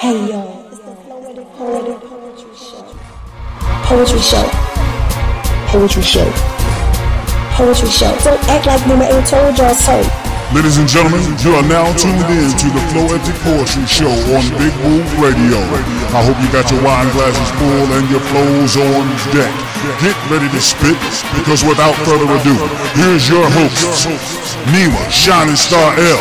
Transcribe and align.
Hey 0.00 0.16
yo, 0.32 0.64
it's 0.72 0.78
the 0.80 0.96
Poetic 1.04 1.44
Poetic 1.60 2.00
Poetry 2.08 2.56
Show. 2.56 2.88
Poetry 3.84 4.22
Show. 4.24 4.48
Poetry 5.68 6.00
Show. 6.00 6.24
Poetry 7.52 7.90
Show. 7.92 8.16
Don't 8.24 8.40
act 8.48 8.64
like 8.64 8.80
Nima 8.88 9.04
ain't 9.12 9.28
told 9.28 9.52
y'all 9.60 9.76
so. 9.76 10.00
Ladies 10.56 10.78
and 10.78 10.88
gentlemen, 10.88 11.20
you 11.44 11.52
are 11.52 11.68
now 11.68 11.84
tuned 12.00 12.16
in 12.32 12.48
to 12.48 12.66
the 12.72 12.80
Floetic 12.96 13.36
Poetry 13.44 13.84
Show 13.84 14.08
on 14.08 14.40
Big 14.56 14.72
Woo 14.88 15.04
Radio. 15.20 15.60
I 16.16 16.24
hope 16.24 16.40
you 16.40 16.48
got 16.48 16.64
your 16.72 16.80
wine 16.80 17.12
glasses 17.12 17.50
full 17.60 17.92
and 17.92 18.08
your 18.08 18.24
flows 18.32 18.80
on 18.80 19.04
deck. 19.36 19.69
Get 19.80 20.12
ready 20.28 20.44
to 20.52 20.60
spit, 20.60 21.00
because 21.32 21.64
without 21.64 21.96
further 22.04 22.28
ado, 22.28 22.52
here's 23.00 23.24
your 23.32 23.48
hosts, 23.56 24.04
Nima, 24.76 25.00
Shining 25.08 25.56
Star 25.56 25.96
El, 25.96 26.20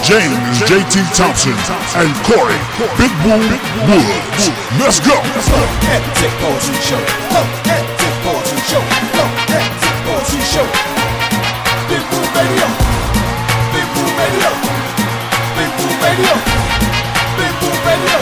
James 0.00 0.56
JT 0.64 1.04
Thompson, 1.12 1.52
and 2.00 2.08
Corey, 2.24 2.56
Big 2.96 3.12
Woo 3.20 3.36
Woods. 3.92 4.48
Let's 4.80 5.04
go! 5.04 5.20
Big 11.84 12.00
Radio. 12.32 12.68
Radio. 13.74 14.50
Radio. 16.00 16.34
Radio. 17.84 18.18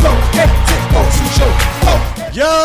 Floetic 0.00 0.50
Yo, 2.32 2.59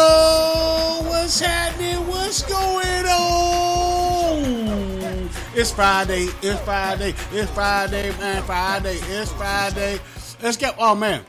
It's 5.66 5.74
Friday. 5.74 6.28
It's 6.44 6.62
Friday. 6.62 7.16
It's 7.32 7.50
Friday, 7.50 8.12
man. 8.20 8.44
Friday. 8.44 9.00
It's 9.02 9.32
Friday. 9.32 10.00
Let's 10.40 10.58
get. 10.58 10.76
Oh 10.78 10.94
man. 10.94 11.26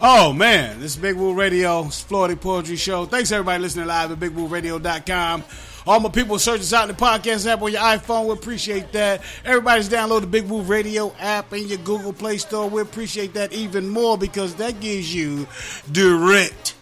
Oh 0.00 0.32
man. 0.32 0.80
This 0.80 0.92
is 0.92 0.96
Big 0.96 1.16
Woo 1.16 1.34
Radio. 1.34 1.84
It's 1.84 2.02
Floetic 2.02 2.40
Poetry 2.40 2.76
Show. 2.76 3.04
Thanks 3.04 3.30
everybody 3.30 3.60
listening 3.60 3.86
live 3.86 4.10
at 4.10 4.18
BigWooRadio.com. 4.18 5.44
All 5.86 6.00
my 6.00 6.08
people 6.08 6.38
search 6.38 6.62
us 6.62 6.72
out 6.72 6.88
in 6.88 6.96
the 6.96 7.00
podcast 7.02 7.46
app 7.46 7.60
on 7.60 7.70
your 7.70 7.82
iPhone. 7.82 8.24
We 8.24 8.32
appreciate 8.32 8.90
that. 8.92 9.22
Everybody's 9.44 9.90
download 9.90 10.22
the 10.22 10.28
Big 10.28 10.48
Woo 10.48 10.62
Radio 10.62 11.12
app 11.18 11.52
in 11.52 11.68
your 11.68 11.76
Google 11.76 12.14
Play 12.14 12.38
Store. 12.38 12.70
We 12.70 12.80
appreciate 12.80 13.34
that 13.34 13.52
even 13.52 13.86
more 13.86 14.16
because 14.16 14.54
that 14.54 14.80
gives 14.80 15.14
you 15.14 15.46
direct 15.92 16.74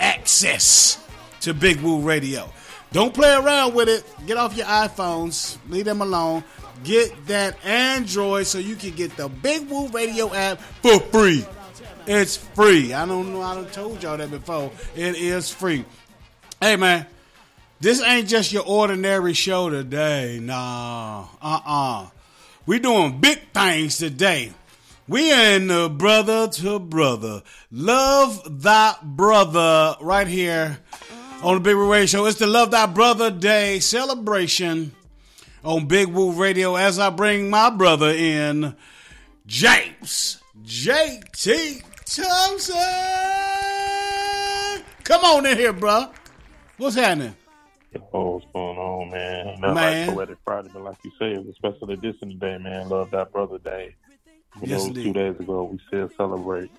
access 0.00 0.98
to 1.42 1.54
Big 1.54 1.80
Woo 1.82 2.00
Radio. 2.00 2.50
Don't 2.92 3.14
play 3.14 3.34
around 3.34 3.74
with 3.74 3.88
it. 3.88 4.04
Get 4.26 4.36
off 4.36 4.54
your 4.56 4.66
iPhones. 4.66 5.56
Leave 5.68 5.86
them 5.86 6.02
alone. 6.02 6.44
Get 6.84 7.26
that 7.26 7.64
Android 7.64 8.46
so 8.46 8.58
you 8.58 8.76
can 8.76 8.90
get 8.90 9.16
the 9.16 9.28
Big 9.28 9.68
Woo 9.68 9.88
Radio 9.88 10.32
app 10.32 10.60
for 10.60 11.00
free. 11.00 11.46
It's 12.06 12.36
free. 12.36 12.92
I 12.92 13.06
don't 13.06 13.32
know. 13.32 13.40
I 13.40 13.54
done 13.54 13.66
told 13.70 14.02
y'all 14.02 14.16
that 14.16 14.30
before. 14.30 14.70
It 14.94 15.16
is 15.16 15.50
free. 15.50 15.84
Hey 16.60 16.76
man, 16.76 17.06
this 17.80 18.02
ain't 18.02 18.28
just 18.28 18.52
your 18.52 18.64
ordinary 18.66 19.32
show 19.32 19.70
today. 19.70 20.38
Nah. 20.42 21.28
Uh-uh. 21.40 22.08
We 22.66 22.78
doing 22.78 23.20
big 23.20 23.40
things 23.54 23.98
today. 23.98 24.52
We 25.08 25.32
in 25.32 25.68
the 25.68 25.88
brother 25.88 26.48
to 26.48 26.78
brother. 26.78 27.42
Love 27.70 28.62
thy 28.62 28.94
brother 29.02 29.96
right 30.00 30.26
here 30.26 30.78
on 31.42 31.54
the 31.54 31.60
Big 31.60 31.76
Woo 31.76 31.90
Radio 31.90 32.06
Show. 32.06 32.26
It's 32.26 32.38
the 32.38 32.46
Love 32.46 32.70
Thy 32.70 32.86
Brother 32.86 33.30
Day 33.30 33.80
celebration 33.80 34.92
on 35.64 35.86
Big 35.86 36.08
Woo 36.08 36.32
Radio 36.32 36.76
as 36.76 36.98
I 36.98 37.10
bring 37.10 37.50
my 37.50 37.70
brother 37.70 38.10
in, 38.10 38.74
James 39.46 40.38
JT 40.64 41.82
Thompson. 42.04 42.76
Come 45.04 45.24
on 45.24 45.46
in 45.46 45.56
here, 45.58 45.72
bro. 45.72 46.06
What's 46.78 46.96
happening? 46.96 47.34
Oh, 48.12 48.36
what's 48.36 48.46
going 48.52 48.78
on, 48.78 49.10
man? 49.10 49.46
Nothing 49.60 49.74
Man. 49.74 50.06
like 50.06 50.14
Poetic 50.16 50.38
Friday, 50.44 50.70
but 50.72 50.82
like 50.82 50.96
you 51.04 51.10
say, 51.18 51.32
it's 51.32 51.48
a 51.48 51.52
special 51.54 51.90
edition 51.90 52.30
today, 52.30 52.56
man. 52.58 52.88
Love 52.88 53.10
that 53.10 53.32
brother 53.32 53.58
day. 53.58 53.94
You 54.62 54.68
Yes, 54.68 54.80
know, 54.82 54.86
indeed. 54.88 55.02
two 55.04 55.12
days 55.12 55.40
ago, 55.40 55.64
we 55.64 55.78
still 55.88 56.10
celebrate. 56.16 56.70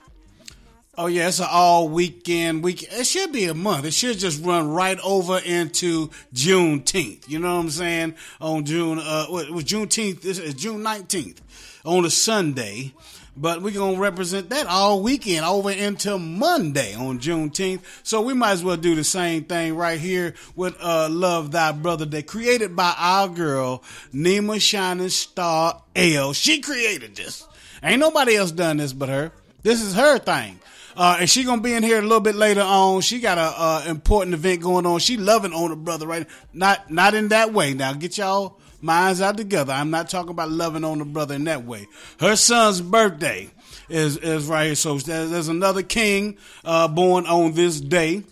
Oh 0.96 1.08
yeah, 1.08 1.28
it's 1.28 1.40
an 1.40 1.48
all 1.50 1.90
weekend 1.90 2.64
week. 2.64 2.84
It 2.84 3.08
should 3.08 3.32
be 3.32 3.46
a 3.46 3.56
month. 3.56 3.86
It 3.86 3.96
should 3.96 4.20
just 4.20 4.46
run 4.46 4.70
right 4.70 5.00
over 5.04 5.40
into 5.40 6.10
Juneteenth. 6.36 7.28
You 7.28 7.40
know 7.40 7.56
what 7.56 7.62
I'm 7.62 7.70
saying? 7.72 8.14
On 8.40 8.64
June, 8.64 9.00
uh, 9.00 9.26
it 9.32 9.52
was 9.52 9.64
Juneteenth? 9.64 10.22
This 10.22 10.38
is 10.38 10.54
June 10.54 10.84
19th 10.84 11.38
on 11.84 12.06
a 12.06 12.12
Sunday. 12.12 12.94
But 13.36 13.64
we're 13.64 13.74
gonna 13.74 13.98
represent 13.98 14.52
that 14.52 14.68
all 14.68 15.02
weekend 15.02 15.44
over 15.44 15.72
into 15.72 16.20
Monday 16.20 16.94
on 16.94 17.18
Juneteenth. 17.18 17.82
So 18.04 18.22
we 18.22 18.36
might 18.36 18.52
as 18.52 18.64
well 18.64 18.78
do 18.78 18.94
the 18.94 19.04
same 19.04 19.46
thing 19.46 19.76
right 19.76 20.00
here 20.00 20.36
with 20.56 20.78
uh, 20.80 21.10
"Love 21.10 21.50
Thy 21.50 21.72
Brother 21.72 22.06
Day," 22.06 22.22
created 22.22 22.76
by 22.76 22.94
our 23.00 23.28
girl 23.28 23.82
Nima 24.14 24.62
Shining 24.62 25.10
Star 25.10 25.82
El. 25.96 26.34
She 26.34 26.62
created 26.62 27.16
this. 27.16 27.48
Ain't 27.82 28.00
nobody 28.00 28.36
else 28.36 28.52
done 28.52 28.78
this 28.78 28.94
but 28.94 29.10
her. 29.10 29.32
This 29.64 29.82
is 29.82 29.96
her 29.96 30.20
thing. 30.20 30.60
Uh, 30.96 31.18
and 31.22 31.30
she 31.30 31.44
gonna 31.44 31.62
be 31.62 31.74
in 31.74 31.84
here 31.84 32.00
a 32.00 32.02
little 32.02 32.20
bit 32.20 32.36
later 32.36 32.62
on. 32.62 33.02
She 33.02 33.20
got 33.20 33.38
a 33.38 33.42
uh, 33.42 33.84
important 33.88 34.34
event 34.34 34.62
going 34.62 34.86
on. 34.86 35.00
She 35.00 35.18
loving 35.18 35.54
on 35.54 35.70
her 35.70 35.76
brother, 35.76 36.08
right? 36.08 36.28
Not 36.54 36.92
not 36.92 37.14
in 37.14 37.30
that 37.30 37.54
way. 37.54 37.74
Now 37.74 37.94
get 37.94 38.18
y'all 38.18 38.60
minds 38.82 39.22
out 39.22 39.38
together. 39.38 39.74
I'm 39.74 39.90
not 39.90 40.10
talking 40.10 40.32
about 40.32 40.52
loving 40.52 40.84
on 40.84 41.00
the 41.00 41.06
brother 41.06 41.36
in 41.36 41.46
that 41.46 41.66
way. 41.66 41.88
Her 42.20 42.36
son's 42.36 42.82
birthday 42.82 43.50
is 43.90 44.18
is 44.18 44.46
right 44.48 44.66
here. 44.66 44.76
So 44.76 44.98
there's, 44.98 45.32
there's 45.32 45.48
another 45.48 45.84
king 45.84 46.38
uh, 46.64 46.88
born 46.88 47.26
on 47.26 47.54
this 47.54 47.80
day. 47.80 48.24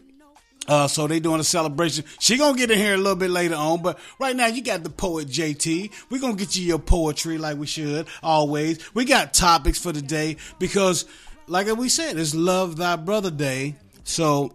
Uh, 0.67 0.87
so 0.87 1.07
they 1.07 1.19
doing 1.19 1.39
a 1.39 1.43
celebration. 1.43 2.05
She 2.19 2.37
gonna 2.37 2.57
get 2.57 2.69
in 2.69 2.77
here 2.77 2.93
a 2.93 2.97
little 2.97 3.15
bit 3.15 3.31
later 3.31 3.55
on, 3.55 3.81
but 3.81 3.97
right 4.19 4.35
now 4.35 4.45
you 4.45 4.61
got 4.61 4.83
the 4.83 4.91
poet 4.91 5.27
JT. 5.27 5.91
We 6.09 6.19
gonna 6.19 6.35
get 6.35 6.55
you 6.55 6.63
your 6.63 6.79
poetry 6.79 7.37
like 7.39 7.57
we 7.57 7.65
should 7.65 8.07
always. 8.21 8.93
We 8.93 9.05
got 9.05 9.33
topics 9.33 9.79
for 9.79 9.91
the 9.91 10.03
day 10.03 10.37
because, 10.59 11.05
like 11.51 11.67
we 11.75 11.89
said, 11.89 12.17
it's 12.17 12.33
Love 12.33 12.77
Thy 12.77 12.95
Brother 12.95 13.29
Day. 13.29 13.75
So 14.05 14.53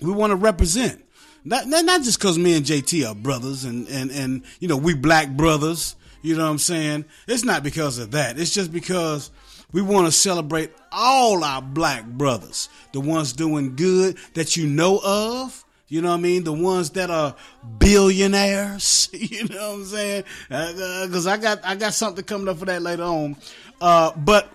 we 0.00 0.12
want 0.12 0.30
to 0.30 0.36
represent. 0.36 1.04
Not, 1.44 1.66
not 1.66 1.84
not 1.84 2.02
just 2.02 2.20
because 2.20 2.38
me 2.38 2.56
and 2.56 2.64
JT 2.64 3.08
are 3.08 3.14
brothers 3.14 3.64
and, 3.64 3.88
and, 3.88 4.10
and 4.10 4.42
you 4.60 4.68
know 4.68 4.76
we 4.76 4.94
black 4.94 5.30
brothers. 5.30 5.96
You 6.22 6.36
know 6.36 6.44
what 6.44 6.50
I'm 6.50 6.58
saying? 6.58 7.06
It's 7.26 7.44
not 7.44 7.62
because 7.62 7.98
of 7.98 8.12
that. 8.12 8.38
It's 8.38 8.54
just 8.54 8.70
because 8.72 9.30
we 9.72 9.82
want 9.82 10.06
to 10.06 10.12
celebrate 10.12 10.70
all 10.92 11.42
our 11.42 11.62
black 11.62 12.04
brothers, 12.04 12.68
the 12.92 13.00
ones 13.00 13.32
doing 13.32 13.74
good 13.74 14.16
that 14.34 14.56
you 14.56 14.66
know 14.66 15.00
of. 15.02 15.64
You 15.88 16.02
know 16.02 16.10
what 16.10 16.18
I 16.18 16.20
mean? 16.20 16.44
The 16.44 16.52
ones 16.52 16.90
that 16.90 17.10
are 17.10 17.34
billionaires. 17.78 19.08
You 19.20 19.48
know 19.48 19.70
what 19.70 19.78
I'm 19.78 19.84
saying? 19.84 20.24
Because 20.48 21.26
I 21.26 21.38
got 21.38 21.64
I 21.64 21.74
got 21.74 21.94
something 21.94 22.24
coming 22.24 22.48
up 22.48 22.58
for 22.58 22.66
that 22.66 22.82
later 22.82 23.02
on. 23.02 23.36
Uh, 23.80 24.12
but 24.12 24.52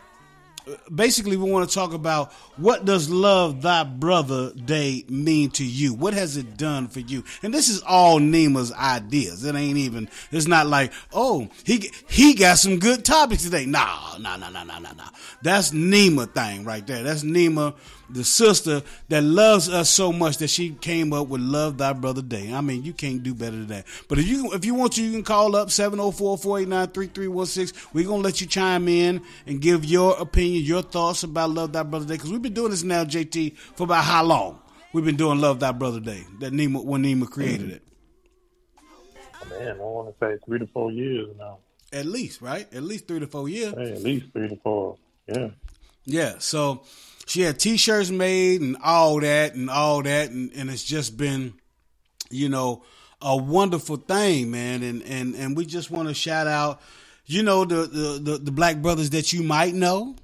basically 0.94 1.38
we 1.38 1.50
want 1.50 1.68
to 1.68 1.74
talk 1.74 1.94
about 1.94 2.32
what 2.58 2.86
does 2.86 3.10
love 3.10 3.62
thy 3.62 3.84
brother 3.84 4.52
day 4.54 5.04
mean 5.10 5.50
to 5.52 5.66
you? 5.66 5.94
What 5.94 6.14
has 6.14 6.38
it 6.38 6.58
done 6.58 6.88
for 6.88 7.00
you? 7.00 7.24
And 7.44 7.54
this 7.54 7.70
is 7.70 7.82
all 7.82 8.20
Nima's 8.20 8.72
ideas. 8.72 9.44
It 9.44 9.56
ain't 9.56 9.78
even 9.78 10.10
it's 10.32 10.48
not 10.48 10.68
like 10.68 10.92
oh 11.14 11.50
he 11.64 11.92
he 12.10 12.34
got 12.34 12.58
some 12.58 12.80
good 12.80 13.06
topics 13.06 13.44
today. 13.44 13.66
Nah 13.66 14.18
nah 14.20 14.38
nah 14.38 14.50
nah 14.50 14.64
nah 14.64 14.80
nah 14.80 14.94
nah. 14.94 15.10
That's 15.42 15.72
Nima 15.72 16.32
thing 16.32 16.64
right 16.64 16.86
there. 16.86 17.04
That's 17.04 17.24
Nima 17.24 17.76
the 18.10 18.24
sister 18.24 18.82
that 19.10 19.24
loves 19.24 19.68
us 19.70 19.90
so 19.90 20.12
much 20.14 20.38
that 20.38 20.50
she 20.50 20.72
came 20.72 21.14
up 21.14 21.28
with 21.28 21.42
love 21.42 21.78
thy 21.78 21.94
brother 21.94 22.22
day 22.22 22.54
I 22.54 22.62
mean 22.62 22.84
you 22.84 22.94
can't 22.94 23.24
do 23.24 23.34
better 23.34 23.58
than 23.58 23.68
that 23.68 23.86
but 24.08 24.20
if 24.20 24.28
you 24.28 24.52
if 24.54 24.66
you 24.66 24.76
want 24.76 24.94
to 24.94 25.04
you 25.04 25.12
can 25.12 25.24
call 25.24 25.56
up 25.56 25.70
704-489-3316 25.70 27.74
we're 27.94 28.08
gonna 28.08 28.22
let 28.22 28.42
you 28.42 28.48
chime 28.48 28.88
in 28.88 29.22
and 29.48 29.62
give 29.62 29.86
your 29.86 30.18
opinion 30.20 30.64
your 30.64 30.82
thoughts 30.82 31.24
about 31.24 31.50
love 31.50 31.74
thy 31.74 31.84
brother 31.84 32.06
day 32.06 32.16
because 32.16 32.32
we've 32.32 32.42
been 32.42 32.54
doing 32.54 32.72
this 32.72 32.84
now 32.84 33.04
JT 33.04 33.58
for 33.58 33.84
about 33.84 34.04
how 34.04 34.24
long 34.24 34.60
we've 34.94 35.06
been 35.06 35.16
doing 35.16 35.40
love 35.40 35.60
thy 35.60 35.72
brother 35.72 36.00
day 36.00 36.24
that 36.40 36.54
Nima 36.54 36.84
when 36.84 37.04
Nima 37.04 37.30
created 37.30 37.72
it 37.72 37.82
Man, 39.50 39.78
I 39.80 39.84
want 39.84 40.18
to 40.20 40.26
say 40.26 40.38
three 40.46 40.60
to 40.60 40.68
four 40.68 40.92
years 40.92 41.28
now. 41.38 41.60
at 41.94 42.06
least 42.06 42.42
right 42.42 42.72
at 42.74 42.84
least 42.84 43.08
three 43.08 43.20
to 43.20 43.28
four 43.28 43.48
years 43.48 43.74
Hey, 43.76 43.92
at 43.94 44.02
least 44.02 44.26
three 44.34 44.50
to 44.50 44.56
four. 44.58 44.98
Yeah. 45.28 45.50
Yeah, 46.08 46.36
so 46.38 46.84
she 47.26 47.42
had 47.42 47.60
t-shirts 47.60 48.10
made 48.12 48.62
and 48.62 48.78
all 48.84 49.20
that 49.20 49.56
and 49.56 49.70
all 49.70 50.04
that 50.04 50.30
and, 50.30 50.52
and 50.56 50.70
it's 50.70 50.84
just 50.84 51.18
been, 51.18 51.54
you 52.30 52.50
know, 52.50 52.84
a 53.22 53.36
wonderful 53.36 53.98
thing, 53.98 54.52
man. 54.52 54.84
And 54.84 55.02
and, 55.04 55.36
and 55.36 55.58
we 55.58 55.66
just 55.66 55.90
want 55.90 56.08
to 56.08 56.14
shout 56.14 56.48
out, 56.48 56.82
you 57.26 57.44
know, 57.44 57.66
the, 57.66 57.88
the, 57.88 58.20
the, 58.22 58.38
the 58.38 58.52
black 58.52 58.78
brothers 58.78 59.10
that 59.12 59.34
you 59.34 59.42
might 59.42 59.74
know 59.74 60.16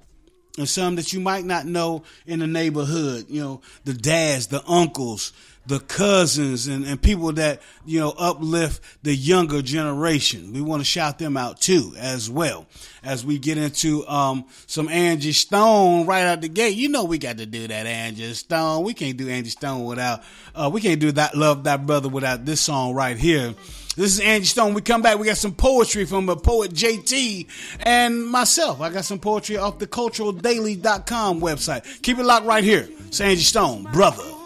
and 0.57 0.68
some 0.68 0.95
that 0.95 1.13
you 1.13 1.19
might 1.19 1.45
not 1.45 1.65
know 1.65 2.03
in 2.25 2.39
the 2.39 2.48
neighborhood, 2.48 3.25
you 3.30 3.42
know, 3.42 3.62
the 3.86 3.94
dads, 3.94 4.48
the 4.48 4.63
uncles, 4.68 5.33
the 5.65 5.79
cousins 5.79 6.67
and, 6.67 6.85
and 6.85 7.01
people 7.01 7.31
that 7.33 7.61
you 7.85 7.99
know 7.99 8.13
uplift 8.17 9.03
the 9.03 9.15
younger 9.15 9.61
generation. 9.61 10.53
We 10.53 10.61
want 10.61 10.81
to 10.81 10.85
shout 10.85 11.19
them 11.19 11.37
out 11.37 11.61
too 11.61 11.93
as 11.97 12.29
well 12.29 12.65
as 13.03 13.25
we 13.25 13.37
get 13.37 13.57
into 13.57 14.07
um, 14.07 14.45
some 14.67 14.89
Angie 14.89 15.31
Stone 15.33 16.07
right 16.07 16.23
out 16.23 16.41
the 16.41 16.49
gate. 16.49 16.75
You 16.75 16.89
know 16.89 17.03
we 17.03 17.17
got 17.17 17.37
to 17.37 17.45
do 17.45 17.67
that 17.67 17.85
Angie 17.85 18.33
Stone. 18.33 18.83
We 18.83 18.93
can't 18.93 19.17
do 19.17 19.29
Angie 19.29 19.51
Stone 19.51 19.85
without 19.85 20.23
uh, 20.55 20.69
we 20.71 20.81
can't 20.81 20.99
do 20.99 21.11
that 21.13 21.35
love 21.35 21.65
that 21.65 21.85
brother 21.85 22.09
without 22.09 22.45
this 22.45 22.61
song 22.61 22.93
right 22.93 23.17
here. 23.17 23.53
This 23.95 24.13
is 24.13 24.19
Angie 24.21 24.45
Stone. 24.45 24.73
We 24.73 24.81
come 24.81 25.01
back. 25.01 25.19
We 25.19 25.27
got 25.27 25.37
some 25.37 25.53
poetry 25.53 26.05
from 26.05 26.29
a 26.29 26.35
poet 26.35 26.71
JT 26.71 27.47
and 27.81 28.25
myself. 28.25 28.79
I 28.81 28.89
got 28.89 29.05
some 29.05 29.19
poetry 29.19 29.57
off 29.57 29.79
the 29.79 29.87
culturaldaily.com 29.87 31.41
website. 31.41 32.01
Keep 32.01 32.19
it 32.19 32.23
locked 32.23 32.45
right 32.45 32.63
here. 32.63 32.87
It's 33.07 33.19
Angie 33.19 33.43
Stone, 33.43 33.83
brother. 33.91 34.40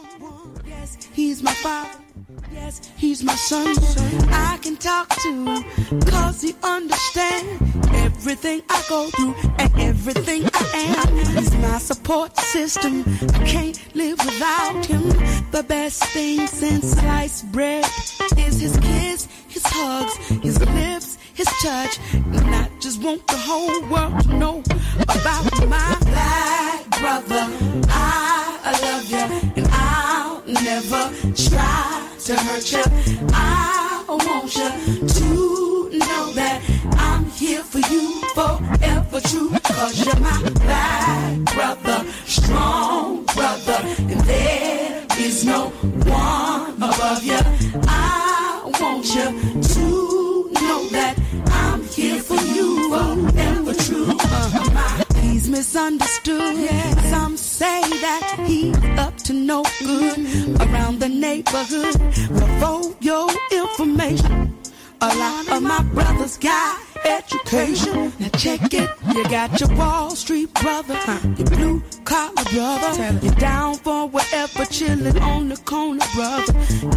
He's 1.15 1.41
my 1.41 1.53
father. 1.53 1.97
Yes, 2.51 2.81
he's 2.97 3.23
my 3.23 3.35
son. 3.35 3.73
I 4.33 4.59
can 4.61 4.75
talk 4.75 5.07
to 5.21 5.29
him 5.29 5.63
cause 6.01 6.41
he 6.41 6.53
understands 6.61 7.63
everything 7.93 8.61
I 8.69 8.83
go 8.89 9.09
through 9.11 9.33
and 9.57 9.79
everything 9.79 10.43
I 10.53 10.65
am. 10.75 11.15
He's 11.15 11.55
my 11.55 11.77
support 11.77 12.37
system. 12.37 13.05
I 13.33 13.45
can't 13.45 13.95
live 13.95 14.19
without 14.25 14.85
him. 14.85 15.03
The 15.51 15.63
best 15.65 16.03
thing 16.07 16.47
since 16.47 16.91
sliced 16.91 17.49
bread 17.53 17.85
is 18.37 18.59
his 18.59 18.75
kiss, 18.75 19.29
his 19.47 19.63
hugs, 19.65 20.17
his 20.43 20.59
lips, 20.59 21.17
his 21.33 21.47
touch. 21.63 21.97
And 22.13 22.55
I 22.55 22.69
just 22.81 23.01
want 23.01 23.25
the 23.27 23.37
whole 23.37 23.81
world 23.87 24.19
to 24.23 24.33
know 24.37 24.63
about 25.03 25.45
my 25.69 25.97
black 26.01 26.89
brother. 26.99 27.47
I, 27.87 28.24
Never 30.87 31.33
try 31.33 32.07
to 32.25 32.35
hurt 32.35 32.71
you. 32.71 32.83
I 33.33 34.05
want 34.07 34.55
you 34.55 35.07
to 35.07 35.97
know 35.97 36.31
that 36.33 36.61
I'm 36.99 37.25
here 37.25 37.63
for 37.63 37.79
you 37.91 38.21
forever 38.35 39.19
true. 39.21 39.49
Cause 39.63 40.05
you're 40.05 40.19
my 40.19 40.49
black 40.61 41.55
brother, 41.55 42.05
strong 42.25 43.25
brother, 43.33 43.79
and 43.97 44.21
there 44.21 45.07
is 45.17 45.43
no 45.43 45.69
one 45.69 46.75
above 46.75 47.23
you. 47.23 47.39
I 47.87 48.71
want 48.79 49.07
you 49.07 49.61
to 49.61 50.51
know 50.53 50.87
that 50.89 51.17
I'm 51.47 51.83
here 51.85 52.19
for 52.19 52.35
you 52.35 52.89
forever 52.89 53.73
true. 53.73 54.17
He's 55.21 55.49
misunderstood. 55.49 56.69
Some 57.09 57.37
say 57.37 57.81
that 58.01 58.43
he's 58.45 58.77
up 58.99 59.17
to 59.17 59.33
no 59.33 59.63
good 59.79 60.54
around 60.85 60.99
the 60.99 61.09
neighborhood. 61.09 61.95
But 62.29 62.49
for 62.59 62.95
your 63.01 63.27
information, 63.51 64.55
a 65.01 65.07
lot 65.07 65.49
of 65.49 65.63
my 65.63 65.81
brothers 65.93 66.37
got 66.37 66.79
education. 67.03 68.13
Now 68.19 68.29
check 68.37 68.73
it. 68.73 68.89
You 69.15 69.23
got 69.29 69.59
your 69.59 69.75
Wall 69.75 70.11
Street 70.11 70.53
brother, 70.53 70.99
your 71.37 71.47
blue 71.47 71.83
collar 72.03 72.43
brother, 72.53 73.19
you're 73.21 73.33
down 73.35 73.75
for 73.75 74.07
whatever, 74.07 74.65
chilling 74.65 75.17
on 75.19 75.49
the 75.49 75.57
corner 75.57 76.05
brother, 76.13 76.53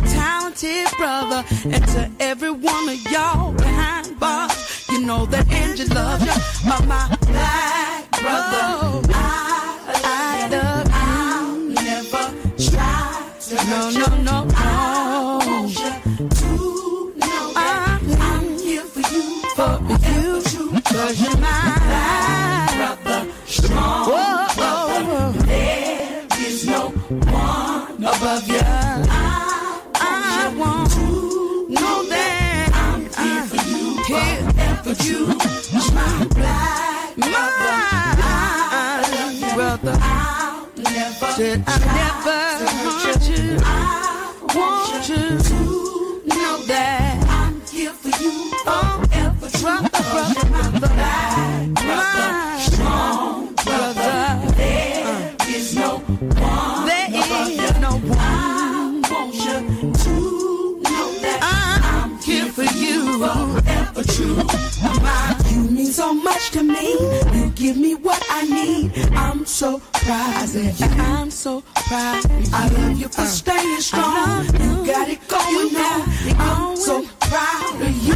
talented 0.07 0.89
brother, 0.99 1.45
and 1.65 1.87
to 1.89 2.11
every 2.21 2.51
one 2.51 2.89
of 2.89 3.11
y'all 3.11 3.53
behind 3.53 4.19
bars, 4.21 4.87
you 4.91 5.01
know 5.01 5.25
that 5.27 5.49
Angie 5.51 5.87
loves 5.87 6.25
you, 6.25 6.69
my, 6.69 6.85
my 6.85 7.17
black 7.21 8.11
brother. 8.11 8.59
Oh. 8.83 9.03
I, 9.15 9.48
no, 13.91 14.07
no, 14.07 14.23
no. 14.23 14.49
I 14.55 15.45
want 15.47 15.79
you 15.79 16.29
to 16.29 16.49
know 17.17 17.53
that 17.55 18.03
I'm 18.21 18.59
here 18.59 18.83
for 18.83 19.01
you, 19.01 19.25
for 19.57 19.75
you, 20.09 20.81
cause 20.83 21.21
you're 21.23 21.37
my 21.39 22.69
brother, 22.77 23.33
strong 23.47 24.05
brother. 24.07 25.39
There 25.47 26.27
is 26.39 26.67
no 26.67 26.89
one 26.89 28.05
above 28.05 28.49
you. 28.49 28.61
I, 28.61 29.25
to 30.91 31.69
know 31.71 32.05
that 32.09 32.71
I'm 32.75 33.01
here 33.01 33.45
for 33.47 33.63
you, 33.69 33.95
you, 35.05 35.27
my 35.95 36.27
black 36.35 37.17
my 37.19 37.58
said 41.39 41.63
I 41.69 41.79
never 42.03 42.41
want 42.83 43.29
you. 43.31 43.59
I 43.63 43.75
want 44.57 45.09
you 45.09 45.25
to 45.49 45.59
know 46.27 46.57
that 46.67 47.15
I'm 47.29 47.61
here 47.71 47.93
for 47.93 48.13
you 48.21 48.33
forever. 48.67 49.49
Brother, 49.63 49.89
brother, 50.11 50.47
brother, 50.51 51.05
my 51.87 52.59
strong 52.59 53.55
brother. 53.55 54.21
There 54.57 55.37
is 55.47 55.77
no 55.77 55.99
one. 55.99 56.87
There 56.89 57.09
is 57.09 57.79
no 57.87 57.93
one. 57.93 58.19
I 58.19 59.01
want 59.09 59.35
you 59.47 59.93
to 60.05 60.15
know 60.91 61.09
that 61.23 61.39
I'm 61.41 62.19
here 62.19 62.51
for 62.51 62.67
you 62.83 63.19
forever. 63.23 64.03
True, 64.03 64.43
my 65.03 65.37
you 65.53 65.71
mean 65.71 65.87
so 65.87 66.13
much 66.13 66.51
to 66.51 66.65
me. 66.65 67.48
Give 67.59 67.77
me 67.77 67.97
what 67.97 68.25
I 68.31 68.43
need. 68.47 68.93
I'm 69.17 69.45
so 69.45 69.81
proud. 69.93 70.45
of 70.45 70.55
you. 70.55 70.87
I'm 70.87 71.29
so 71.29 71.61
proud. 71.75 72.25
I 72.53 72.69
love 72.69 72.97
you 73.01 73.09
for 73.09 73.27
staying 73.27 73.81
strong. 73.81 74.47
You 74.47 74.87
got 74.87 75.09
it 75.09 75.19
going 75.27 75.75
on. 75.75 76.03
I'm 76.39 76.77
so 76.77 77.03
proud 77.19 77.83
of 77.83 77.97
you. 78.07 78.15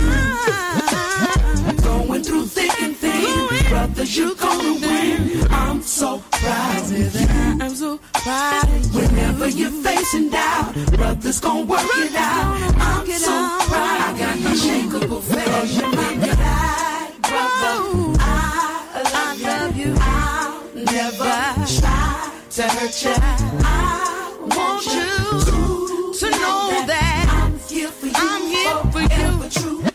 Going 1.83 2.23
through 2.23 2.47
thick 2.47 2.83
and 2.83 2.97
thin, 2.97 3.69
brothers, 3.69 4.17
you're 4.17 4.37
gonna 4.37 4.75
win. 4.75 5.44
I'm 5.50 5.83
so 5.83 6.23
proud 6.31 6.93
of 6.93 6.93
you. 6.93 7.27
I'm 7.61 7.75
so 7.75 7.99
proud 8.12 8.69
of 8.69 8.94
you. 8.94 9.00
Whenever 9.00 9.49
you're 9.49 9.73
facing 9.83 10.31
doubt, 10.31 10.73
brothers 10.93 11.41
gonna 11.41 11.65
work 11.67 11.91
it 11.97 12.15
out. 12.15 12.75
I'm 12.79 13.06
so 13.09 13.49
proud. 13.67 14.15
I 14.15 14.19
got 14.19 14.37
unshakable 14.39 15.21
faith. 15.21 15.81
You're 15.81 15.91
my 15.91 16.15
black 16.15 17.23
brother. 17.23 18.31
Never 20.93 21.65
try 21.81 22.31
to 22.50 22.62
hurt 22.69 23.05
you. 23.05 23.15
I 23.17 24.37
want 24.41 24.85
you 24.85 26.19
to 26.19 26.31
know 26.31 26.85
that 26.87 27.27
I'm 27.31 27.59
here 27.61 27.89
for 27.89 28.06
you. 28.06 28.12
I'm 28.15 28.43
here 28.43 28.93
for 28.93 29.85
you. 29.85 29.92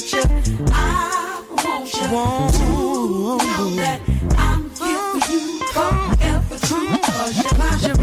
Hurt 0.00 0.12
you. 0.12 0.64
I 0.72 1.42
want 1.50 2.54
you 2.54 2.60
to 2.60 3.44
know 3.44 3.70
that 3.76 4.00
I'm 4.36 4.62
here 4.70 4.98
for 5.10 5.32
you 5.32 5.42
forever. 5.72 6.56
True, 6.66 6.88
cause 7.02 7.36
you're 7.42 8.00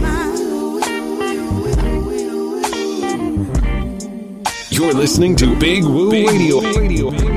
You're 4.70 4.94
listening 4.94 5.36
to 5.38 5.56
Big 5.56 5.84
Woo 5.84 6.12
Radio. 6.12 6.62
Radio. 6.62 7.37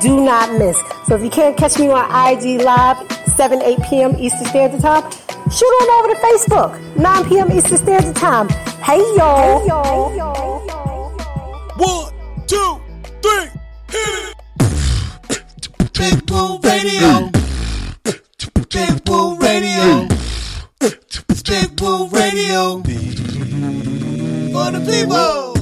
do 0.00 0.24
not 0.24 0.52
miss. 0.58 0.78
So 1.06 1.14
if 1.16 1.22
you 1.22 1.30
can't 1.30 1.56
catch 1.56 1.78
me 1.78 1.88
on 1.88 2.04
IG 2.10 2.62
Live, 2.62 2.98
7, 3.36 3.62
8 3.62 3.78
p.m. 3.88 4.16
Eastern 4.16 4.46
Standard 4.46 4.80
Time, 4.80 5.10
shoot 5.50 5.66
on 5.66 6.04
over 6.04 6.14
to 6.14 6.20
Facebook, 6.20 6.96
9 6.96 7.28
p.m. 7.28 7.52
Eastern 7.52 7.78
Standard 7.78 8.16
Time. 8.16 8.48
Hey, 8.82 8.98
y'all. 9.16 9.60
Hey, 9.60 9.66
y'all. 9.66 10.10
Hey, 10.10 10.16
y'all. 10.16 10.58
Hey, 10.58 10.66
y'all. 10.66 10.94
One, 11.76 12.12
two, 12.46 12.80
three, 13.22 13.48
hit 13.90 14.08
it. 14.20 14.34
Big 15.92 16.30
Woo 16.30 16.58
Radio. 16.62 17.30
Big 18.70 19.08
Woo 19.08 19.36
Radio. 19.38 20.08
Big 21.44 21.80
Woo 21.80 22.08
Radio. 22.08 22.82
For 24.52 24.70
the 24.70 24.80
people. 24.86 25.54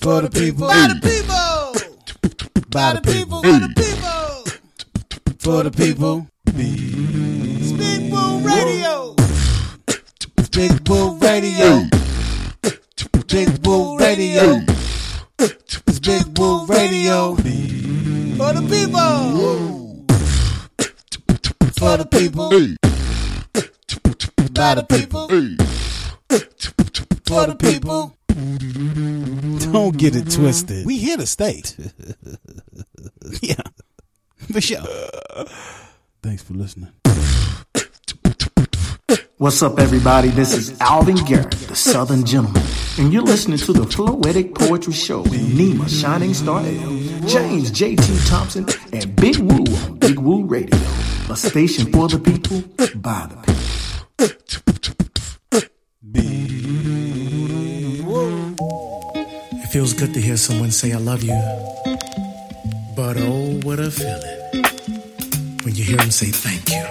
For 0.00 0.20
the 0.20 0.30
people. 0.30 0.68
For 0.68 0.88
the 0.88 1.00
people. 1.02 1.51
By 2.72 2.94
the 2.94 3.02
people. 3.02 3.42
For 3.42 3.58
the 3.60 3.68
people. 3.76 4.44
For 5.40 5.62
the 5.62 5.70
people. 5.70 6.26
Big 6.46 8.10
Woo 8.10 8.38
Radio. 8.40 9.14
Big 10.50 10.88
Woo 10.88 11.18
Radio. 11.18 11.84
Big 13.28 13.66
Woo 13.66 13.98
Radio. 13.98 14.62
It's 15.38 15.98
Big 16.00 16.38
Woo 16.38 16.64
Radio. 16.64 17.34
For 17.36 18.52
the 18.54 18.62
people. 18.70 20.06
For 21.76 21.96
the 21.98 22.06
people. 22.06 22.48
By 24.54 24.74
the 24.76 24.84
people. 24.84 25.28
For 27.26 27.46
the 27.46 27.54
people. 27.54 28.16
Don't 29.72 29.96
get 29.98 30.16
it 30.16 30.30
twisted. 30.30 30.86
We 30.86 30.96
here 30.96 31.18
to 31.18 31.26
stay. 31.26 31.62
Yeah. 33.48 33.56
For 34.52 34.60
sure. 34.60 34.78
Thanks 36.22 36.42
for 36.42 36.54
listening. 36.54 36.92
What's 39.38 39.60
up, 39.64 39.80
everybody? 39.80 40.28
This 40.28 40.54
is 40.54 40.80
Alvin 40.80 41.16
Garrett, 41.16 41.50
the 41.50 41.74
Southern 41.74 42.24
Gentleman, 42.24 42.62
and 42.98 43.12
you're 43.12 43.22
listening 43.24 43.58
to 43.58 43.72
the 43.72 43.80
Floetic 43.80 44.54
Poetry 44.54 44.92
Show 44.92 45.22
with 45.22 45.32
Nima 45.58 45.88
Shining 45.88 46.34
Star 46.34 46.60
El, 46.60 47.26
James 47.26 47.72
J.T. 47.72 48.18
Thompson, 48.26 48.66
and 48.92 49.16
Big 49.16 49.38
Woo 49.38 49.64
on 49.84 49.98
Big 49.98 50.18
Woo 50.20 50.44
Radio, 50.44 50.78
a 51.28 51.36
station 51.36 51.90
for 51.90 52.06
the 52.08 52.20
people, 52.20 52.60
by 53.00 53.26
the 53.26 53.36
people. 53.42 54.62
It 59.54 59.68
feels 59.72 59.94
good 59.94 60.14
to 60.14 60.20
hear 60.20 60.36
someone 60.36 60.70
say 60.70 60.92
I 60.92 60.98
love 60.98 61.24
you. 61.24 61.81
But 62.94 63.16
oh, 63.18 63.58
what 63.62 63.78
a 63.78 63.90
feeling 63.90 64.64
when 65.64 65.74
you 65.74 65.82
hear 65.82 65.96
them 65.96 66.10
say 66.10 66.26
thank 66.26 66.68
you. 66.68 66.84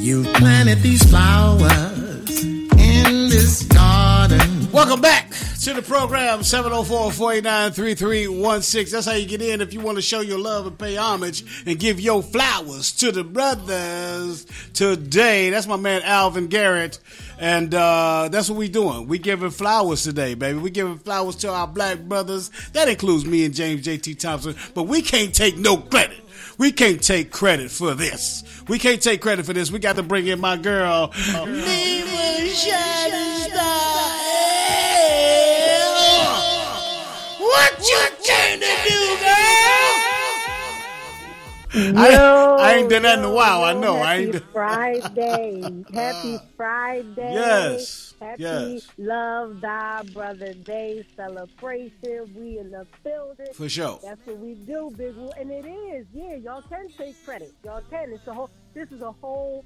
You 0.00 0.24
planted 0.34 0.78
these 0.78 1.02
flowers 1.08 2.42
in 2.42 3.28
this 3.28 3.62
garden. 3.64 4.70
Welcome 4.72 5.00
back 5.00 5.32
to 5.60 5.74
the 5.74 5.82
program 5.82 6.38
704-489-3316. 6.40 8.90
That's 8.92 9.06
how 9.06 9.14
you 9.14 9.26
get 9.26 9.42
in 9.42 9.60
if 9.60 9.74
you 9.74 9.80
want 9.80 9.96
to 9.96 10.02
show 10.02 10.20
your 10.20 10.38
love 10.38 10.68
and 10.68 10.78
pay 10.78 10.96
homage 10.96 11.42
and 11.66 11.80
give 11.80 12.00
your 12.00 12.22
flowers 12.22 12.92
to 12.92 13.10
the 13.10 13.24
brothers 13.24 14.46
today. 14.72 15.50
That's 15.50 15.66
my 15.66 15.74
man 15.76 16.02
Alvin 16.04 16.46
Garrett. 16.46 17.00
And 17.40 17.74
uh, 17.74 18.28
that's 18.30 18.48
what 18.48 18.56
we 18.56 18.68
doing. 18.68 19.08
We 19.08 19.18
giving 19.18 19.50
flowers 19.50 20.04
today, 20.04 20.34
baby. 20.34 20.60
We 20.60 20.70
giving 20.70 20.98
flowers 20.98 21.34
to 21.36 21.50
our 21.50 21.66
black 21.66 21.98
brothers. 22.00 22.52
That 22.72 22.88
includes 22.88 23.26
me 23.26 23.44
and 23.44 23.52
James 23.52 23.82
J.T. 23.82 24.14
Thompson. 24.14 24.54
But 24.74 24.84
we 24.84 25.02
can't 25.02 25.34
take 25.34 25.58
no 25.58 25.76
credit. 25.76 26.20
We 26.58 26.70
can't 26.70 27.02
take 27.02 27.32
credit 27.32 27.72
for 27.72 27.94
this. 27.94 28.44
We 28.68 28.78
can't 28.78 29.02
take 29.02 29.20
credit 29.20 29.44
for 29.44 29.52
this. 29.52 29.72
We 29.72 29.80
got 29.80 29.96
to 29.96 30.04
bring 30.04 30.28
in 30.28 30.38
my 30.40 30.56
girl. 30.56 31.08
Nima 31.08 31.98
What 37.48 37.78
you 37.78 38.00
trying 38.26 38.60
to 38.60 38.74
do, 38.88 39.00
girl? 39.20 39.98
I, 41.96 42.56
I 42.60 42.74
ain't 42.74 42.90
done 42.90 43.02
that 43.02 43.18
in 43.18 43.24
a 43.24 43.32
while. 43.32 43.62
I 43.64 43.72
know. 43.72 43.96
I 43.96 44.16
ain't. 44.16 44.34
Happy 44.34 44.46
Friday. 44.52 45.84
Happy 45.94 46.38
Friday. 46.56 47.32
Yes. 47.32 48.14
Happy 48.20 48.42
Yes. 48.42 48.88
Love 48.98 49.60
Thy 49.60 50.02
Brother 50.12 50.52
Day 50.54 51.04
celebration. 51.16 52.32
We 52.34 52.58
in 52.58 52.70
the 52.70 52.86
building. 53.04 53.46
For 53.54 53.68
sure. 53.68 53.98
That's 54.02 54.24
what 54.26 54.38
we 54.38 54.54
do, 54.54 54.92
Big 54.96 55.14
Woo. 55.16 55.30
And 55.38 55.50
it 55.50 55.66
is. 55.66 56.06
Yeah, 56.12 56.34
y'all 56.36 56.62
can 56.62 56.88
take 56.88 57.22
credit. 57.24 57.52
Y'all 57.64 57.82
can. 57.90 58.12
It's 58.12 58.26
a 58.26 58.34
whole. 58.34 58.50
This 58.74 58.90
is 58.90 59.02
a 59.02 59.12
whole 59.12 59.64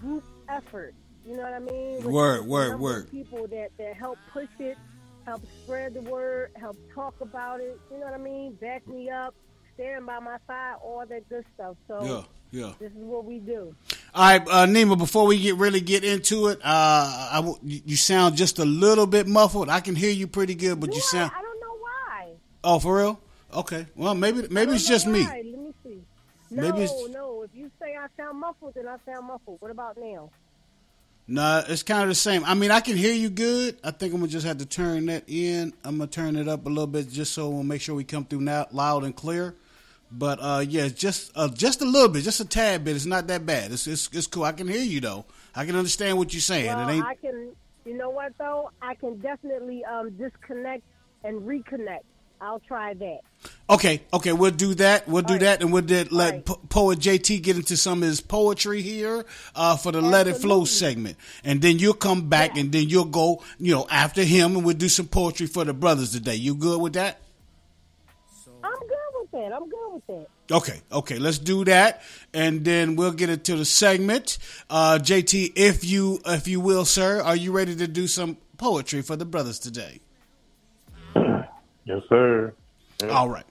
group 0.00 0.24
effort. 0.48 0.94
You 1.26 1.36
know 1.36 1.42
what 1.42 1.54
I 1.54 1.58
mean? 1.60 1.96
With 1.96 2.06
Word, 2.06 2.40
the 2.40 2.48
word, 2.48 2.80
word. 2.80 3.10
People 3.10 3.46
that 3.48 3.70
that 3.78 3.94
help 3.96 4.18
push 4.32 4.48
it, 4.58 4.76
help 5.24 5.42
spread 5.64 5.94
the 5.94 6.02
word, 6.02 6.50
help 6.58 6.76
talk 6.94 7.14
about 7.20 7.60
it. 7.60 7.78
You 7.90 7.98
know 7.98 8.06
what 8.06 8.14
I 8.14 8.18
mean? 8.18 8.52
Back 8.54 8.86
me 8.86 9.10
up, 9.10 9.34
stand 9.74 10.06
by 10.06 10.18
my 10.18 10.36
side, 10.46 10.76
all 10.82 11.04
that 11.08 11.28
good 11.28 11.44
stuff. 11.54 11.76
So 11.88 12.26
Yeah, 12.52 12.60
yeah. 12.66 12.72
this 12.78 12.90
is 12.92 12.98
what 12.98 13.24
we 13.24 13.38
do. 13.38 13.74
All 14.14 14.22
right, 14.24 14.42
uh, 14.48 14.66
Nima. 14.66 14.98
Before 14.98 15.26
we 15.26 15.40
get 15.40 15.56
really 15.56 15.80
get 15.80 16.04
into 16.04 16.48
it, 16.48 16.58
uh, 16.62 17.28
I 17.32 17.36
w- 17.36 17.58
you 17.62 17.96
sound 17.96 18.36
just 18.36 18.58
a 18.58 18.64
little 18.64 19.06
bit 19.06 19.26
muffled. 19.26 19.68
I 19.68 19.80
can 19.80 19.94
hear 19.94 20.10
you 20.12 20.26
pretty 20.26 20.54
good, 20.54 20.78
but 20.80 20.90
Do 20.90 20.96
you 20.96 21.02
I? 21.02 21.06
sound. 21.06 21.32
I 21.34 21.40
don't 21.40 21.60
know 21.60 21.76
why. 21.80 22.32
Oh, 22.64 22.78
for 22.78 22.98
real? 22.98 23.20
Okay. 23.54 23.86
Well, 23.96 24.14
maybe 24.14 24.46
maybe 24.50 24.72
it's 24.72 24.86
just 24.86 25.06
me. 25.06 25.24
Let 25.24 25.44
me 25.44 25.72
see. 25.82 26.02
No, 26.50 26.62
Maybe 26.62 26.84
it's- 26.84 27.08
no. 27.10 27.42
If 27.42 27.50
you 27.54 27.70
say 27.80 27.96
I 27.96 28.06
sound 28.18 28.38
muffled, 28.40 28.74
then 28.74 28.86
I 28.86 28.96
sound 29.06 29.26
muffled. 29.26 29.56
What 29.60 29.70
about 29.70 29.96
now? 29.96 30.30
Nah, 31.32 31.62
it's 31.66 31.82
kind 31.82 32.02
of 32.02 32.10
the 32.10 32.14
same. 32.14 32.44
I 32.44 32.52
mean, 32.52 32.70
I 32.70 32.80
can 32.80 32.94
hear 32.94 33.14
you 33.14 33.30
good. 33.30 33.78
I 33.82 33.90
think 33.90 34.12
I'm 34.12 34.20
gonna 34.20 34.30
just 34.30 34.46
have 34.46 34.58
to 34.58 34.66
turn 34.66 35.06
that 35.06 35.24
in. 35.28 35.72
I'm 35.82 35.96
gonna 35.96 36.06
turn 36.06 36.36
it 36.36 36.46
up 36.46 36.66
a 36.66 36.68
little 36.68 36.86
bit 36.86 37.08
just 37.08 37.32
so 37.32 37.48
we'll 37.48 37.62
make 37.62 37.80
sure 37.80 37.94
we 37.94 38.04
come 38.04 38.26
through 38.26 38.42
now 38.42 38.66
loud 38.70 39.02
and 39.02 39.16
clear. 39.16 39.54
But 40.10 40.40
uh, 40.42 40.62
yeah, 40.68 40.88
just 40.88 41.32
uh, 41.34 41.48
just 41.48 41.80
a 41.80 41.86
little 41.86 42.10
bit, 42.10 42.24
just 42.24 42.40
a 42.40 42.44
tad 42.44 42.84
bit. 42.84 42.96
It's 42.96 43.06
not 43.06 43.28
that 43.28 43.46
bad. 43.46 43.72
It's 43.72 43.86
it's, 43.86 44.10
it's 44.12 44.26
cool. 44.26 44.44
I 44.44 44.52
can 44.52 44.68
hear 44.68 44.82
you 44.82 45.00
though. 45.00 45.24
I 45.54 45.64
can 45.64 45.74
understand 45.74 46.18
what 46.18 46.34
you're 46.34 46.42
saying. 46.42 46.66
Well, 46.66 46.86
it 46.86 46.92
ain't. 46.96 47.06
I 47.06 47.14
can. 47.14 47.52
You 47.86 47.96
know 47.96 48.10
what 48.10 48.36
though? 48.36 48.70
I 48.82 48.94
can 48.94 49.18
definitely 49.20 49.86
um, 49.86 50.10
disconnect 50.10 50.82
and 51.24 51.40
reconnect. 51.40 52.04
I'll 52.42 52.58
try 52.58 52.92
that. 52.94 53.20
Okay, 53.70 54.02
okay, 54.12 54.32
we'll 54.32 54.50
do 54.50 54.74
that. 54.74 55.06
We'll 55.06 55.22
do 55.22 55.34
right. 55.34 55.40
that, 55.42 55.62
and 55.62 55.72
we'll 55.72 55.84
let 55.84 56.10
right. 56.10 56.44
po- 56.44 56.60
poet 56.68 56.98
JT 56.98 57.40
get 57.40 57.56
into 57.56 57.76
some 57.76 58.02
of 58.02 58.08
his 58.08 58.20
poetry 58.20 58.82
here 58.82 59.24
uh, 59.54 59.76
for 59.76 59.92
the 59.92 60.00
Let 60.02 60.26
It 60.26 60.38
Flow 60.38 60.64
segment, 60.64 61.16
and 61.44 61.62
then 61.62 61.78
you'll 61.78 61.94
come 61.94 62.28
back, 62.28 62.56
Yeah. 62.56 62.62
and 62.62 62.72
then 62.72 62.88
you'll 62.88 63.04
go, 63.04 63.44
you 63.60 63.72
know, 63.72 63.86
after 63.88 64.24
him, 64.24 64.56
and 64.56 64.64
we'll 64.64 64.76
do 64.76 64.88
some 64.88 65.06
poetry 65.06 65.46
for 65.46 65.64
the 65.64 65.72
brothers 65.72 66.10
today. 66.10 66.34
You 66.34 66.56
good 66.56 66.80
with 66.80 66.94
that? 66.94 67.20
I'm 68.64 68.72
good 68.72 68.98
with 69.20 69.30
that. 69.30 69.52
I'm 69.54 69.68
good 69.68 69.92
with 69.92 70.06
that. 70.08 70.54
Okay, 70.54 70.80
okay, 70.90 71.18
let's 71.20 71.38
do 71.38 71.64
that, 71.66 72.02
and 72.34 72.64
then 72.64 72.96
we'll 72.96 73.12
get 73.12 73.30
into 73.30 73.54
the 73.54 73.64
segment. 73.64 74.38
Uh, 74.68 74.98
JT, 75.00 75.52
if 75.54 75.84
you 75.84 76.20
if 76.26 76.48
you 76.48 76.58
will, 76.60 76.84
sir, 76.84 77.22
are 77.22 77.36
you 77.36 77.52
ready 77.52 77.76
to 77.76 77.86
do 77.86 78.08
some 78.08 78.36
poetry 78.58 79.00
for 79.00 79.14
the 79.14 79.24
brothers 79.24 79.60
today? 79.60 80.00
Yes, 81.84 82.02
sir. 82.08 82.54
All 83.10 83.28
right. 83.28 83.44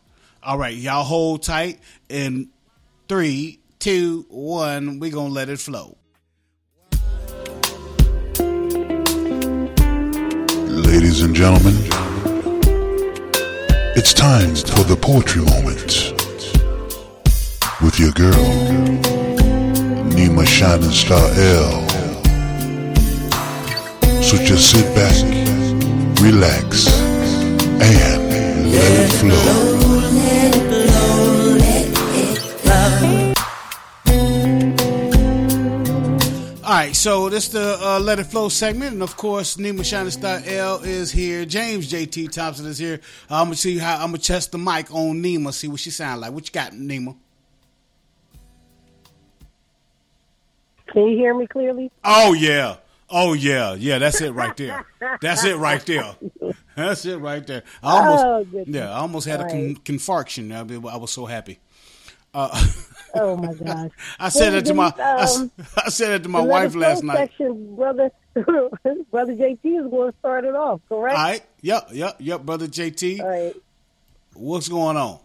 All 0.44 0.58
right. 0.58 0.76
Y'all 0.76 1.04
hold 1.04 1.44
tight. 1.44 1.80
In 2.10 2.50
three, 3.08 3.60
two, 3.80 4.26
one, 4.30 5.00
we're 5.00 5.12
going 5.12 5.28
to 5.28 5.34
let 5.34 5.50
it 5.50 5.60
flow. 5.60 5.98
Ladies 10.68 11.22
and 11.22 11.36
gentlemen, 11.36 11.76
it's 13.96 14.14
time 14.14 14.56
for 14.56 14.84
the 14.84 14.98
poetry 15.00 15.42
moment 15.44 16.14
with 17.82 18.00
your 18.00 18.12
girl, 18.12 18.46
Nima 20.12 20.46
Shining 20.46 20.92
Star 20.92 21.20
El. 21.20 21.90
So 24.22 24.38
just 24.38 24.72
sit 24.72 24.96
back, 24.96 25.16
relax, 26.22 26.88
and 27.82 28.21
let 28.72 29.00
it 29.00 29.14
flow. 29.14 29.82
All 36.72 36.78
right. 36.78 36.96
So 36.96 37.28
this 37.28 37.48
is 37.48 37.50
the 37.52 37.78
uh, 37.82 38.00
Let 38.00 38.20
It 38.20 38.28
Flow 38.28 38.48
segment. 38.48 38.94
And 38.94 39.04
of 39.04 39.18
course, 39.18 39.58
Nima 39.58 39.84
Shining 39.84 40.10
Star 40.10 40.42
El 40.46 40.78
is 40.84 41.12
here. 41.12 41.44
James 41.44 41.92
JT 41.92 42.32
Thompson 42.32 42.66
is 42.66 42.78
here. 42.78 43.02
I'm 43.30 43.48
going 43.48 43.56
to 43.56 43.60
see 43.60 43.78
how 43.78 44.02
I'm 44.02 44.14
to 44.14 44.18
test 44.18 44.54
the 44.54 44.58
mic 44.58 44.90
on 44.90 45.22
Nima, 45.22 45.52
see 45.52 45.68
what 45.68 45.82
she 45.82 45.90
sound 45.90 46.22
like. 46.22 46.32
What 46.32 46.48
you 46.48 46.54
got, 46.54 46.72
Nima? 46.72 47.18
Can 50.88 51.08
you 51.08 51.18
hear 51.18 51.34
me 51.34 51.46
clearly? 51.46 51.92
Oh, 52.06 52.32
yeah. 52.32 52.78
Oh, 53.12 53.34
yeah. 53.34 53.74
Yeah, 53.76 53.98
that's 54.00 54.22
it 54.22 54.32
right 54.32 54.56
there. 54.56 54.86
That's 55.22 55.44
it 55.46 55.58
right 55.58 55.86
there. 55.86 56.16
That's 56.76 57.06
it 57.06 57.18
right 57.18 57.46
there. 57.46 57.64
I 57.84 57.98
almost, 58.00 58.26
Oh, 58.56 58.64
yeah, 58.66 58.90
I 58.92 59.00
almost 59.00 59.28
had 59.28 59.42
a 59.42 59.50
con- 59.50 59.76
confarction. 59.84 60.52
I, 60.52 60.64
mean, 60.64 60.86
I 60.88 60.98
was 60.98 61.12
so 61.12 61.26
happy. 61.26 61.60
Oh 63.14 63.36
my 63.36 63.54
gosh! 63.54 63.92
I 64.18 64.30
said 64.30 64.54
it 64.54 64.66
to 64.68 64.74
my 64.74 64.86
Um, 64.88 65.52
I 65.76 65.90
said 65.90 66.14
it 66.14 66.24
to 66.24 66.30
my 66.30 66.40
wife 66.40 66.74
last 66.76 67.02
Flow 67.02 67.08
night. 67.14 67.30
Section, 67.32 67.76
brother, 67.76 68.10
brother 68.34 69.36
JT 69.36 69.60
is 69.66 69.92
going 69.92 70.14
to 70.14 70.18
start 70.20 70.46
it 70.46 70.56
off. 70.56 70.80
Correct? 70.88 71.18
All 71.18 71.22
right. 71.26 71.44
Yep, 71.60 71.90
yep, 71.92 72.16
yep, 72.20 72.42
brother 72.44 72.68
JT. 72.68 73.20
All 73.20 73.28
right. 73.28 73.54
What's 74.34 74.70
going 74.70 74.96
on? 74.96 75.20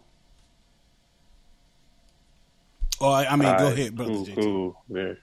Oh, 2.99 3.09
I, 3.11 3.25
I 3.31 3.35
mean, 3.37 3.47
All 3.47 3.57
go 3.57 3.63
right, 3.65 3.73
ahead, 3.79 3.95
brother 3.95 4.11
Cool, 4.11 4.25
JT. 4.25 4.35
cool. 4.35 4.83
Very, 4.89 5.17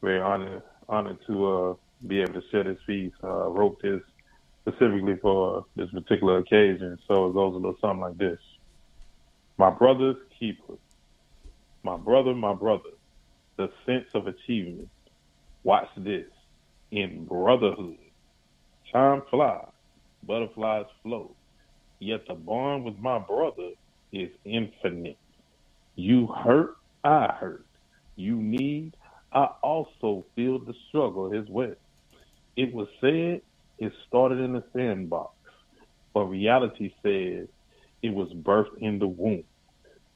very 0.00 0.20
honored, 0.20 0.62
honored 0.88 1.18
to 1.26 1.46
uh, 1.46 1.74
be 2.06 2.20
able 2.20 2.34
to 2.34 2.42
share 2.50 2.64
this 2.64 2.78
piece. 2.86 3.12
Uh, 3.22 3.48
wrote 3.48 3.80
this 3.82 4.00
specifically 4.62 5.16
for 5.22 5.64
this 5.76 5.90
particular 5.90 6.38
occasion. 6.38 6.98
So 7.08 7.28
it 7.28 7.34
goes 7.34 7.54
a 7.54 7.58
little 7.58 7.76
something 7.80 8.00
like 8.00 8.18
this. 8.18 8.38
My 9.58 9.70
brother's 9.70 10.16
keeper. 10.38 10.74
My 11.82 11.96
brother, 11.96 12.34
my 12.34 12.54
brother. 12.54 12.90
The 13.56 13.70
sense 13.86 14.06
of 14.14 14.26
achievement. 14.26 14.88
Watch 15.64 15.88
this. 15.96 16.26
In 16.90 17.24
brotherhood. 17.26 17.98
Time 18.92 19.22
flies. 19.30 19.68
Butterflies 20.26 20.86
flow. 21.02 21.34
Yet 21.98 22.26
the 22.28 22.34
bond 22.34 22.84
with 22.84 22.98
my 22.98 23.18
brother 23.18 23.70
is 24.12 24.30
infinite. 24.44 25.18
You 25.94 26.26
hurt, 26.26 26.76
I 27.04 27.32
hurt. 27.32 27.64
You 28.16 28.36
need, 28.36 28.95
I 29.36 29.50
also 29.62 30.24
feel 30.34 30.58
the 30.58 30.72
struggle 30.88 31.34
as 31.38 31.46
well. 31.50 31.74
It 32.56 32.72
was 32.72 32.88
said 33.02 33.42
it 33.78 33.92
started 34.08 34.38
in 34.38 34.54
the 34.54 34.64
sandbox, 34.72 35.34
but 36.14 36.24
reality 36.24 36.94
says 37.02 37.46
it 38.02 38.14
was 38.14 38.32
birthed 38.32 38.78
in 38.78 38.98
the 38.98 39.06
womb. 39.06 39.44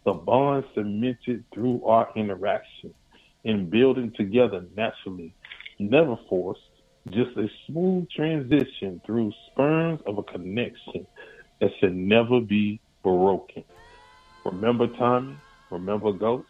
The 0.07 0.15
bond 0.15 0.65
cemented 0.75 1.45
through 1.53 1.85
our 1.85 2.09
interaction 2.17 2.95
and 3.45 3.71
building 3.71 4.11
together 4.17 4.65
naturally, 4.75 5.35
never 5.79 6.17
forced, 6.27 6.63
just 7.11 7.37
a 7.37 7.47
smooth 7.67 8.09
transition 8.09 9.03
through 9.05 9.33
sperms 9.53 10.01
of 10.07 10.17
a 10.17 10.23
connection 10.23 11.07
that 11.61 11.71
should 11.79 11.95
never 11.95 12.41
be 12.41 12.81
broken. 13.03 13.65
Remember 14.47 14.87
Tommy? 14.87 15.37
Remember 15.71 16.11
Ghost? 16.11 16.49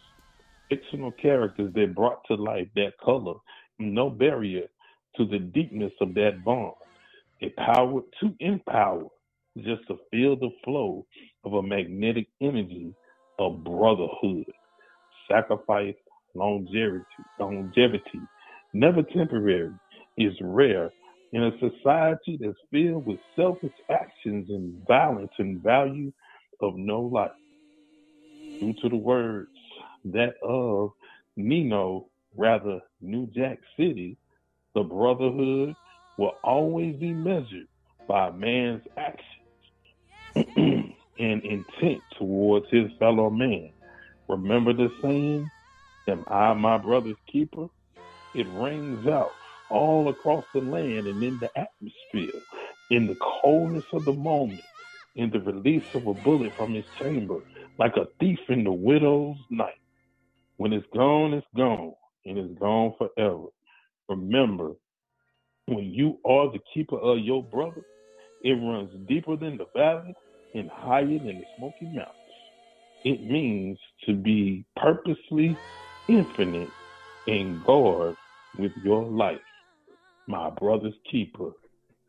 Fictional 0.71 1.11
characters 1.11 1.73
that 1.75 1.93
brought 1.93 2.23
to 2.27 2.35
life 2.35 2.69
that 2.77 2.93
color, 3.03 3.33
no 3.77 4.09
barrier 4.09 4.67
to 5.17 5.25
the 5.25 5.39
deepness 5.39 5.91
of 5.99 6.13
that 6.13 6.45
bond. 6.45 6.75
Empowered 7.41 8.05
to 8.21 8.33
empower, 8.39 9.07
just 9.57 9.85
to 9.89 9.97
feel 10.11 10.37
the 10.37 10.49
flow 10.63 11.05
of 11.43 11.53
a 11.53 11.61
magnetic 11.61 12.27
energy 12.41 12.93
of 13.37 13.65
brotherhood, 13.65 14.45
sacrifice, 15.29 15.95
longevity, 16.35 17.03
longevity, 17.37 18.21
never 18.73 19.03
temporary, 19.03 19.73
is 20.17 20.33
rare 20.39 20.89
in 21.33 21.43
a 21.43 21.51
society 21.59 22.39
that's 22.39 22.55
filled 22.71 23.05
with 23.05 23.19
selfish 23.35 23.73
actions 23.89 24.49
and 24.49 24.87
violence 24.87 25.31
and 25.37 25.61
value 25.61 26.13
of 26.61 26.77
no 26.77 27.01
life. 27.01 27.31
Due 28.59 28.73
to 28.81 28.89
the 28.89 28.95
words 28.95 29.49
that 30.05 30.33
of 30.43 30.91
Nino, 31.37 32.07
rather 32.37 32.81
New 33.01 33.27
Jack 33.35 33.59
City, 33.77 34.17
the 34.75 34.83
brotherhood 34.83 35.75
will 36.17 36.33
always 36.43 36.95
be 36.97 37.13
measured 37.13 37.67
by 38.07 38.31
man's 38.31 38.83
actions 38.97 39.25
and 40.57 41.43
intent 41.43 42.03
towards 42.19 42.67
his 42.71 42.87
fellow 42.99 43.29
man. 43.29 43.71
Remember 44.29 44.73
the 44.73 44.89
saying, 45.03 45.51
Am 46.09 46.23
I 46.27 46.53
my 46.53 46.77
brother's 46.79 47.17
keeper? 47.31 47.67
It 48.33 48.47
rings 48.49 49.07
out 49.07 49.37
all 49.69 50.09
across 50.09 50.45
the 50.53 50.61
land 50.61 51.07
and 51.07 51.23
in 51.23 51.39
the 51.39 51.49
atmosphere, 51.57 52.41
in 52.91 53.07
the 53.07 53.17
coldness 53.43 53.85
of 53.93 54.05
the 54.05 54.13
moment, 54.13 54.61
in 55.15 55.31
the 55.31 55.41
release 55.41 55.85
of 55.95 56.07
a 56.07 56.15
bullet 56.15 56.53
from 56.57 56.73
his 56.75 56.85
chamber, 57.01 57.39
like 57.79 57.93
a 57.97 58.07
thief 58.19 58.39
in 58.49 58.65
the 58.65 58.73
widow's 58.73 59.37
night. 59.51 59.80
When 60.61 60.73
it's 60.73 60.85
gone, 60.95 61.33
it's 61.33 61.47
gone, 61.57 61.93
and 62.23 62.37
it's 62.37 62.59
gone 62.59 62.93
forever. 62.99 63.47
Remember, 64.07 64.73
when 65.65 65.85
you 65.85 66.19
are 66.23 66.51
the 66.51 66.59
keeper 66.71 66.99
of 66.99 67.17
your 67.17 67.41
brother, 67.41 67.81
it 68.43 68.51
runs 68.51 68.91
deeper 69.07 69.35
than 69.37 69.57
the 69.57 69.65
valley 69.75 70.13
and 70.53 70.69
higher 70.69 71.17
than 71.17 71.25
the 71.25 71.45
Smoky 71.57 71.85
Mountains. 71.85 72.13
It 73.03 73.23
means 73.23 73.79
to 74.05 74.13
be 74.13 74.63
purposely 74.75 75.57
infinite 76.07 76.69
in 77.25 77.63
guard 77.65 78.15
with 78.59 78.73
your 78.83 79.03
life. 79.03 79.41
My 80.27 80.51
brother's 80.51 80.93
keeper, 81.11 81.53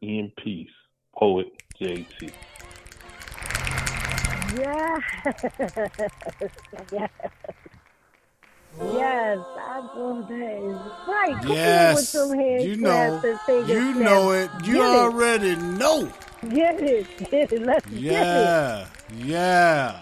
in 0.02 0.30
peace, 0.44 0.68
poet 1.16 1.46
JT. 1.80 2.30
Yes. 4.58 5.02
Yes, 8.80 9.38
I 9.58 9.80
love 9.96 10.28
that. 10.28 10.92
Right. 11.06 11.36
Come 11.42 11.50
on 11.50 11.94
with 11.94 12.04
Yes, 12.04 12.08
some 12.08 12.32
hands 12.32 12.64
you 12.64 12.76
know, 12.76 13.20
claps 13.20 13.24
and 13.24 13.40
fingers 13.42 13.68
you 13.68 13.94
know 13.94 14.30
it. 14.32 14.50
You 14.64 14.74
Get 14.76 14.82
already 14.82 15.56
know. 15.56 16.06
it. 16.06 16.50
Get 16.50 16.80
it. 16.82 17.30
Get 17.30 17.52
it. 17.52 17.62
Let's 17.62 17.86
get 17.86 18.00
it. 18.00 18.02
Yeah, 18.02 18.86
yeah, 19.14 20.00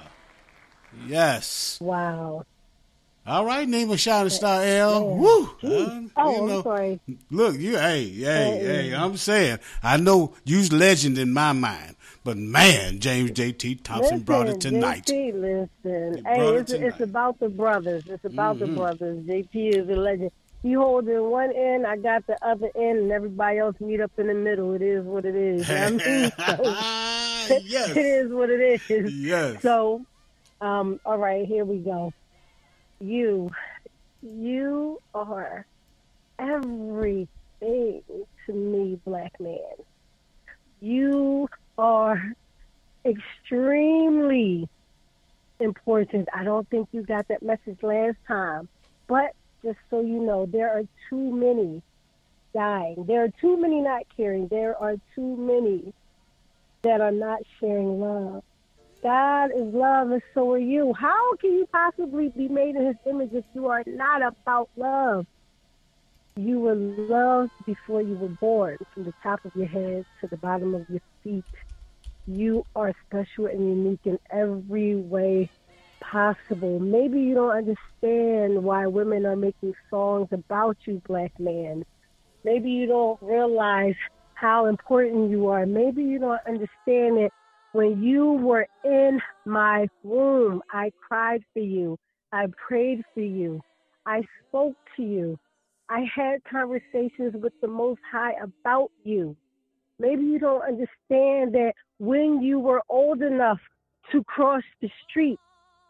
yes. 1.07 1.79
Wow. 1.81 2.45
All 3.27 3.45
right, 3.45 3.69
Nima 3.69 3.99
shining 3.99 4.31
star, 4.31 4.63
L. 4.63 5.07
Woo! 5.15 5.45
Uh, 5.63 6.01
Oh, 6.17 6.47
you 6.47 6.53
I'm 6.53 6.63
sorry. 6.63 7.01
Look, 7.31 7.57
you, 7.59 7.77
hey, 7.79 8.09
hey, 8.09 8.25
Hey. 8.25 8.65
hey, 8.89 8.95
I'm 8.95 9.17
saying, 9.19 9.59
I 9.83 9.99
know 9.99 10.35
you's 10.45 10.73
legend 10.73 11.19
in 11.19 11.33
my 11.33 11.53
mind, 11.53 11.97
but 12.25 12.37
man, 12.37 12.99
James 13.01 13.31
J.T. 13.33 13.77
Thompson 13.77 14.03
Listen, 14.19 14.25
brought 14.25 14.49
it 14.49 14.61
tonight. 14.61 15.05
JT, 15.07 15.35
listen. 15.35 16.17
He 16.19 16.23
Hey, 16.29 16.37
brought 16.39 16.55
it 16.55 16.61
it's, 16.61 16.73
it's 16.73 17.01
about 17.01 17.39
the 17.41 17.49
brothers. 17.49 18.03
It's 18.07 18.25
about 18.25 18.57
Mhm. 18.57 18.61
the 18.61 18.67
brothers. 18.69 19.25
JT 19.27 19.69
is 19.71 19.89
a 19.89 19.93
legend. 19.97 20.31
You 20.63 20.81
holding 20.81 21.31
one 21.31 21.53
end, 21.57 21.87
I 21.87 21.97
got 21.97 22.27
the 22.27 22.37
other 22.47 22.71
end, 22.77 22.99
and 22.99 23.13
everybody 23.13 23.59
else 23.59 23.77
meet 23.81 24.01
up 24.01 24.13
in 24.19 24.27
the 24.27 24.35
middle. 24.35 24.75
It 24.75 24.83
is 24.83 25.05
what 25.05 25.25
it 25.25 25.35
is. 25.35 25.67
You 25.69 25.75
know 25.75 25.93
what 25.95 26.03
I 26.07 26.11
mean? 26.11 26.33
So, 27.49 27.59
yes. 27.65 27.91
it 27.97 27.97
is 27.97 28.31
what 28.33 28.51
it 28.51 28.83
is. 28.91 29.15
Yes. 29.15 29.63
So, 29.63 30.03
um, 30.61 31.01
all 31.07 31.17
right, 31.17 31.47
here 31.47 31.65
we 31.65 31.79
go. 31.79 32.13
You, 33.01 33.51
you 34.21 34.99
are 35.15 35.65
everything 36.39 37.27
to 37.63 38.53
me, 38.53 39.01
black 39.07 39.33
man. 39.41 39.59
You 40.81 41.49
are 41.81 42.35
extremely 43.05 44.69
important. 45.59 46.29
I 46.35 46.45
don't 46.45 46.69
think 46.69 46.89
you 46.93 47.03
got 47.03 47.29
that 47.29 47.43
message 47.43 47.83
last 47.83 48.17
time, 48.29 48.69
but 49.07 49.35
just 49.63 49.79
so 49.89 50.01
you 50.01 50.21
know, 50.21 50.47
there 50.47 50.71
are 50.71 50.85
too 51.09 51.35
many 51.35 51.83
dying. 52.55 53.05
There 53.07 53.25
are 53.25 53.33
too 53.41 53.57
many 53.57 53.81
not 53.81 54.03
caring. 54.17 54.49
There 54.49 54.77
are 54.77 54.97
too 55.15 55.37
many 55.37 55.93
that 56.83 57.01
are 57.01 57.13
not 57.13 57.41
sharing 57.59 58.01
love. 58.01 58.43
God 59.03 59.51
is 59.55 59.73
love, 59.73 60.11
and 60.11 60.23
so 60.35 60.53
are 60.53 60.59
you. 60.59 60.93
How 60.93 61.35
can 61.37 61.53
you 61.53 61.67
possibly 61.73 62.29
be 62.29 62.49
made 62.49 62.77
in 62.77 62.87
His 62.87 62.97
image 63.07 63.33
if 63.33 63.45
you 63.55 63.69
are 63.69 63.83
not 63.87 64.23
about 64.23 64.69
love? 64.77 65.27
You 66.37 66.61
were 66.61 66.75
loved 66.75 67.53
before 67.67 68.03
you 68.03 68.15
were 68.15 68.29
born, 68.29 68.79
from 68.93 69.05
the 69.05 69.15
top 69.23 69.45
of 69.45 69.55
your 69.57 69.67
head 69.67 70.05
to 70.21 70.27
the 70.27 70.37
bottom 70.37 70.75
of 70.75 70.89
your 70.89 71.01
feet. 71.25 71.45
You 72.33 72.65
are 72.77 72.93
special 73.09 73.47
and 73.47 73.59
unique 73.59 74.01
in 74.05 74.17
every 74.31 74.95
way 74.95 75.51
possible. 76.01 76.79
Maybe 76.79 77.19
you 77.19 77.35
don't 77.35 77.51
understand 77.51 78.63
why 78.63 78.87
women 78.87 79.27
are 79.27 79.35
making 79.35 79.75
songs 79.91 80.29
about 80.31 80.77
you, 80.85 81.03
black 81.09 81.33
man. 81.41 81.85
Maybe 82.45 82.71
you 82.71 82.87
don't 82.87 83.21
realize 83.21 83.97
how 84.35 84.67
important 84.67 85.31
you 85.31 85.49
are. 85.49 85.67
Maybe 85.67 86.05
you 86.05 86.21
don't 86.21 86.41
understand 86.47 87.17
that 87.19 87.31
when 87.73 88.01
you 88.01 88.35
were 88.35 88.69
in 88.85 89.21
my 89.45 89.89
womb, 90.05 90.63
I 90.71 90.93
cried 91.09 91.43
for 91.53 91.61
you. 91.61 91.99
I 92.33 92.47
prayed 92.69 93.03
for 93.13 93.23
you. 93.23 93.61
I 94.07 94.23
spoke 94.47 94.77
to 94.97 95.03
you. 95.03 95.37
I 95.89 96.07
had 96.15 96.45
conversations 96.45 97.35
with 97.35 97.55
the 97.61 97.67
Most 97.67 98.01
High 98.11 98.35
about 98.41 98.93
you. 99.03 99.37
Maybe 99.99 100.23
you 100.23 100.39
don't 100.39 100.63
understand 100.63 101.55
that 101.55 101.73
when 102.01 102.41
you 102.41 102.59
were 102.59 102.83
old 102.89 103.21
enough 103.21 103.61
to 104.11 104.25
cross 104.25 104.63
the 104.81 104.91
street 105.07 105.39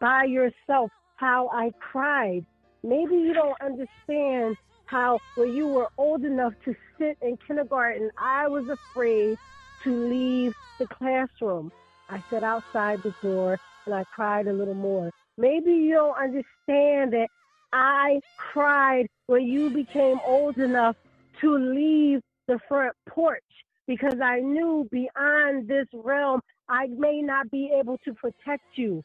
by 0.01 0.25
yourself, 0.25 0.91
how 1.15 1.49
I 1.53 1.71
cried. 1.79 2.45
Maybe 2.83 3.15
you 3.15 3.33
don't 3.33 3.59
understand 3.61 4.57
how 4.85 5.19
when 5.35 5.55
you 5.55 5.67
were 5.67 5.87
old 5.97 6.25
enough 6.25 6.51
to 6.65 6.75
sit 6.99 7.17
in 7.21 7.37
kindergarten, 7.47 8.11
I 8.17 8.49
was 8.49 8.65
afraid 8.67 9.37
to 9.85 10.09
leave 10.09 10.53
the 10.79 10.87
classroom. 10.87 11.71
I 12.09 12.21
sat 12.29 12.43
outside 12.43 13.01
the 13.03 13.13
door 13.23 13.57
and 13.85 13.95
I 13.95 14.03
cried 14.13 14.47
a 14.47 14.53
little 14.53 14.73
more. 14.73 15.11
Maybe 15.37 15.71
you 15.71 15.93
don't 15.93 16.17
understand 16.17 17.13
that 17.13 17.27
I 17.71 18.19
cried 18.35 19.07
when 19.27 19.43
you 19.43 19.69
became 19.69 20.19
old 20.27 20.57
enough 20.57 20.97
to 21.39 21.57
leave 21.57 22.19
the 22.49 22.59
front 22.67 22.93
porch 23.07 23.43
because 23.91 24.21
I 24.23 24.39
knew 24.39 24.87
beyond 24.89 25.67
this 25.67 25.85
realm 25.93 26.39
I 26.69 26.87
may 26.87 27.21
not 27.21 27.51
be 27.51 27.73
able 27.77 27.97
to 28.05 28.13
protect 28.13 28.63
you. 28.75 29.03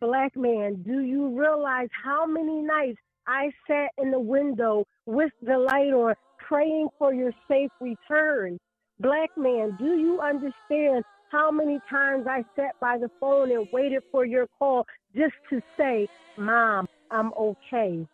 Black 0.00 0.36
man, 0.36 0.82
do 0.82 1.00
you 1.02 1.28
realize 1.38 1.86
how 2.04 2.26
many 2.26 2.60
nights 2.60 2.98
I 3.28 3.52
sat 3.68 3.90
in 3.98 4.10
the 4.10 4.18
window 4.18 4.84
with 5.06 5.30
the 5.42 5.56
light 5.56 5.92
on 5.92 6.16
praying 6.40 6.88
for 6.98 7.14
your 7.14 7.30
safe 7.48 7.70
return? 7.80 8.58
Black 8.98 9.30
man, 9.36 9.76
do 9.78 9.96
you 9.96 10.20
understand 10.20 11.04
how 11.30 11.52
many 11.52 11.78
times 11.88 12.26
I 12.28 12.42
sat 12.56 12.72
by 12.80 12.98
the 12.98 13.10
phone 13.20 13.52
and 13.52 13.68
waited 13.72 14.02
for 14.10 14.24
your 14.24 14.48
call 14.58 14.86
just 15.14 15.34
to 15.50 15.60
say, 15.78 16.08
Mom, 16.36 16.88
I'm 17.12 17.32
okay? 17.38 18.04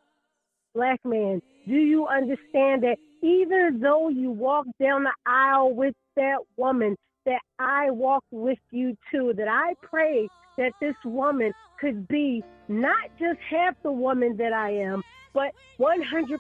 Black 0.75 1.01
man, 1.07 1.41
do 1.67 1.75
you 1.75 2.07
understand 2.07 2.83
that 2.83 2.97
even 3.23 3.79
though 3.81 4.09
you 4.09 4.31
walk 4.31 4.67
down 4.81 5.05
the 5.05 5.13
aisle 5.27 5.75
with 5.75 5.95
that 6.17 6.39
woman, 6.57 6.97
that 7.25 7.41
I 7.59 7.91
walk 7.91 8.25
with 8.31 8.59
you 8.71 8.97
too, 9.11 9.33
that 9.37 9.49
I 9.49 9.75
pray 9.83 10.29
that 10.59 10.73
this 10.81 10.97
woman 11.05 11.53
could 11.81 12.07
be 12.09 12.43
not 12.69 13.11
just 13.19 13.39
half 13.49 13.75
the 13.83 13.93
woman 13.93 14.37
that 14.39 14.53
I 14.53 14.71
am, 14.71 15.03
but 15.33 15.53
100% 15.79 16.39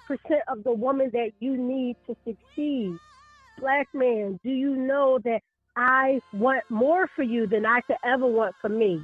of 0.48 0.64
the 0.64 0.72
woman 0.72 1.11
that 1.12 1.30
you 1.40 1.56
need 1.56 1.96
to 2.06 2.16
succeed. 2.24 2.96
Black 3.58 3.88
man, 3.94 4.38
do 4.42 4.50
you 4.50 4.76
know 4.76 5.18
that 5.24 5.40
I 5.76 6.20
want 6.32 6.64
more 6.68 7.08
for 7.14 7.22
you 7.22 7.46
than 7.46 7.64
I 7.64 7.80
could 7.82 7.96
ever 8.04 8.26
want 8.26 8.54
for 8.61 8.68
me? 8.68 9.00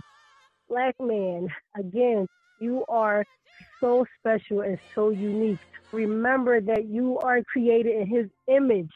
Black 0.68 0.94
man, 1.00 1.48
again, 1.76 2.26
you 2.60 2.84
are 2.88 3.24
so 3.80 4.04
special 4.18 4.62
and 4.62 4.78
so 4.94 5.10
unique. 5.10 5.58
Remember 5.92 6.60
that 6.60 6.86
you 6.86 7.18
are 7.20 7.42
created 7.52 8.00
in 8.02 8.06
his 8.06 8.26
image. 8.48 8.90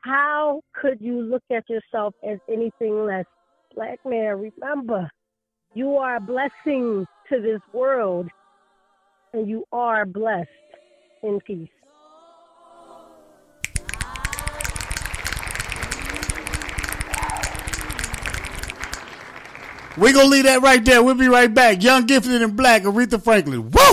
How 0.00 0.60
could 0.74 1.00
you 1.00 1.20
look 1.22 1.42
at 1.52 1.68
yourself 1.68 2.14
as 2.28 2.38
anything 2.48 3.04
less? 3.04 3.24
Black 3.74 3.98
man, 4.04 4.50
remember, 4.52 5.10
you 5.74 5.96
are 5.96 6.16
a 6.16 6.20
blessing 6.20 7.06
to 7.32 7.40
this 7.40 7.60
world 7.72 8.28
and 9.32 9.48
you 9.48 9.64
are 9.72 10.06
blessed 10.06 10.48
in 11.22 11.40
peace. 11.46 11.68
We 19.96 20.12
going 20.12 20.26
to 20.26 20.30
leave 20.30 20.44
that 20.44 20.62
right 20.62 20.84
there. 20.84 21.02
We'll 21.02 21.14
be 21.14 21.28
right 21.28 21.52
back. 21.52 21.82
Young, 21.82 22.06
Gifted, 22.06 22.42
and 22.42 22.56
Black, 22.56 22.82
Aretha 22.82 23.22
Franklin. 23.22 23.70
Woo! 23.70 23.92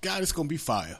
God, 0.00 0.22
it's 0.22 0.32
going 0.32 0.48
to 0.48 0.52
be 0.52 0.56
fire. 0.56 0.98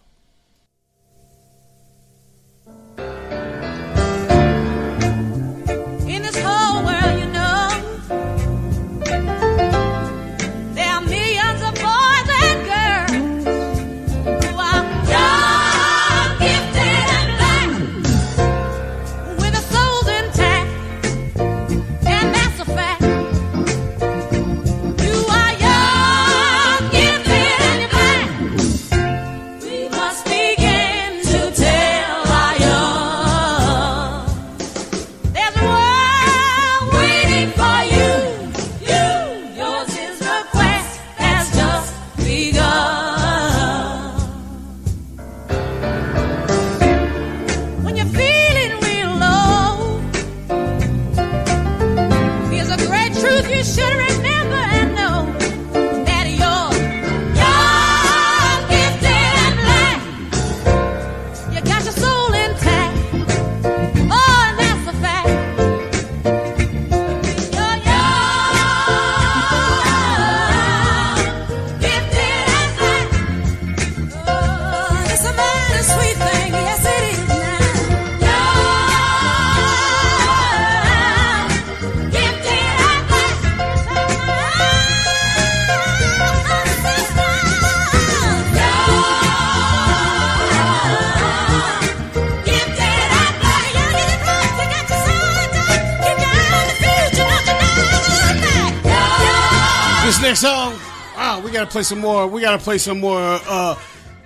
Play 101.73 101.83
some 101.83 102.01
more. 102.01 102.27
We 102.27 102.41
gotta 102.43 102.63
play 102.63 102.79
some 102.79 103.01
more 103.01 103.19
uh, 103.19 103.41
uh, 103.47 103.77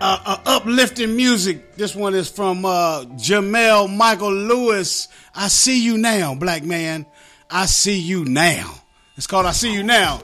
uh, 0.00 0.38
uplifting 0.46 1.16
music. 1.16 1.76
This 1.76 1.94
one 1.94 2.14
is 2.14 2.28
from 2.28 2.64
uh, 2.64 3.04
Jamel 3.14 3.94
Michael 3.94 4.32
Lewis. 4.34 5.08
I 5.34 5.48
see 5.48 5.82
you 5.82 5.96
now, 5.96 6.34
black 6.34 6.64
man. 6.64 7.06
I 7.50 7.66
see 7.66 7.98
you 7.98 8.24
now. 8.24 8.74
It's 9.16 9.26
called 9.26 9.46
I 9.46 9.52
See 9.52 9.72
You 9.72 9.82
Now. 9.82 10.18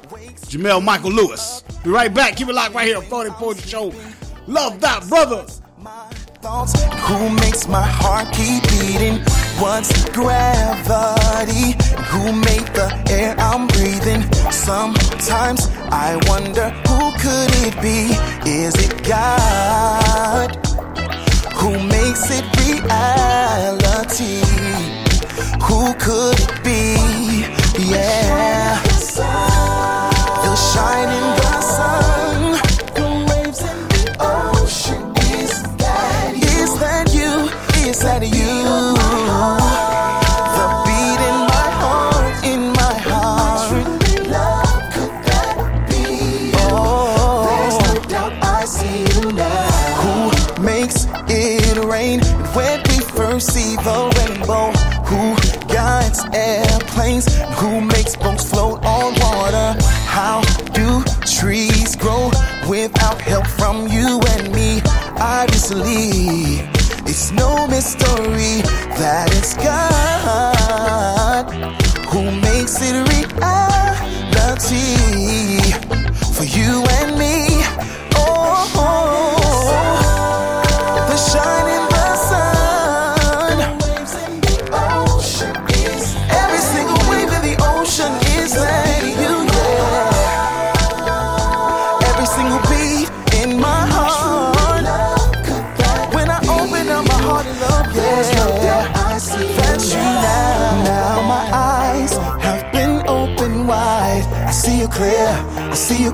Jamel 0.50 0.84
Michael 0.84 1.12
Lewis. 1.12 1.62
Be 1.82 1.88
right 1.88 2.12
back. 2.12 2.36
Keep 2.36 2.48
it 2.48 2.54
locked 2.54 2.74
right 2.74 2.86
here 2.86 2.98
on 2.98 3.04
40 3.04 3.30
Poetry 3.30 3.62
Show. 3.66 3.94
Love 4.46 4.80
that 4.82 5.08
brother. 5.08 5.46
Who 6.44 7.30
makes 7.30 7.68
my 7.68 7.86
heart 7.86 8.32
keep 8.34 8.64
beating? 8.64 9.22
What's 9.62 10.04
gravity? 10.10 11.78
Who 12.10 12.32
made 12.32 12.66
the 12.74 12.90
air 13.10 13.36
I'm 13.38 13.68
breathing? 13.68 14.22
Sometimes 14.50 15.68
I 15.92 16.18
wonder 16.26 16.70
who 16.88 17.12
could 17.22 17.52
it 17.62 17.80
be? 17.80 18.10
Is 18.50 18.74
it 18.74 19.04
God? 19.04 20.50
Who 21.58 21.78
makes 21.78 22.28
it 22.28 22.44
reality? 22.58 24.42
Who 25.62 25.94
could 25.94 26.40
it 26.40 26.64
be? 26.64 26.96
Yeah. 27.78 28.82
The 30.42 30.56
shining 30.74 31.42
you? 37.92 37.98
Is 37.98 38.00
that 38.00 38.22
be? 45.88 46.52
Oh, 46.56 47.44
there's 47.48 47.78
no 47.88 47.94
doubt 48.08 48.32
I 48.42 48.64
see 48.64 49.00
you? 49.00 49.32
see 53.40 53.76
the 53.76 54.10
rainbow? 54.16 54.72
Who 55.08 55.36
guides 55.68 56.24
airplanes? 56.32 57.26
Who 57.58 57.80
makes 57.82 58.16
boats 58.16 58.48
float 58.48 58.84
on 58.86 59.14
water? 59.20 59.76
How 60.06 60.40
do 60.72 61.04
trees 61.26 61.96
grow 61.96 62.30
without 62.68 63.20
help 63.20 63.46
from 63.46 63.86
you 63.88 64.20
and 64.30 64.52
me? 64.54 64.80
Obviously, 65.18 66.10
it's 66.10 66.11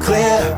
clear. 0.08 0.57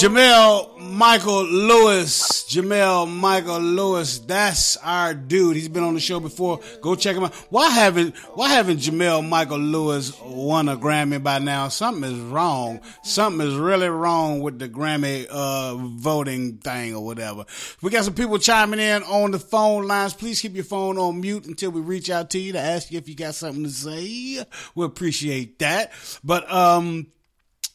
Jamel 0.00 0.78
Michael 0.80 1.44
Lewis. 1.44 2.46
Jamel 2.48 3.06
Michael 3.06 3.60
Lewis. 3.60 4.18
That's 4.20 4.78
our 4.78 5.12
dude. 5.12 5.56
He's 5.56 5.68
been 5.68 5.82
on 5.82 5.92
the 5.92 6.00
show 6.00 6.18
before. 6.18 6.60
Go 6.80 6.94
check 6.94 7.18
him 7.18 7.24
out. 7.24 7.34
Why 7.50 7.68
haven't 7.68 8.16
Why 8.32 8.48
haven't 8.48 8.78
Jamel 8.78 9.28
Michael 9.28 9.58
Lewis 9.58 10.18
won 10.22 10.70
a 10.70 10.78
Grammy 10.78 11.22
by 11.22 11.38
now? 11.38 11.68
Something 11.68 12.10
is 12.10 12.18
wrong. 12.18 12.80
Something 13.02 13.46
is 13.46 13.56
really 13.56 13.90
wrong 13.90 14.40
with 14.40 14.58
the 14.58 14.70
Grammy 14.70 15.26
uh, 15.26 15.74
voting 15.76 16.56
thing 16.56 16.94
or 16.94 17.04
whatever. 17.04 17.44
We 17.82 17.90
got 17.90 18.06
some 18.06 18.14
people 18.14 18.38
chiming 18.38 18.80
in 18.80 19.02
on 19.02 19.32
the 19.32 19.38
phone 19.38 19.86
lines. 19.86 20.14
Please 20.14 20.40
keep 20.40 20.54
your 20.54 20.64
phone 20.64 20.96
on 20.96 21.20
mute 21.20 21.44
until 21.44 21.72
we 21.72 21.82
reach 21.82 22.08
out 22.08 22.30
to 22.30 22.38
you 22.38 22.52
to 22.52 22.58
ask 22.58 22.90
you 22.90 22.96
if 22.96 23.06
you 23.06 23.14
got 23.14 23.34
something 23.34 23.64
to 23.64 23.70
say. 23.70 24.46
We 24.74 24.86
appreciate 24.86 25.58
that. 25.58 25.92
But 26.24 26.50
um. 26.50 27.08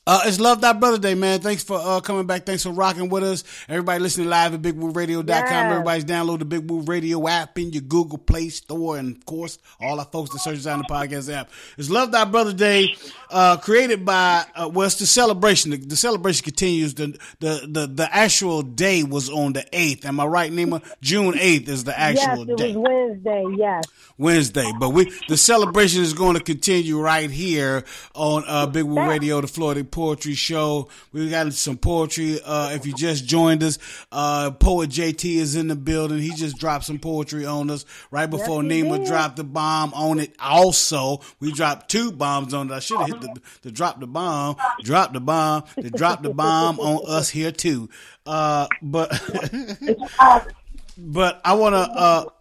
Uh, 0.07 0.21
it's 0.25 0.39
Love 0.39 0.61
Thy 0.61 0.71
Brother 0.71 0.99
Day, 0.99 1.15
man. 1.15 1.39
Thanks 1.39 1.63
for 1.63 1.79
uh, 1.81 1.99
coming 1.99 2.27
back. 2.27 2.45
Thanks 2.45 2.61
for 2.61 2.69
rocking 2.69 3.09
with 3.09 3.23
us. 3.23 3.43
Everybody 3.67 3.99
listening 4.03 4.29
live 4.29 4.53
at 4.53 4.61
BigWooRadio.com. 4.61 5.27
Yes. 5.27 5.71
Everybody's 5.71 6.05
download 6.05 6.37
the 6.37 6.45
Big 6.45 6.69
Woo 6.69 6.81
Radio 6.81 7.27
app 7.27 7.57
in 7.57 7.71
your 7.73 7.81
Google 7.81 8.19
Play 8.19 8.49
Store. 8.49 8.97
And, 8.97 9.17
of 9.17 9.25
course, 9.25 9.57
all 9.81 9.97
our 9.97 10.05
folks 10.05 10.29
that 10.29 10.39
search 10.41 10.63
down 10.63 10.77
the 10.77 10.85
podcast 10.85 11.33
app. 11.33 11.49
It's 11.79 11.89
Love 11.89 12.11
Thy 12.11 12.23
Brother 12.25 12.53
Day, 12.53 12.95
uh, 13.31 13.57
created 13.57 14.05
by, 14.05 14.45
uh, 14.53 14.69
well, 14.71 14.85
it's 14.85 14.99
the 14.99 15.07
celebration. 15.07 15.71
The, 15.71 15.77
the 15.77 15.95
celebration 15.95 16.43
continues. 16.43 16.93
The, 16.93 17.17
the, 17.39 17.67
the, 17.67 17.87
the 17.87 18.15
actual 18.15 18.61
day 18.61 19.01
was 19.01 19.31
on 19.31 19.53
the 19.53 19.65
8th. 19.73 20.05
Am 20.05 20.19
I 20.19 20.27
right, 20.27 20.51
Nima? 20.51 20.83
June 21.01 21.33
8th 21.33 21.67
is 21.67 21.83
the 21.83 21.99
actual 21.99 22.45
yes, 22.45 22.49
it 22.49 22.57
day. 22.57 22.75
was 22.75 23.17
Wednesday. 23.23 23.45
Yes. 23.57 23.83
Wednesday. 24.17 24.71
But 24.79 24.89
we 24.89 25.11
the 25.27 25.37
celebration 25.37 26.01
is 26.01 26.13
going 26.13 26.35
to 26.35 26.43
continue 26.43 27.01
right 27.01 27.29
here 27.29 27.83
on 28.13 28.43
uh, 28.47 28.67
Big 28.67 28.83
Woo 28.83 29.01
Radio, 29.01 29.41
the 29.41 29.47
Floetic 29.47 29.91
Poetry 29.95 30.33
Show. 30.33 30.89
We 31.13 31.29
got 31.29 31.53
some 31.53 31.77
poetry. 31.77 32.41
Uh, 32.43 32.71
if 32.73 32.85
you 32.85 32.93
just 32.93 33.25
joined 33.25 33.63
us, 33.63 33.79
uh, 34.11 34.51
poet 34.51 34.89
JT 34.89 35.37
is 35.37 35.55
in 35.55 35.69
the 35.69 35.75
building. 35.77 36.19
He 36.19 36.31
just 36.31 36.57
dropped 36.57 36.83
some 36.83 36.99
poetry 36.99 37.45
on 37.45 37.69
us 37.69 37.85
right 38.11 38.29
before 38.29 38.61
Yes, 38.61 38.73
Nima 38.73 39.07
dropped 39.07 39.37
the 39.37 39.45
bomb 39.45 39.93
on 39.93 40.19
it. 40.19 40.35
Also, 40.37 41.21
we 41.39 41.53
dropped 41.53 41.89
two 41.89 42.11
bombs 42.11 42.53
on 42.53 42.69
it. 42.69 42.73
I 42.73 42.79
should 42.79 42.99
have 42.99 43.07
hit 43.07 43.21
the, 43.21 43.41
the 43.61 43.71
drop 43.71 44.01
the 44.01 44.05
bomb, 44.05 44.57
drop 44.83 45.13
the 45.13 45.21
bomb, 45.21 45.63
the 45.77 45.89
drop 45.89 46.21
the 46.21 46.33
bomb 46.33 46.77
on 46.81 46.99
us 47.07 47.29
here 47.29 47.51
too. 47.53 47.89
Uh, 48.25 48.67
but 48.81 49.09
but 50.97 51.39
I 51.45 51.53
want 51.53 51.73
to. 51.75 52.34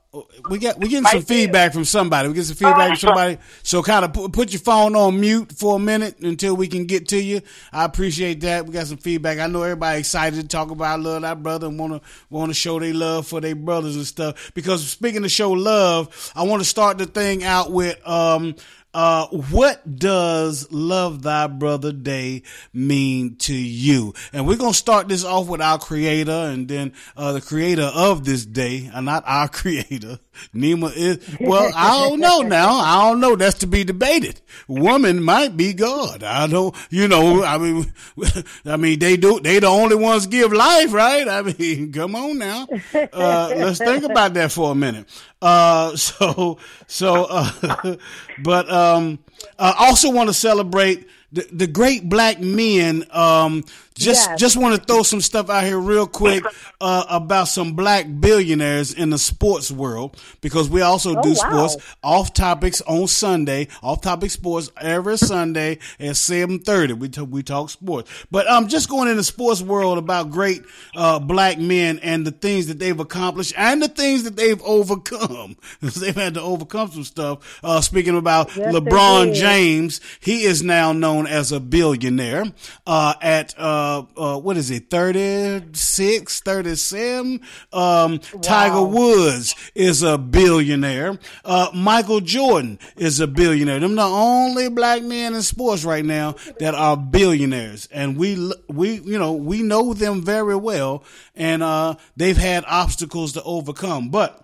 We 0.48 0.58
get 0.58 0.78
we 0.78 0.88
getting 0.88 1.06
some 1.06 1.22
feedback 1.22 1.72
from 1.72 1.84
somebody. 1.84 2.28
We 2.28 2.34
get 2.34 2.44
some 2.44 2.56
feedback 2.56 2.88
from 2.90 2.96
somebody. 2.96 3.38
So 3.62 3.82
kind 3.82 4.04
of 4.04 4.12
put, 4.12 4.32
put 4.32 4.52
your 4.52 4.60
phone 4.60 4.94
on 4.94 5.18
mute 5.18 5.52
for 5.52 5.76
a 5.76 5.78
minute 5.78 6.20
until 6.20 6.54
we 6.54 6.68
can 6.68 6.86
get 6.86 7.08
to 7.08 7.20
you. 7.20 7.40
I 7.72 7.84
appreciate 7.84 8.40
that. 8.42 8.66
We 8.66 8.72
got 8.72 8.86
some 8.86 8.98
feedback. 8.98 9.38
I 9.38 9.46
know 9.48 9.62
everybody 9.62 9.98
excited 9.98 10.40
to 10.40 10.46
talk 10.46 10.70
about 10.70 11.00
love 11.00 11.22
that 11.22 11.42
brother 11.42 11.66
and 11.66 11.78
want 11.78 11.94
to 11.94 12.08
want 12.30 12.50
to 12.50 12.54
show 12.54 12.78
their 12.78 12.94
love 12.94 13.26
for 13.26 13.40
their 13.40 13.56
brothers 13.56 13.96
and 13.96 14.06
stuff. 14.06 14.52
Because 14.54 14.88
speaking 14.88 15.24
of 15.24 15.30
show 15.30 15.50
love, 15.50 16.32
I 16.36 16.44
want 16.44 16.62
to 16.62 16.68
start 16.68 16.98
the 16.98 17.06
thing 17.06 17.42
out 17.42 17.72
with 17.72 17.98
um 18.06 18.54
uh, 18.94 19.26
what 19.26 19.98
does 19.98 20.70
Love 20.72 21.22
Thy 21.22 21.48
Brother 21.48 21.92
Day 21.92 22.42
mean 22.72 23.36
to 23.38 23.54
you? 23.54 24.14
And 24.32 24.46
we're 24.46 24.56
going 24.56 24.72
to 24.72 24.78
start 24.78 25.08
this 25.08 25.24
off 25.24 25.48
with 25.48 25.60
our 25.60 25.78
creator 25.78 26.30
and 26.30 26.68
then, 26.68 26.92
uh, 27.16 27.32
the 27.32 27.40
creator 27.40 27.90
of 27.94 28.24
this 28.24 28.46
day, 28.46 28.88
uh, 28.94 29.00
not 29.00 29.24
our 29.26 29.48
creator. 29.48 30.20
Nima 30.54 30.94
is, 30.94 31.36
well, 31.40 31.70
I 31.74 32.08
don't 32.08 32.20
know 32.20 32.40
now. 32.42 32.70
I 32.70 33.08
don't 33.08 33.20
know. 33.20 33.36
That's 33.36 33.58
to 33.58 33.66
be 33.66 33.84
debated. 33.84 34.40
Woman 34.68 35.22
might 35.22 35.56
be 35.56 35.72
God. 35.72 36.22
I 36.22 36.46
don't, 36.46 36.74
you 36.90 37.08
know, 37.08 37.42
I 37.42 37.58
mean, 37.58 37.92
I 38.64 38.76
mean, 38.76 38.98
they 38.98 39.16
do, 39.16 39.40
they 39.40 39.58
the 39.58 39.66
only 39.66 39.96
ones 39.96 40.26
give 40.26 40.52
life, 40.52 40.92
right? 40.92 41.28
I 41.28 41.42
mean, 41.42 41.92
come 41.94 42.14
on 42.14 42.38
now. 42.38 42.66
Uh, 42.94 43.52
let's 43.56 43.78
think 43.78 44.04
about 44.04 44.34
that 44.34 44.52
for 44.52 44.72
a 44.72 44.74
minute. 44.74 45.08
Uh, 45.40 45.96
so, 45.96 46.58
so, 46.86 47.26
uh, 47.28 47.96
but, 48.42 48.70
um, 48.70 49.18
I 49.58 49.74
also 49.78 50.10
want 50.10 50.28
to 50.28 50.34
celebrate 50.34 51.08
the, 51.32 51.46
the 51.52 51.66
great 51.66 52.08
black 52.08 52.40
men. 52.40 53.04
Um, 53.10 53.64
just, 53.96 54.28
Yes. 54.28 54.40
just 54.40 54.56
want 54.56 54.74
to 54.78 54.84
throw 54.84 55.02
some 55.02 55.20
stuff 55.20 55.48
out 55.50 55.64
here 55.64 55.78
real 55.78 56.06
quick, 56.06 56.44
uh, 56.80 57.04
about 57.08 57.46
some 57.48 57.74
black 57.74 58.06
billionaires 58.20 58.92
in 58.92 59.10
the 59.10 59.18
sports 59.18 59.70
world 59.70 60.16
because 60.40 60.68
we 60.68 60.80
also 60.80 61.16
Oh, 61.16 61.22
do 61.22 61.28
wow. 61.30 61.66
sports 61.68 61.76
off 62.02 62.34
topics 62.34 62.80
on 62.82 63.06
Sunday, 63.06 63.68
off 63.82 64.00
topic 64.00 64.30
sports 64.32 64.70
every 64.80 65.16
Sunday 65.16 65.78
at 66.00 66.16
730. 66.16 66.94
We 66.94 67.08
talk, 67.08 67.28
we 67.30 67.42
talk 67.44 67.70
sports, 67.70 68.10
but, 68.30 68.48
um, 68.48 68.66
just 68.68 68.88
going 68.88 69.08
in 69.08 69.16
the 69.16 69.22
sports 69.24 69.62
world 69.62 69.98
about 69.98 70.30
great, 70.30 70.62
uh, 70.96 71.18
black 71.20 71.58
men 71.58 72.00
and 72.02 72.26
the 72.26 72.32
things 72.32 72.66
that 72.66 72.78
they've 72.80 72.98
accomplished 72.98 73.54
and 73.56 73.80
the 73.80 73.88
things 73.88 74.24
that 74.24 74.34
they've 74.36 74.60
overcome. 74.62 75.56
they've 75.80 76.14
had 76.16 76.34
to 76.34 76.40
overcome 76.42 76.90
some 76.90 77.04
stuff. 77.04 77.60
Uh, 77.62 77.80
speaking 77.80 78.16
about 78.16 78.54
Yes, 78.56 78.74
LeBron. 78.74 79.34
James, 79.34 80.00
he 80.20 80.44
is 80.44 80.62
now 80.62 80.92
known 80.92 81.26
as 81.26 81.52
a 81.52 81.60
billionaire, 81.60 82.44
uh, 82.86 83.14
at, 83.22 83.54
uh, 83.58 83.82
uh, 84.16 84.38
what 84.38 84.56
is 84.56 84.70
it, 84.70 84.90
36, 84.90 86.40
37? 86.40 87.40
Um, 87.72 88.18
Tiger 88.42 88.82
Woods 88.82 89.54
is 89.74 90.02
a 90.02 90.18
billionaire. 90.18 91.18
Uh, 91.44 91.70
Michael 91.74 92.20
Jordan 92.20 92.78
is 92.96 93.20
a 93.20 93.26
billionaire. 93.26 93.80
Them 93.80 93.94
the 93.96 94.02
only 94.02 94.68
black 94.68 95.02
men 95.02 95.34
in 95.34 95.42
sports 95.42 95.84
right 95.84 96.04
now 96.04 96.36
that 96.58 96.74
are 96.74 96.96
billionaires. 96.96 97.88
And 97.92 98.16
we, 98.16 98.52
we, 98.68 99.00
you 99.00 99.18
know, 99.18 99.32
we 99.32 99.62
know 99.62 99.94
them 99.94 100.22
very 100.22 100.56
well 100.56 101.04
and, 101.34 101.62
uh, 101.62 101.94
they've 102.16 102.36
had 102.36 102.64
obstacles 102.66 103.32
to 103.32 103.42
overcome, 103.42 104.08
but, 104.10 104.43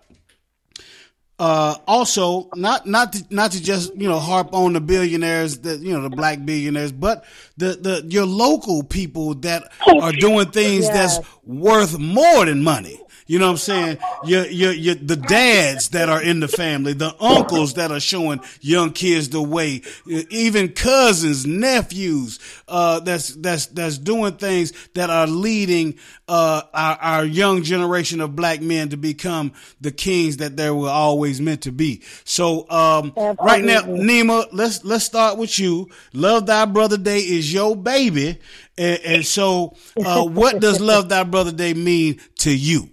uh, 1.41 1.75
also 1.89 2.51
not 2.55 2.87
not 2.87 3.15
to, 3.15 3.25
not 3.31 3.51
to 3.53 3.63
just 3.63 3.95
you 3.97 4.07
know 4.07 4.19
harp 4.19 4.53
on 4.53 4.75
the 4.75 4.81
billionaires 4.81 5.59
that 5.61 5.81
you 5.81 5.93
know 5.93 6.03
the 6.03 6.11
black 6.11 6.45
billionaires, 6.45 6.93
but 6.93 7.25
the 7.57 7.69
the 7.81 8.05
your 8.09 8.27
local 8.27 8.83
people 8.83 9.35
that 9.37 9.63
are 10.03 10.13
doing 10.13 10.51
things 10.51 10.85
Yes. 10.85 11.17
that's 11.19 11.29
worth 11.47 11.99
more 11.99 12.45
than 12.45 12.63
money. 12.63 13.01
You 13.31 13.39
know 13.39 13.47
what 13.47 13.53
I'm 13.53 13.57
saying? 13.59 13.99
Your, 14.25 14.45
your, 14.49 14.73
your, 14.73 14.97
the 14.97 15.15
dads 15.15 15.91
that 15.91 16.09
are 16.09 16.21
in 16.21 16.41
the 16.41 16.49
family, 16.49 16.95
the 16.95 17.15
uncles 17.23 17.75
that 17.75 17.93
are 17.93 18.01
showing 18.01 18.41
young 18.61 18.91
kids 18.91 19.29
the 19.29 19.41
way, 19.41 19.83
even 20.31 20.71
cousins, 20.71 21.47
nephews, 21.47 22.41
uh, 22.67 22.99
that's, 22.99 23.29
that's, 23.37 23.67
that's 23.67 23.99
doing 23.99 24.33
things 24.33 24.73
that 24.95 25.11
are 25.11 25.29
leading, 25.29 25.97
uh, 26.27 26.63
our, 26.75 26.97
our 26.97 27.25
young 27.25 27.63
generation 27.63 28.21
of 28.21 28.35
black 28.35 28.63
men 28.63 28.89
to 28.89 28.97
become 28.97 29.53
the 29.81 29.93
kings 29.93 30.39
that 30.39 30.57
they 30.57 30.69
were 30.69 30.89
always 30.89 31.41
meant 31.41 31.63
to 31.63 31.71
be. 31.71 32.03
So, 32.25 32.69
um, 32.69 33.13
right 33.17 33.63
now, 33.63 33.83
Nima, 33.83 34.49
let's, 34.51 34.85
let's 34.85 35.05
start 35.05 35.39
with 35.39 35.57
you. 35.57 35.89
Love 36.13 36.47
Thy 36.47 36.65
Brother 36.65 36.99
Day 36.99 37.21
is 37.21 37.53
your 37.53 37.77
baby. 37.77 38.41
And, 38.77 39.01
and 39.05 39.25
so, 39.25 39.77
uh, 40.05 40.25
what 40.25 40.59
does 40.59 40.81
Love 40.81 41.09
Thy 41.09 41.23
Brother 41.23 41.53
Day 41.53 41.75
mean 41.75 42.19
to 42.39 42.53
you? 42.53 42.89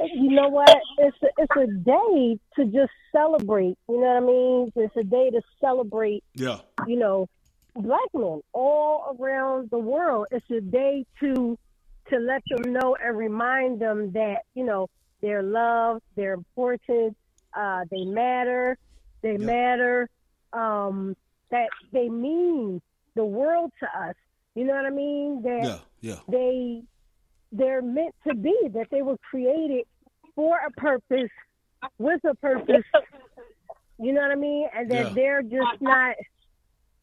You 0.00 0.30
know 0.30 0.48
what? 0.48 0.76
It's 0.98 1.16
a, 1.22 1.26
it's 1.38 1.56
a 1.56 1.66
day 1.66 2.38
to 2.56 2.64
just 2.66 2.92
celebrate. 3.12 3.76
You 3.88 4.00
know 4.00 4.06
what 4.06 4.16
I 4.16 4.20
mean? 4.20 4.72
It's 4.76 4.96
a 4.96 5.04
day 5.04 5.30
to 5.30 5.40
celebrate. 5.60 6.22
Yeah. 6.34 6.58
You 6.86 6.98
know, 6.98 7.28
black 7.74 8.08
men 8.14 8.40
all 8.52 9.16
around 9.18 9.70
the 9.70 9.78
world. 9.78 10.26
It's 10.30 10.50
a 10.50 10.60
day 10.60 11.06
to 11.20 11.58
to 12.10 12.18
let 12.18 12.42
them 12.48 12.72
know 12.72 12.96
and 13.02 13.16
remind 13.16 13.80
them 13.80 14.12
that 14.12 14.42
you 14.54 14.64
know 14.64 14.88
they're 15.20 15.42
loved, 15.42 16.02
they're 16.16 16.32
important, 16.32 17.16
uh, 17.54 17.84
they 17.90 18.04
matter, 18.04 18.78
they 19.20 19.36
matter, 19.36 20.08
um, 20.52 21.16
that 21.50 21.68
they 21.92 22.08
mean 22.08 22.80
the 23.14 23.24
world 23.24 23.72
to 23.80 23.86
us. 23.86 24.14
You 24.54 24.64
know 24.64 24.74
what 24.74 24.86
I 24.86 24.90
mean? 24.90 25.42
That 25.42 25.64
Yeah. 25.64 25.78
Yeah. 26.00 26.20
they 26.28 26.82
they're 27.52 27.82
meant 27.82 28.14
to 28.26 28.34
be 28.34 28.54
that 28.74 28.86
they 28.90 29.02
were 29.02 29.16
created 29.30 29.84
for 30.34 30.58
a 30.66 30.70
purpose 30.80 31.30
with 31.98 32.20
a 32.24 32.34
purpose. 32.36 32.84
You 33.98 34.12
know 34.12 34.20
what 34.22 34.30
i 34.30 34.36
mean? 34.36 34.68
And 34.76 34.90
that 34.90 35.06
Yeah. 35.08 35.12
they're 35.14 35.42
just 35.42 35.80
not 35.80 36.14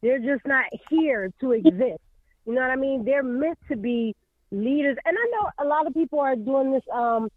they're 0.02 0.18
just 0.18 0.46
not 0.46 0.64
here 0.90 1.30
to 1.40 1.52
exist. 1.52 1.98
You 2.46 2.54
know 2.54 2.60
what 2.62 2.70
i 2.70 2.76
mean? 2.76 3.04
They're 3.04 3.22
meant 3.22 3.58
to 3.70 3.76
be 3.76 4.14
leaders. 4.50 4.96
And 5.04 5.16
i 5.18 5.26
know 5.32 5.50
a 5.64 5.66
lot 5.68 5.86
of 5.86 5.94
people 5.94 6.20
are 6.20 6.36
doing 6.36 6.72
this 6.72 6.82
um 6.94 7.28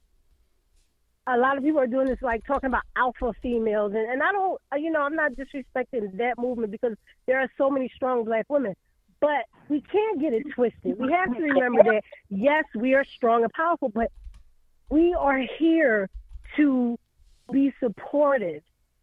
a 1.28 1.38
lot 1.38 1.58
of 1.58 1.64
people 1.64 1.80
are 1.80 1.88
doing 1.88 2.08
this 2.08 2.18
like 2.22 2.44
talking 2.46 2.68
about 2.70 2.82
alpha 2.96 3.34
females. 3.42 3.94
And, 3.96 4.10
and 4.12 4.24
i 4.24 4.32
don't 4.32 4.60
you 4.78 4.92
know 4.92 5.02
i'm 5.02 5.16
not 5.16 5.32
disrespecting 5.34 6.16
that 6.18 6.36
movement 6.38 6.72
because 6.72 6.94
there 7.28 7.40
are 7.40 7.48
so 7.58 7.70
many 7.70 7.90
strong 7.96 8.24
black 8.24 8.46
women 8.50 8.74
but 9.22 9.46
we 9.70 9.82
can't 9.82 10.20
get 10.20 10.34
it 10.34 10.44
twisted. 10.56 10.98
We 11.00 11.12
have 11.12 11.36
to 11.36 11.42
remember 11.42 11.84
that 11.84 12.02
yes, 12.30 12.64
we 12.76 12.94
are 12.96 13.06
strong 13.16 13.44
and 13.44 13.52
powerful, 13.54 13.90
but 13.90 14.12
we 14.90 15.14
are 15.14 15.42
here 15.58 16.10
to 16.56 16.98
be 17.52 17.74
supportive 17.80 18.62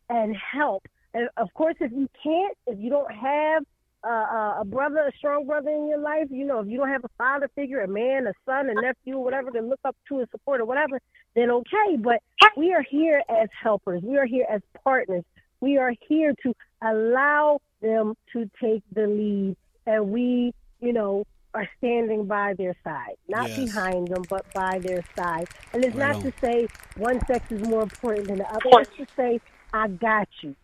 and 0.09 0.37
help 0.37 0.87
And 1.15 1.29
of 1.37 1.53
course, 1.55 1.77
if 1.81 1.93
you 1.93 2.09
can't, 2.23 2.57
if 2.67 2.79
you 2.79 2.91
don't 2.91 3.13
have 3.13 3.65
a 4.05 4.65
brother, 4.65 5.09
a 5.09 5.17
strong 5.17 5.47
brother 5.47 5.71
in 5.71 5.89
your 5.89 5.99
life, 5.99 6.29
you 6.31 6.45
know, 6.47 6.61
if 6.61 6.69
you 6.69 6.79
don't 6.79 6.91
have 6.91 7.05
a 7.05 7.11
father 7.19 7.49
figure, 7.57 7.81
a 7.81 7.89
man, 7.89 8.27
a 8.27 8.33
son, 8.45 8.69
a 8.69 8.75
nephew, 8.75 9.19
whatever 9.19 9.51
to 9.51 9.61
look 9.61 9.81
up 9.85 9.97
to 10.09 10.19
and 10.19 10.29
support 10.31 10.61
or 10.61 10.65
whatever, 10.67 11.01
then 11.35 11.51
okay. 11.51 11.97
But 11.99 12.21
we 12.57 12.73
are 12.73 12.83
here 12.83 13.23
as 13.29 13.49
helpers. 13.61 14.03
We 14.03 14.19
are 14.19 14.27
here 14.27 14.47
as 14.49 14.61
partners. 14.85 15.25
We 15.61 15.79
are 15.79 15.93
here 16.09 16.35
to 16.43 16.55
allow 16.83 17.61
them 17.81 18.15
to 18.35 18.51
take 18.63 18.83
the 18.93 19.07
lead, 19.07 19.57
and 19.87 20.11
we, 20.11 20.53
you 20.81 20.93
know, 20.93 21.25
are 21.55 21.69
standing 21.79 22.27
by 22.27 22.55
their 22.55 22.75
side, 22.85 23.17
not 23.29 23.49
Yes. 23.49 23.61
behind 23.61 24.09
them, 24.09 24.25
but 24.29 24.45
by 24.53 24.79
their 24.79 25.03
side. 25.15 25.49
And 25.73 25.85
it's 25.85 25.97
Right 25.97 26.09
not 26.09 26.17
on. 26.17 26.23
to 26.25 26.33
say 26.41 26.67
one 26.97 27.21
sex 27.27 27.45
is 27.51 27.67
more 27.67 27.83
important 27.83 28.29
than 28.29 28.39
the 28.39 28.47
other. 28.49 28.61
It's 28.83 28.97
to 28.99 29.07
say, 29.17 29.41
I 29.73 29.89
got 29.89 30.29
you. 30.43 30.55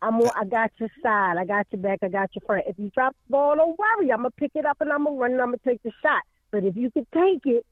I'm 0.00 0.20
on, 0.20 0.30
I 0.34 0.44
got 0.44 0.72
your 0.78 0.88
side. 1.02 1.36
I 1.36 1.44
got 1.44 1.66
your 1.70 1.80
back. 1.82 1.98
I 2.02 2.08
got 2.08 2.30
your 2.34 2.42
front. 2.46 2.64
If 2.66 2.78
you 2.78 2.90
drop 2.94 3.14
the 3.28 3.32
ball, 3.32 3.56
don't 3.56 3.78
worry. 3.78 4.10
I'm 4.10 4.18
gonna 4.18 4.30
pick 4.32 4.52
it 4.54 4.64
up 4.64 4.78
and 4.80 4.90
I'm 4.90 5.04
gonna 5.04 5.16
run 5.16 5.32
and 5.32 5.40
I'm 5.40 5.48
gonna 5.48 5.58
take 5.64 5.82
the 5.82 5.92
shot. 6.02 6.22
But 6.50 6.64
if 6.64 6.76
you 6.76 6.90
can 6.90 7.06
take 7.14 7.44
it, 7.46 7.64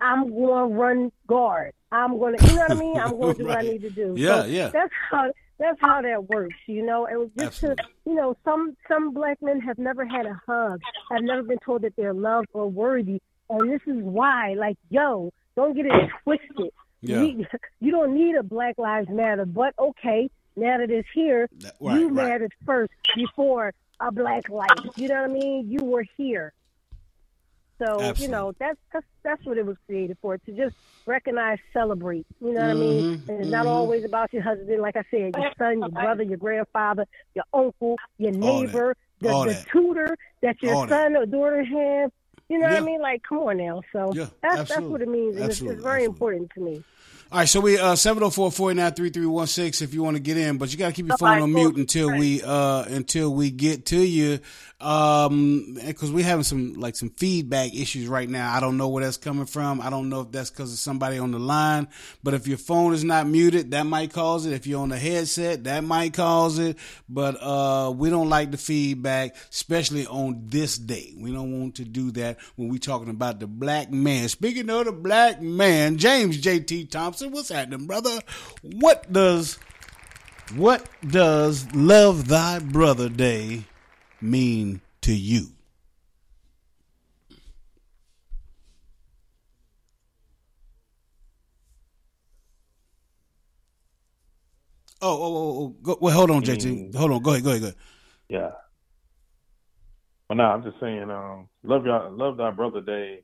I'm 0.00 0.30
going 0.30 0.70
to 0.70 0.76
run 0.76 1.12
guard. 1.26 1.72
I'm 1.92 2.18
going 2.18 2.36
to, 2.36 2.48
you 2.48 2.54
know 2.54 2.60
what 2.62 2.70
I 2.72 2.74
mean? 2.74 2.96
I'm 2.98 3.10
going 3.20 3.36
to 3.36 3.42
do 3.42 3.48
what 3.48 3.58
I 3.58 3.62
need 3.62 3.82
to 3.82 3.90
do. 3.90 4.14
Yeah, 4.16 4.42
So 4.42 4.46
yeah. 4.48 4.68
That's 4.72 4.92
how 5.10 5.32
that's 5.60 5.78
how 5.80 6.02
that 6.02 6.28
works. 6.28 6.56
You 6.66 6.82
know, 6.84 7.06
it 7.06 7.16
was 7.16 7.28
just 7.38 7.60
to, 7.60 7.76
you 8.06 8.14
know, 8.14 8.36
some 8.44 8.76
some 8.88 9.12
black 9.12 9.40
men 9.42 9.60
have 9.60 9.78
never 9.78 10.04
had 10.04 10.26
a 10.26 10.40
hug, 10.46 10.80
have 11.12 11.22
never 11.22 11.42
been 11.42 11.58
told 11.64 11.82
that 11.82 11.94
they're 11.96 12.14
loved 12.14 12.48
or 12.52 12.68
worthy, 12.68 13.20
and 13.48 13.70
this 13.70 13.82
is 13.86 14.02
why. 14.02 14.54
Like, 14.54 14.78
yo, 14.88 15.32
don't 15.54 15.74
get 15.76 15.86
it 15.86 15.92
twisted. 16.24 16.72
Yeah. 17.02 17.20
We- 17.20 17.46
you 17.80 17.92
don't 17.92 18.14
need 18.14 18.34
a 18.34 18.42
Black 18.42 18.78
Lives 18.78 19.08
Matter, 19.08 19.44
but 19.44 19.74
okay, 19.78 20.30
now 20.56 20.78
that 20.78 20.90
it's 20.90 21.08
here, 21.14 21.48
right, 21.80 21.98
you 21.98 22.08
right. 22.08 22.28
mattered 22.28 22.52
first 22.66 22.92
before 23.14 23.72
a 24.00 24.10
black 24.10 24.48
life. 24.48 24.68
You 24.96 25.08
know 25.08 25.22
what 25.22 25.30
I 25.30 25.32
mean? 25.32 25.70
You 25.70 25.84
were 25.84 26.04
here. 26.16 26.52
So 27.80 28.14
you 28.18 28.28
know 28.28 28.52
that's 28.60 28.78
that's 28.92 29.06
that's 29.24 29.44
what 29.44 29.58
it 29.58 29.66
was 29.66 29.76
created 29.86 30.16
for 30.20 30.38
to 30.38 30.52
just 30.52 30.74
recognize, 31.06 31.58
celebrate. 31.72 32.26
You 32.40 32.52
know 32.52 32.60
what 32.60 32.70
I 32.70 32.74
mean? 32.74 33.02
Mhm, 33.02 33.28
And 33.28 33.40
it's 33.42 33.50
not 33.50 33.66
mhm. 33.66 33.70
always 33.70 34.04
about 34.04 34.32
your 34.32 34.42
husband, 34.42 34.80
like 34.82 34.96
I 34.96 35.02
said, 35.10 35.34
your 35.34 35.52
son, 35.58 35.80
your 35.80 35.88
brother, 35.90 36.22
your 36.22 36.36
grandfather, 36.36 37.06
your 37.34 37.44
uncle, 37.52 37.96
your 38.18 38.32
neighbor, 38.32 38.94
the, 39.20 39.28
the 39.28 39.34
that. 39.46 39.66
tutor 39.72 40.16
that 40.42 40.56
your 40.62 40.74
All 40.74 40.86
that. 40.86 41.06
son 41.06 41.16
or 41.16 41.26
daughter 41.26 41.64
have. 41.64 42.10
You 42.48 42.58
know 42.58 42.66
Yeah. 42.66 42.74
what 42.74 42.82
I 42.82 42.86
mean? 42.86 43.00
Like, 43.00 43.22
come 43.28 43.38
on 43.38 43.56
now. 43.58 43.80
So 43.92 44.12
Yeah, 44.14 44.26
that's 44.42 44.68
that's 44.68 44.82
what 44.82 45.00
it 45.02 45.08
means. 45.08 45.36
And 45.36 45.50
it's, 45.50 45.60
it's 45.60 45.82
very 45.82 46.04
important 46.04 46.50
to 46.54 46.60
me. 46.60 46.84
All 47.32 47.38
right, 47.38 47.48
so 47.48 47.60
we 47.60 47.78
uh 47.78 47.92
704-489-3316 47.94 49.82
if 49.82 49.94
you 49.94 50.02
want 50.02 50.16
to 50.16 50.20
get 50.20 50.36
in, 50.36 50.58
but 50.58 50.72
you 50.72 50.78
got 50.78 50.88
to 50.88 50.92
keep 50.92 51.06
your 51.06 51.16
phone 51.16 51.40
on 51.40 51.52
mute 51.52 51.76
until 51.76 52.10
we 52.10 52.42
uh 52.42 52.82
until 52.88 53.32
we 53.32 53.52
get 53.52 53.86
to 53.86 53.98
you 54.04 54.40
um 54.80 55.76
cuz 55.96 56.10
we 56.10 56.24
having 56.24 56.42
some 56.42 56.72
like 56.74 56.96
some 56.96 57.10
feedback 57.10 57.72
issues 57.72 58.08
right 58.08 58.28
now. 58.28 58.52
I 58.52 58.58
don't 58.58 58.76
know 58.76 58.88
where 58.88 59.04
that's 59.04 59.16
coming 59.16 59.46
from. 59.46 59.80
I 59.80 59.90
don't 59.90 60.08
know 60.08 60.22
if 60.22 60.32
that's 60.32 60.50
cuz 60.50 60.72
of 60.72 60.78
somebody 60.80 61.18
on 61.18 61.30
the 61.30 61.38
line, 61.38 61.86
but 62.24 62.34
if 62.34 62.48
your 62.48 62.58
phone 62.58 62.94
is 62.94 63.04
not 63.04 63.28
muted, 63.28 63.70
that 63.70 63.84
might 63.86 64.12
cause 64.12 64.44
it. 64.44 64.52
If 64.52 64.66
you're 64.66 64.80
on 64.80 64.88
the 64.88 64.98
headset, 64.98 65.62
that 65.64 65.84
might 65.84 66.14
cause 66.14 66.58
it, 66.58 66.78
but 67.08 67.36
uh 67.40 67.92
we 67.96 68.10
don't 68.10 68.28
like 68.28 68.50
the 68.50 68.58
feedback, 68.58 69.36
especially 69.52 70.04
on 70.08 70.46
this 70.48 70.76
day. 70.78 71.14
We 71.16 71.30
don't 71.30 71.60
want 71.60 71.76
to 71.76 71.84
do 71.84 72.10
that 72.12 72.38
when 72.56 72.68
we 72.70 72.80
talking 72.80 73.10
about 73.10 73.38
the 73.38 73.46
black 73.46 73.92
man. 73.92 74.28
Speaking 74.28 74.68
of 74.68 74.86
the 74.86 74.92
black 74.92 75.40
man, 75.40 75.96
James 75.96 76.40
JT 76.40 76.90
Thompson, 76.90 77.19
what's 77.28 77.50
happening, 77.50 77.86
brother? 77.86 78.20
What 78.62 79.12
does 79.12 79.58
what 80.54 80.88
does 81.06 81.72
Love 81.74 82.28
Thy 82.28 82.58
Brother 82.58 83.08
Day 83.08 83.64
mean 84.20 84.80
to 85.02 85.12
you? 85.12 85.46
Oh, 95.02 95.08
oh, 95.08 95.22
oh, 95.22 95.62
oh 95.62 95.68
go, 95.82 95.98
well, 96.00 96.14
hold 96.14 96.30
on, 96.30 96.42
JT. 96.42 96.94
Hold 96.94 97.12
on. 97.12 97.22
Go 97.22 97.30
ahead, 97.30 97.44
go 97.44 97.50
ahead, 97.50 97.62
go 97.62 97.66
ahead. 97.68 97.78
Yeah. 98.28 98.50
Well, 100.28 100.36
no, 100.36 100.44
I'm 100.44 100.62
just 100.62 100.78
saying, 100.78 101.10
um, 101.10 101.48
love 101.62 101.86
y'all, 101.86 102.12
love 102.12 102.36
thy 102.36 102.50
brother 102.50 102.80
day 102.80 103.22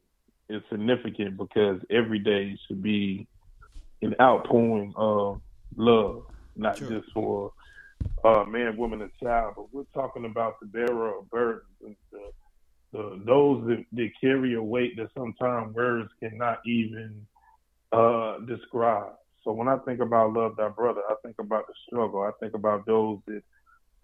is 0.49 0.63
significant 0.71 1.37
because 1.37 1.81
every 1.91 2.19
day 2.19 2.59
should 2.67 2.83
be 2.83 3.29
an 4.03 4.15
outpouring 4.21 4.93
of 4.97 5.41
love, 5.77 6.25
not 6.57 6.79
just 6.79 7.07
for 7.13 7.53
uh, 8.25 8.45
man, 8.45 8.77
woman, 8.77 9.03
and 9.03 9.11
child, 9.23 9.55
but 9.57 9.73
we're 9.73 9.85
talking 9.95 10.25
about 10.25 10.59
the 10.61 10.67
bearer 10.67 11.19
of 11.19 11.31
burdens 11.31 11.65
and 11.85 11.97
the, 12.13 12.19
the 12.93 13.23
those 13.25 13.67
that, 13.67 13.85
that 13.93 14.11
carry 14.21 14.55
a 14.55 14.63
weight 14.63 14.97
that 14.97 15.09
sometimes 15.17 15.75
words 15.75 16.11
cannot 16.21 16.59
even 16.67 17.27
uh, 17.93 18.39
describe. 18.41 19.15
So 19.45 19.53
when 19.53 19.69
I 19.69 19.77
think 19.79 20.01
about 20.01 20.33
love 20.33 20.57
thy 20.57 20.69
brother, 20.69 21.03
I 21.09 21.15
think 21.25 21.37
about 21.39 21.67
the 21.67 21.75
struggle. 21.87 22.23
I 22.23 22.33
think 22.41 22.55
about 22.55 22.85
those 22.85 23.19
that 23.27 23.43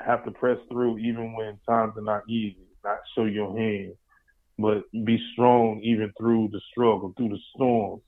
have 0.01 0.25
to 0.25 0.31
press 0.31 0.59
through 0.71 0.99
even 0.99 1.35
when 1.35 1.59
times 1.69 1.95
are 1.97 2.03
not 2.03 2.23
easy, 2.29 2.67
not 2.85 2.99
show 3.15 3.25
your 3.25 3.57
hand, 3.57 3.95
but 4.59 4.85
be 5.05 5.19
strong 5.33 5.81
even 5.83 6.13
through 6.19 6.49
the 6.53 6.61
struggle, 6.71 7.13
through 7.17 7.31
the 7.31 7.39
storms. 7.55 8.03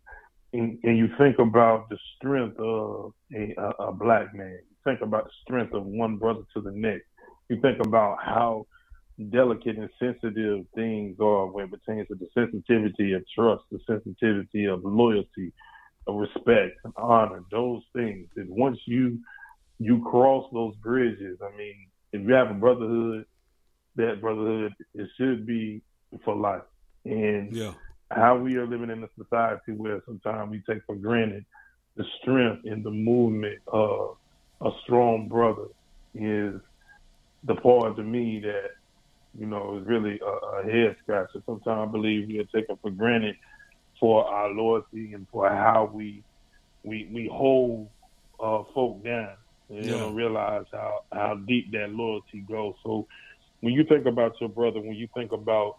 And, 0.55 0.79
and 0.85 0.97
you 0.97 1.09
think 1.19 1.41
about 1.41 1.89
the 1.91 1.99
strength 2.17 2.57
of 2.61 3.13
a, 3.35 3.55
a, 3.59 3.89
a 3.89 3.93
black 3.93 4.33
man. 4.35 4.53
You 4.53 4.77
think 4.85 5.01
about 5.01 5.25
the 5.25 5.33
strength 5.43 5.75
of 5.75 5.85
one 5.85 6.17
brother 6.17 6.43
to 6.55 6.61
the 6.61 6.71
next. 6.71 7.07
You 7.49 7.61
think 7.61 7.85
about 7.85 8.19
how 8.25 8.67
delicate 9.31 9.79
and 9.79 9.91
sensitive 9.99 10.65
things 10.77 11.17
are 11.21 11.47
when 11.47 11.65
it 11.65 11.71
pertains 11.73 12.07
to 12.09 12.15
the 12.15 12.29
sensitivity 12.35 13.15
of 13.15 13.25
trust, 13.35 13.65
the 13.73 13.81
sensitivity 13.85 14.67
of 14.67 14.85
loyalty, 14.85 15.53
of 16.07 16.15
respect 16.15 16.77
and 16.85 16.93
honor, 16.97 17.43
those 17.51 17.83
things. 17.93 18.29
And 18.37 18.49
once 18.49 18.79
you 18.87 19.19
you 19.81 20.03
cross 20.09 20.49
those 20.53 20.77
bridges, 20.77 21.37
I 21.43 21.57
mean, 21.57 21.89
if 22.13 22.23
you 22.23 22.33
have 22.33 22.51
a 22.51 22.55
brotherhood, 22.55 23.25
that 23.97 24.21
brotherhood 24.21 24.73
it 24.95 25.09
should 25.19 25.47
be 25.47 25.83
for 26.25 26.37
life. 26.37 26.63
And 27.05 27.53
Yeah. 27.53 27.73
How 28.15 28.37
we 28.39 28.57
are 28.57 28.67
living 28.67 28.91
in 28.91 29.05
a 29.05 29.09
society 29.19 29.73
where 29.77 30.01
sometimes 30.07 30.51
we 30.51 30.63
take 30.69 30.83
for 30.87 30.97
granted 30.97 31.45
the 31.97 32.05
strength 32.23 32.63
and 32.65 32.85
the 32.85 32.91
movement 32.91 33.59
of 33.69 34.17
a 34.65 34.71
strong 34.85 35.29
brother 35.29 35.67
is 36.15 36.55
the 37.45 37.55
part 37.57 37.97
to 37.97 38.03
me 38.05 38.41
that 38.41 38.71
you 39.39 39.47
know 39.47 39.79
is 39.79 39.87
really 39.87 40.21
a, 40.21 40.59
a 40.59 40.65
head 40.73 40.97
scratcher. 41.03 41.43
Sometimes 41.47 41.89
I 41.89 41.93
believe 41.93 42.29
we 42.29 42.41
are 42.41 42.61
taken 42.61 42.77
for 42.83 42.91
granted 42.91 43.37
for 44.01 44.27
our 44.27 44.51
loyalty 44.51 45.13
and 45.15 45.27
for 45.31 45.49
how 45.49 45.91
we 45.93 46.25
we 46.85 47.11
we 47.13 47.31
hold 47.33 47.91
uh, 48.43 48.63
folk 48.75 49.05
down. 49.05 49.37
And 49.71 49.79
you 49.85 49.91
Yeah. 49.91 49.99
don't 49.99 50.15
realize 50.15 50.65
how 50.73 51.01
how 51.13 51.37
deep 51.49 51.73
that 51.73 51.91
loyalty 51.91 52.45
goes. 52.49 52.75
So 52.85 53.07
when 53.61 53.75
you 53.75 53.85
think 53.85 54.07
about 54.07 54.35
your 54.41 54.51
brother, 54.51 54.81
when 54.81 54.95
you 54.97 55.09
think 55.17 55.33
about 55.33 55.75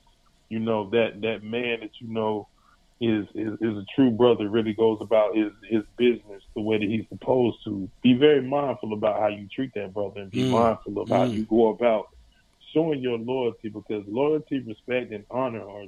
you 0.49 0.59
know 0.59 0.89
that 0.91 1.21
that 1.21 1.43
man 1.43 1.79
that 1.81 1.91
you 2.01 2.07
know 2.13 2.47
is 3.01 3.25
is, 3.35 3.53
is 3.61 3.77
a 3.77 3.85
true 3.95 4.11
brother, 4.11 4.49
really 4.49 4.73
goes 4.73 4.99
about 5.01 5.35
his 5.35 5.51
his 5.69 5.83
business 5.97 6.43
the 6.55 6.61
way 6.61 6.77
that 6.77 6.87
he's 6.87 7.07
supposed 7.09 7.57
to. 7.65 7.89
Be 8.03 8.13
very 8.13 8.41
mindful 8.41 8.93
about 8.93 9.19
how 9.19 9.27
you 9.27 9.47
treat 9.53 9.71
that 9.75 9.93
brother, 9.93 10.21
and 10.21 10.31
be 10.31 10.43
Mm. 10.43 10.49
mindful 10.51 10.99
of 11.01 11.09
how 11.09 11.25
Mm. 11.25 11.35
you 11.35 11.45
go 11.49 11.67
about 11.69 12.05
showing 12.73 13.01
your 13.01 13.17
loyalty 13.17 13.69
because 13.69 14.03
loyalty, 14.07 14.59
respect, 14.59 15.11
and 15.11 15.25
honor 15.31 15.67
are 15.69 15.85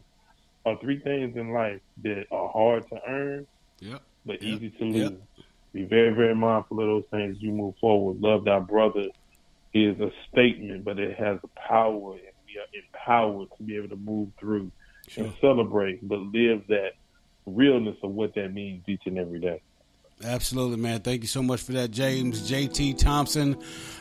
are 0.66 0.78
three 0.82 1.00
things 1.00 1.36
in 1.38 1.54
life 1.54 1.80
that 2.04 2.26
are 2.32 2.50
hard 2.50 2.84
to 2.90 3.00
earn, 3.08 3.48
Yep. 3.82 4.02
but 4.26 4.42
Yep. 4.42 4.44
easy 4.44 4.70
to 4.72 4.84
lose. 4.84 5.12
Yep. 5.12 5.46
Be 5.74 5.84
very, 5.86 6.14
very 6.14 6.36
mindful 6.36 6.80
of 6.82 6.88
those 6.88 7.04
things 7.12 7.36
as 7.38 7.42
you 7.42 7.52
move 7.52 7.76
forward. 7.80 8.20
Love 8.20 8.44
thy 8.46 8.60
brother 8.60 9.06
is 9.74 10.00
a 10.00 10.12
statement, 10.30 10.84
but 10.84 11.00
it 11.00 11.18
has 11.18 11.40
a 11.44 11.68
power, 11.68 12.14
and 12.14 12.22
empowered 12.74 13.50
to 13.58 13.64
be 13.64 13.76
able 13.78 13.90
to 13.90 13.96
move 13.96 14.30
through 14.40 14.72
and 15.16 15.34
celebrate, 15.40 16.08
but 16.08 16.20
live 16.20 16.68
that 16.68 16.92
realness 17.46 17.98
of 18.04 18.12
what 18.12 18.36
that 18.36 18.54
means 18.54 18.84
each 18.88 19.02
and 19.06 19.18
every 19.18 19.40
day. 19.40 19.62
Absolutely, 20.24 20.78
man. 20.78 21.02
Thank 21.02 21.22
you 21.22 21.28
so 21.28 21.44
much 21.44 21.62
for 21.62 21.74
that, 21.74 21.92
James 21.92 22.50
JT 22.50 22.98
Thompson. 22.98 23.56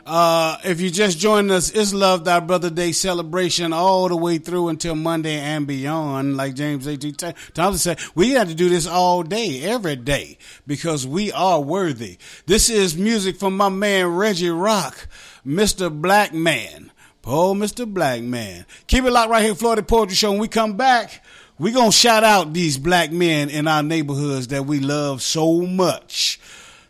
Uh, 0.06 0.56
if 0.64 0.80
you 0.80 0.88
just 0.90 1.18
joined 1.18 1.50
us, 1.50 1.70
it's 1.70 1.92
Love 1.92 2.24
Thy 2.24 2.40
Brother 2.40 2.70
Day 2.70 2.92
celebration 2.92 3.74
all 3.74 4.08
the 4.08 4.16
way 4.16 4.38
through 4.38 4.68
until 4.68 4.94
Monday 4.94 5.38
and 5.38 5.66
beyond. 5.66 6.38
Like 6.38 6.54
James 6.54 6.86
JT 6.86 7.52
Thompson 7.52 7.78
said, 7.78 7.98
we 8.14 8.30
have 8.30 8.48
to 8.48 8.54
do 8.54 8.70
this 8.70 8.86
all 8.86 9.24
day, 9.24 9.62
every 9.62 9.96
day, 9.96 10.38
because 10.66 11.06
we 11.06 11.32
are 11.32 11.60
worthy. 11.60 12.16
This 12.46 12.70
is 12.70 12.96
music 12.96 13.36
from 13.36 13.54
my 13.54 13.68
man 13.68 14.06
Reggie 14.06 14.48
Rock, 14.48 15.08
Mr. 15.44 15.92
Black 15.92 16.32
Man. 16.32 16.92
Oh, 17.28 17.54
Mr. 17.54 17.92
Black 17.92 18.22
Man. 18.22 18.64
Keep 18.86 19.04
it 19.04 19.10
locked 19.10 19.30
right 19.30 19.42
here, 19.42 19.54
Floetic 19.54 19.88
Poetry 19.88 20.14
Show. 20.14 20.30
When 20.30 20.40
we 20.40 20.46
come 20.46 20.76
back, 20.76 21.24
we 21.58 21.72
gonna 21.72 21.90
shout 21.90 22.22
out 22.22 22.52
these 22.52 22.78
black 22.78 23.10
men 23.10 23.50
in 23.50 23.66
our 23.66 23.82
neighborhoods 23.82 24.48
that 24.48 24.64
we 24.64 24.78
love 24.78 25.22
so 25.22 25.62
much. 25.62 26.38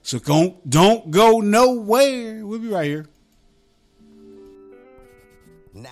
So 0.02 0.18
don't 0.18 0.68
don't 0.68 1.10
go 1.10 1.40
nowhere. 1.40 2.44
We'll 2.44 2.58
be 2.58 2.68
right 2.68 2.84
here. 2.84 3.06
Nah, 5.72 5.88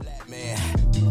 black 0.00 0.28
man. 0.30 0.58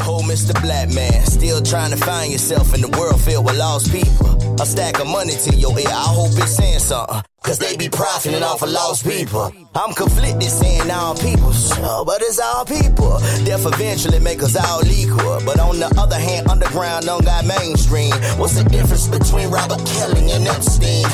Oh, 0.01 0.21
Mr. 0.23 0.59
Black 0.61 0.89
Man, 0.93 1.25
still 1.25 1.61
trying 1.61 1.91
to 1.91 1.97
find 1.97 2.31
yourself 2.31 2.73
in 2.73 2.81
the 2.81 2.89
world 2.97 3.21
filled 3.21 3.45
with 3.45 3.57
lost 3.57 3.91
people. 3.91 4.61
A 4.61 4.65
stack 4.65 4.99
of 4.99 5.07
money 5.07 5.33
to 5.33 5.55
your 5.55 5.77
ear, 5.77 5.87
I 5.87 6.05
hope 6.07 6.31
it's 6.31 6.55
saying 6.55 6.79
something. 6.79 7.21
Cause 7.47 7.59
they 7.59 7.77
be 7.77 7.87
profiting 7.87 8.43
off 8.43 8.61
of 8.61 8.69
lost 8.69 9.07
people. 9.07 9.53
I'm 9.73 9.93
conflicted 9.93 10.51
saying 10.51 10.91
all 10.91 11.15
people, 11.15 11.53
but 12.03 12.21
it's 12.21 12.41
all 12.41 12.65
people. 12.65 13.19
Death 13.45 13.65
eventually 13.65 14.19
make 14.19 14.43
us 14.43 14.57
all 14.57 14.85
equal. 14.85 15.39
But 15.45 15.57
on 15.57 15.79
the 15.79 15.87
other 15.97 16.17
hand, 16.17 16.49
underground 16.49 17.05
don't 17.05 17.23
got 17.23 17.45
mainstream. 17.45 18.11
What's 18.37 18.61
the 18.61 18.67
difference 18.69 19.07
between 19.07 19.49
Robert 19.49 19.79
Kelly 19.85 20.29
and 20.31 20.45
Epstein? 20.45 21.05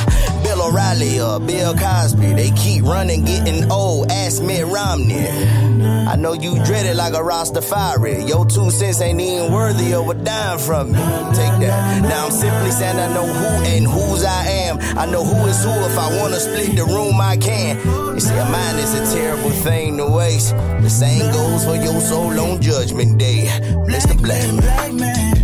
Bill 0.41 0.63
O'Reilly 0.63 1.21
or 1.21 1.39
Bill 1.39 1.75
Cosby? 1.75 2.33
They 2.33 2.49
keep 2.57 2.83
running, 2.83 3.25
getting 3.25 3.71
old. 3.71 4.09
Ask 4.09 4.41
Mitt 4.41 4.65
Romney. 4.65 5.72
I 6.07 6.15
know 6.15 6.33
you 6.33 6.63
dread 6.63 6.85
it 6.85 6.95
like 6.95 7.13
a 7.13 7.17
Rastafari. 7.17 8.27
Your 8.27 8.45
two 8.45 8.69
cents 8.71 9.01
ain't 9.01 9.19
even 9.21 9.51
worthy 9.51 9.93
of 9.93 10.07
a 10.09 10.13
dime 10.13 10.59
from 10.59 10.91
me. 10.91 10.99
Take 11.33 11.55
that. 11.63 12.01
Now 12.03 12.25
I'm 12.25 12.31
simply 12.31 12.71
saying 12.71 12.99
I 12.99 13.13
know 13.13 13.25
who 13.25 13.65
and 13.65 13.85
whose 13.87 14.23
I 14.23 14.45
am. 14.67 14.79
I 14.97 15.05
know 15.05 15.23
who 15.23 15.45
is 15.47 15.63
who. 15.63 15.71
If 15.71 15.97
I 15.97 16.19
wanna 16.19 16.39
split 16.39 16.75
the 16.75 16.85
room, 16.85 17.19
I 17.21 17.37
can. 17.37 17.77
You 18.13 18.19
see, 18.19 18.35
a 18.35 18.45
mind 18.45 18.79
is 18.79 18.93
a 18.93 19.15
terrible 19.15 19.49
thing 19.49 19.97
to 19.97 20.07
waste. 20.07 20.55
The 20.81 20.89
same 20.89 21.31
goes 21.31 21.65
for 21.65 21.75
your 21.75 21.99
soul 22.01 22.37
on 22.39 22.61
Judgment 22.61 23.17
Day. 23.17 23.45
Mr. 23.87 24.19
Black 24.21 24.43
Man. 24.53 24.57
Black 24.57 24.93
man, 24.93 25.35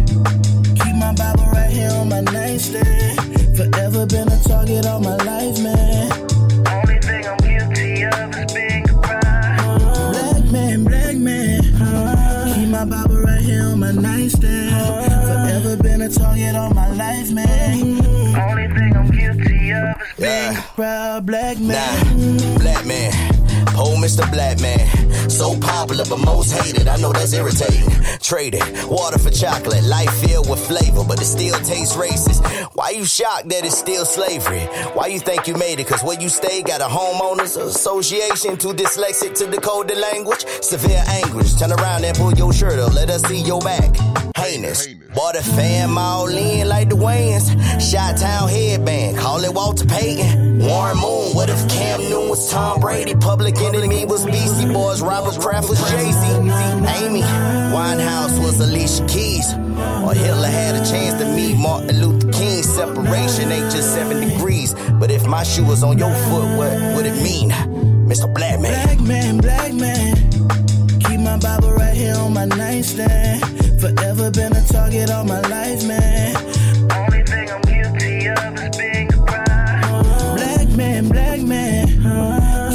keep 0.76 0.95
my 0.95 1.14
Bible 1.14 1.45
right 1.51 1.72
here 1.72 1.91
on 1.91 2.10
my 2.10 2.22
nightstand. 2.22 3.57
Forever 3.57 4.05
been 4.05 4.28
a 4.28 4.43
target 4.43 4.86
all 4.86 4.99
my 4.99 5.16
life, 5.18 5.62
man. 5.62 5.78
Right 13.95 13.95
here 13.95 13.95
on 13.95 13.95
my 13.95 14.01
nightstand. 14.01 15.11
Forever 15.25 15.83
been 15.83 16.01
a 16.01 16.09
target 16.09 16.55
all 16.55 16.69
my 16.71 16.89
life, 16.89 17.31
man. 17.31 18.05
Only 18.35 18.67
thing 18.67 18.95
I'm 18.95 19.09
guilty 19.09 19.71
of 19.71 20.01
is 20.01 20.15
being 20.17 20.57
a 20.57 20.65
proud 20.75 21.25
black 21.25 21.59
man. 21.59 22.37
Nah, 22.37 22.57
black 22.59 22.85
man. 22.85 23.28
Oh, 23.82 23.95
Mr. 23.95 24.30
Black 24.30 24.59
Man. 24.59 25.30
So 25.30 25.57
popular, 25.57 26.03
but 26.03 26.17
most 26.17 26.51
hated. 26.51 26.89
I 26.89 26.97
know 26.97 27.13
that's 27.13 27.32
irritating. 27.32 27.89
Traded 28.19 28.61
water 28.88 29.17
for 29.17 29.32
chocolate, 29.32 29.84
life 29.86 30.11
filled 30.21 30.49
with 30.49 30.59
flavor, 30.67 31.03
but 31.07 31.21
it 31.21 31.25
still 31.25 31.57
tastes 31.59 31.95
racist. 31.95 32.43
Why 32.75 32.89
you 32.89 33.05
shocked 33.05 33.47
that 33.49 33.63
it's 33.63 33.77
still 33.77 34.03
slavery? 34.03 34.65
Why 34.93 35.07
you 35.07 35.19
think 35.19 35.47
you 35.47 35.55
made 35.55 35.80
it? 35.80 35.88
Cause 35.88 36.03
where 36.03 36.19
you 36.19 36.27
stay 36.27 36.61
got 36.61 36.82
a 36.82 36.86
homeowners 36.86 37.55
association 37.55 38.57
too 38.57 38.73
dyslexic 38.73 39.38
to 39.38 39.49
decode 39.49 39.88
the 39.88 39.95
language. 39.95 40.45
Severe 40.61 41.03
anguish. 41.07 41.53
Turn 41.55 41.71
around 41.71 42.03
and 42.03 42.17
pull 42.17 42.34
your 42.34 42.51
shirt 42.51 42.80
up. 42.80 42.93
Let 42.93 43.09
us 43.09 43.23
see 43.23 43.41
your 43.41 43.61
back. 43.61 43.95
Heinous. 44.36 44.88
Boy, 45.14 45.32
the 45.34 45.41
fam 45.41 45.97
all 45.97 46.28
in 46.28 46.68
like 46.68 46.89
the 46.89 46.95
Wayans. 46.95 47.49
Shot 47.82 48.18
Town 48.18 48.47
headband. 48.47 49.18
Call 49.18 49.43
it 49.43 49.51
Walter 49.51 49.86
Payton. 49.86 50.60
Warren 50.60 50.97
Moon. 50.97 51.34
What 51.34 51.49
if 51.49 51.68
Cam 51.68 51.99
Newton 52.01 52.30
was 52.30 52.51
Tom 52.51 52.80
Brady? 52.80 53.16
Public 53.16 53.57
enemy 53.57 54.05
was 54.05 54.24
Beastie 54.24 54.72
Boys. 54.72 55.01
Robert 55.01 55.41
Kraft 55.41 55.68
was 55.68 55.80
Jay-Z. 55.89 56.28
Amy 57.01 57.22
Winehouse 57.74 58.38
was 58.39 58.60
Alicia 58.60 59.03
Keys. 59.07 59.51
Or 59.53 60.14
Hitler 60.14 60.47
had 60.47 60.76
a 60.76 60.86
chance 60.86 61.20
to 61.20 61.26
meet 61.34 61.57
Martin 61.57 61.99
Luther 61.99 62.32
King. 62.32 62.62
Separation 62.62 63.51
ain't 63.51 63.72
just 63.72 63.95
seven 63.95 64.30
degrees. 64.30 64.76
But 64.99 65.10
if 65.10 65.26
my 65.26 65.41
shoe 65.41 65.66
was 65.66 65.82
on 65.82 65.97
your 65.97 66.14
foot, 66.14 66.55
what 66.55 66.95
would 66.95 67.07
it 67.07 67.20
mean? 67.24 67.49
Mr. 68.07 68.32
Black 68.32 68.60
Man. 68.60 68.86
Black 68.86 69.07
man, 69.07 69.38
black 69.38 69.74
man. 69.74 70.16
Keep 70.99 71.22
my 71.22 71.38
Bible 71.39 71.72
right 71.72 71.95
here 71.95 72.16
on 72.16 72.32
my 72.32 72.45
nightstand. 72.45 73.59
Forever 73.80 74.30
been 74.30 74.53
a 74.53 74.67
target 74.67 75.09
all 75.09 75.23
my 75.23 75.39
life, 75.39 75.88
man. 75.88 76.36
Only 76.91 77.23
thing 77.23 77.49
I'm 77.49 77.61
guilty 77.61 78.27
of 78.27 78.59
is 78.59 78.77
being 78.77 79.13
a 79.13 79.17
bride. 79.23 80.36
Black 80.36 80.67
man, 80.75 81.07
black 81.07 81.39
man. 81.39 81.88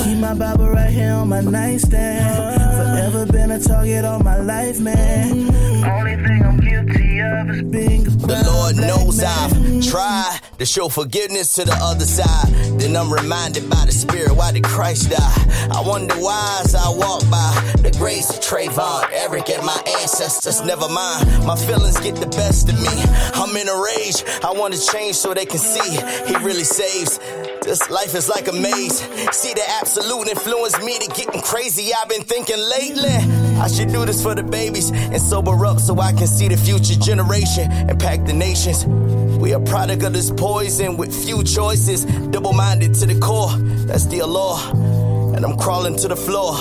Keep 0.02 0.18
my 0.18 0.32
Bible 0.34 0.70
right 0.70 0.88
here 0.90 1.12
on 1.12 1.28
my 1.28 1.42
nightstand. 1.42 2.54
Forever 2.74 3.26
been 3.30 3.50
a 3.50 3.60
target 3.60 4.06
all 4.06 4.20
my 4.20 4.38
life, 4.38 4.80
man. 4.80 5.54
Only 5.84 6.16
thing 6.16 6.42
I'm 6.42 6.56
guilty 6.58 7.20
of 7.20 7.50
is 7.50 7.62
being 7.64 8.06
a 8.06 8.10
The 8.10 8.42
Lord 8.46 8.76
knows 8.76 9.18
man. 9.18 9.26
I've 9.26 9.86
tried 9.86 10.40
to 10.58 10.66
show 10.66 10.88
forgiveness 10.88 11.54
to 11.54 11.64
the 11.64 11.76
other 11.80 12.04
side. 12.04 12.48
Then 12.78 12.96
I'm 12.96 13.12
reminded 13.12 13.68
by 13.68 13.84
the 13.86 13.92
Spirit, 13.92 14.34
why 14.36 14.52
did 14.52 14.64
Christ 14.64 15.10
die? 15.10 15.68
I 15.72 15.82
wonder 15.86 16.14
why 16.14 16.60
as 16.64 16.74
I 16.74 16.88
walk 16.90 17.28
by 17.30 17.52
the 17.82 17.94
grace 17.98 18.30
of 18.30 18.40
Trayvon, 18.40 19.08
Eric, 19.12 19.50
and 19.50 19.64
my 19.64 19.80
ancestors. 20.00 20.62
Never 20.62 20.88
mind, 20.88 21.46
my 21.46 21.56
feelings 21.56 21.98
get 22.00 22.16
the 22.16 22.26
best 22.26 22.68
of 22.68 22.78
me. 22.80 22.94
I'm 23.34 23.56
in 23.56 23.68
a 23.68 23.76
rage. 23.76 24.24
I 24.44 24.52
want 24.52 24.74
to 24.74 24.80
change 24.92 25.16
so 25.16 25.34
they 25.34 25.46
can 25.46 25.58
see 25.58 25.98
He 26.26 26.36
really 26.44 26.64
saves. 26.64 27.18
This 27.62 27.90
life 27.90 28.14
is 28.14 28.28
like 28.28 28.48
a 28.48 28.52
maze. 28.52 29.00
See 29.32 29.54
the 29.54 29.64
absolute 29.80 30.28
influence 30.28 30.78
me 30.84 30.98
to 30.98 31.08
getting 31.08 31.40
crazy. 31.40 31.90
I've 31.94 32.08
been 32.08 32.22
thinking 32.22 32.58
lately. 32.58 33.43
I 33.60 33.68
should 33.68 33.92
do 33.92 34.04
this 34.04 34.22
for 34.22 34.34
the 34.34 34.42
babies 34.42 34.90
and 34.90 35.20
sober 35.20 35.66
up 35.66 35.78
so 35.78 35.98
I 36.00 36.12
can 36.12 36.26
see 36.26 36.48
the 36.48 36.56
future 36.56 36.94
generation 36.94 37.70
impact 37.88 38.26
the 38.26 38.32
nations. 38.32 38.86
We 38.86 39.54
are 39.54 39.60
product 39.60 40.02
of 40.02 40.12
this 40.12 40.30
poison 40.30 40.96
with 40.96 41.14
few 41.14 41.42
choices, 41.44 42.04
double 42.04 42.52
minded 42.52 42.94
to 42.94 43.06
the 43.06 43.18
core. 43.20 43.52
That's 43.86 44.06
the 44.06 44.24
law. 44.26 44.70
And 45.34 45.44
I'm 45.44 45.56
crawling 45.56 45.96
to 45.98 46.08
the 46.08 46.16
floor, 46.16 46.54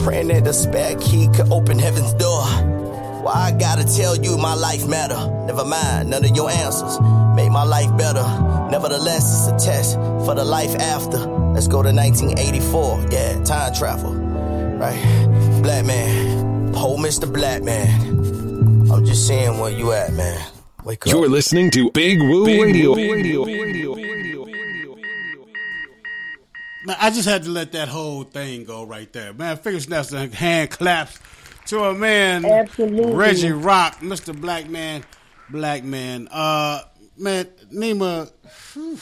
praying 0.00 0.28
that 0.28 0.44
the 0.44 0.52
spare 0.52 0.96
key 0.96 1.28
could 1.34 1.50
open 1.52 1.78
heaven's 1.78 2.14
door. 2.14 2.44
Why 3.26 3.34
I 3.34 3.52
gotta 3.52 3.84
tell 3.84 4.16
you 4.16 4.36
my 4.38 4.54
life 4.54 4.86
matter? 4.86 5.18
Never 5.46 5.64
mind, 5.64 6.10
none 6.10 6.24
of 6.24 6.36
your 6.36 6.48
answers 6.50 7.00
made 7.34 7.50
my 7.50 7.64
life 7.64 7.94
better. 7.96 8.24
Nevertheless, 8.70 9.48
it's 9.50 9.64
a 9.64 9.66
test 9.66 9.94
for 10.24 10.34
the 10.34 10.44
life 10.44 10.74
after. 10.76 11.18
Let's 11.18 11.68
go 11.68 11.82
to 11.82 11.92
1984. 11.92 13.06
Yeah, 13.10 13.44
time 13.44 13.74
travel. 13.74 14.12
Right? 14.78 15.55
Black 15.66 15.84
man. 15.84 16.72
Oh, 16.76 16.96
Mr. 16.96 17.30
Black 17.30 17.60
man. 17.60 18.88
I'm 18.88 19.04
just 19.04 19.26
saying 19.26 19.58
where 19.58 19.72
you 19.72 19.90
at, 19.90 20.12
man. 20.12 20.40
Wake 20.84 21.04
up. 21.04 21.12
You're 21.12 21.28
listening 21.28 21.72
to 21.72 21.90
Big 21.90 22.20
Woo 22.20 22.46
Radio. 22.46 22.94
Man, 22.94 23.18
I 27.00 27.10
just 27.10 27.28
had 27.28 27.42
to 27.42 27.50
let 27.50 27.72
that 27.72 27.88
whole 27.88 28.22
thing 28.22 28.62
go 28.62 28.84
right 28.84 29.12
there. 29.12 29.32
Man, 29.32 29.56
figure 29.56 29.80
snaps 29.80 30.12
and 30.12 30.32
hand 30.32 30.70
claps 30.70 31.18
to 31.66 31.82
a 31.82 31.92
man, 31.92 32.44
Absolutely. 32.44 33.12
Reggie 33.12 33.50
Rock, 33.50 33.98
Mr. 33.98 34.40
Black 34.40 34.68
Man, 34.68 35.02
Black 35.50 35.82
Man. 35.82 36.28
Uh, 36.30 36.82
man, 37.16 37.46
Nima, 37.74 38.30
who, 38.74 38.98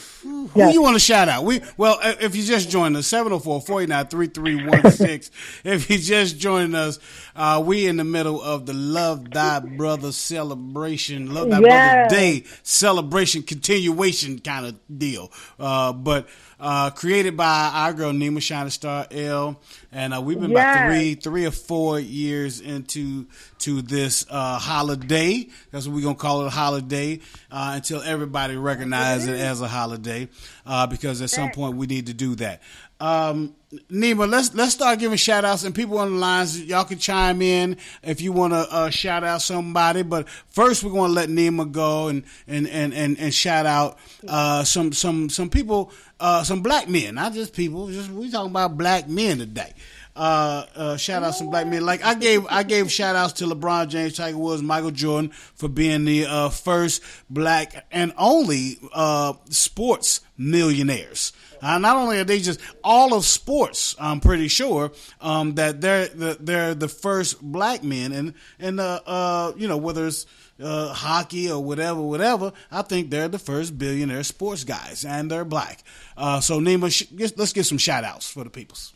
Yes. 0.55 0.73
you 0.73 0.81
want 0.81 0.95
to 0.95 0.99
shout 0.99 1.29
out? 1.29 1.43
We 1.43 1.61
well, 1.77 1.97
if 2.01 2.35
you 2.35 2.43
just 2.43 2.69
joined 2.69 2.97
us, 2.97 3.07
704-489-3316. 3.11 5.29
if 5.63 5.89
you 5.89 5.97
just 5.97 6.37
joined 6.37 6.75
us, 6.75 6.99
uh, 7.35 7.61
we 7.65 7.87
in 7.87 7.97
the 7.97 8.03
middle 8.03 8.41
of 8.41 8.65
the 8.65 8.73
Love 8.73 9.31
Thy 9.31 9.59
Brother 9.59 10.11
celebration, 10.11 11.33
Love 11.33 11.49
Thy 11.49 11.59
Yes. 11.59 12.09
Brother 12.09 12.21
Day 12.21 12.43
celebration 12.63 13.43
continuation 13.43 14.39
kind 14.39 14.65
of 14.67 14.79
deal. 14.97 15.31
Uh, 15.59 15.93
but 15.93 16.27
uh, 16.59 16.89
created 16.91 17.35
by 17.35 17.71
our 17.73 17.93
girl 17.93 18.13
Nima 18.13 18.41
Shining 18.41 18.69
Star 18.69 19.05
El, 19.11 19.59
and 19.91 20.13
uh, 20.13 20.21
we've 20.21 20.39
been 20.39 20.51
about 20.51 20.87
three, 20.87 21.15
three 21.15 21.45
or 21.45 21.51
four 21.51 21.99
years 21.99 22.61
into 22.61 23.25
to 23.59 23.81
this 23.81 24.25
uh, 24.29 24.57
holiday. 24.57 25.47
That's 25.71 25.85
what 25.85 25.95
we're 25.95 26.03
gonna 26.03 26.15
call 26.15 26.43
it 26.43 26.47
a 26.47 26.51
holiday 26.51 27.19
uh, 27.51 27.73
until 27.75 28.01
everybody 28.01 28.55
recognizes 28.55 29.27
it 29.27 29.34
as 29.35 29.61
a 29.61 29.67
holiday. 29.67 30.27
Uh, 30.65 30.87
because 30.87 31.21
at 31.21 31.29
some 31.29 31.51
point 31.51 31.75
we 31.77 31.85
need 31.87 32.07
to 32.07 32.13
do 32.13 32.35
that. 32.35 32.61
Um, 32.99 33.55
Nima, 33.91 34.29
let's 34.29 34.53
let's 34.55 34.73
start 34.73 34.99
giving 34.99 35.17
shout 35.17 35.43
outs 35.43 35.65
and 35.65 35.75
people 35.75 35.97
on 35.97 36.13
the 36.13 36.17
lines. 36.17 36.61
Y'all 36.63 36.85
can 36.85 36.97
chime 36.97 37.41
in 37.41 37.77
if 38.03 38.21
you 38.21 38.31
want 38.31 38.53
to 38.53 38.59
uh, 38.71 38.89
shout 38.89 39.23
out 39.23 39.41
somebody. 39.41 40.01
But 40.01 40.29
first, 40.29 40.83
we're 40.83 40.91
going 40.91 41.09
to 41.09 41.13
let 41.13 41.27
Nima 41.27 41.69
go 41.69 42.07
and 42.07 42.23
and 42.47 42.67
and 42.69 42.93
and, 42.93 43.19
and 43.19 43.33
shout 43.33 43.65
out 43.65 43.99
uh, 44.27 44.63
some 44.63 44.93
some 44.93 45.29
some 45.29 45.49
people, 45.49 45.91
uh, 46.21 46.43
some 46.43 46.61
black 46.61 46.87
men, 46.87 47.15
not 47.15 47.33
just 47.33 47.53
people. 47.53 47.89
Just 47.89 48.09
we 48.11 48.31
talking 48.31 48.51
about 48.51 48.77
black 48.77 49.09
men 49.09 49.39
today. 49.39 49.73
Uh, 50.15 50.65
uh, 50.75 50.97
shout 50.97 51.23
out 51.23 51.35
some 51.35 51.49
black 51.49 51.67
men. 51.67 51.85
Like 51.85 52.03
I 52.03 52.13
gave, 52.13 52.45
I 52.47 52.63
gave 52.63 52.91
shout 52.91 53.15
outs 53.15 53.33
to 53.33 53.45
LeBron 53.45 53.89
James, 53.89 54.15
Tiger 54.15 54.37
Woods, 54.37 54.61
Michael 54.61 54.91
Jordan 54.91 55.31
for 55.31 55.67
being 55.67 56.05
the 56.05 56.25
uh, 56.25 56.49
first 56.49 57.03
black 57.29 57.85
and 57.91 58.13
only 58.17 58.79
uh, 58.93 59.33
sports 59.49 60.21
millionaires. 60.37 61.33
Uh, 61.61 61.79
not 61.79 61.97
only 61.97 62.19
are 62.19 62.23
they 62.23 62.39
just 62.39 62.59
all 62.83 63.13
of 63.13 63.25
sports, 63.25 63.95
I'm 63.99 64.19
pretty 64.19 64.47
sure 64.47 64.91
um, 65.19 65.55
that 65.55 65.81
they're 65.81 66.07
the, 66.07 66.37
they're 66.39 66.75
the 66.75 66.87
first 66.87 67.41
black 67.41 67.83
men, 67.83 68.11
and 68.11 68.33
and 68.59 68.79
uh, 68.79 68.99
uh, 69.05 69.53
you 69.57 69.67
know 69.67 69.77
whether 69.77 70.05
it's 70.07 70.25
uh, 70.61 70.93
hockey 70.93 71.51
or 71.51 71.61
whatever, 71.63 72.01
whatever. 72.01 72.53
I 72.71 72.83
think 72.83 73.09
they're 73.09 73.27
the 73.27 73.39
first 73.39 73.77
billionaire 73.77 74.23
sports 74.23 74.63
guys, 74.63 75.05
and 75.05 75.29
they're 75.29 75.45
black. 75.45 75.83
Uh, 76.15 76.39
so 76.39 76.59
Nima, 76.59 76.91
sh- 76.91 77.11
let's 77.35 77.53
get 77.53 77.65
some 77.65 77.77
shout 77.77 78.03
outs 78.03 78.29
for 78.29 78.43
the 78.43 78.49
peoples. 78.49 78.93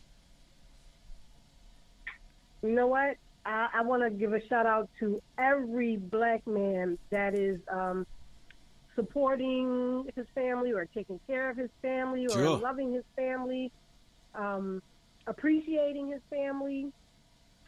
You 2.61 2.71
know 2.71 2.87
what? 2.87 3.15
I, 3.45 3.69
I 3.73 3.81
want 3.83 4.03
to 4.03 4.09
give 4.09 4.33
a 4.33 4.45
shout 4.47 4.65
out 4.65 4.89
to 4.99 5.21
every 5.37 5.95
black 5.97 6.45
man 6.45 6.97
that 7.09 7.33
is 7.35 7.59
um, 7.71 8.05
supporting 8.95 10.05
his 10.15 10.25
family 10.35 10.73
or 10.73 10.85
taking 10.93 11.19
care 11.27 11.49
of 11.49 11.57
his 11.57 11.69
family 11.81 12.27
or 12.27 12.31
Sure. 12.33 12.57
loving 12.59 12.93
his 12.93 13.05
family, 13.15 13.71
um, 14.35 14.81
appreciating 15.25 16.09
his 16.11 16.21
family, 16.29 16.91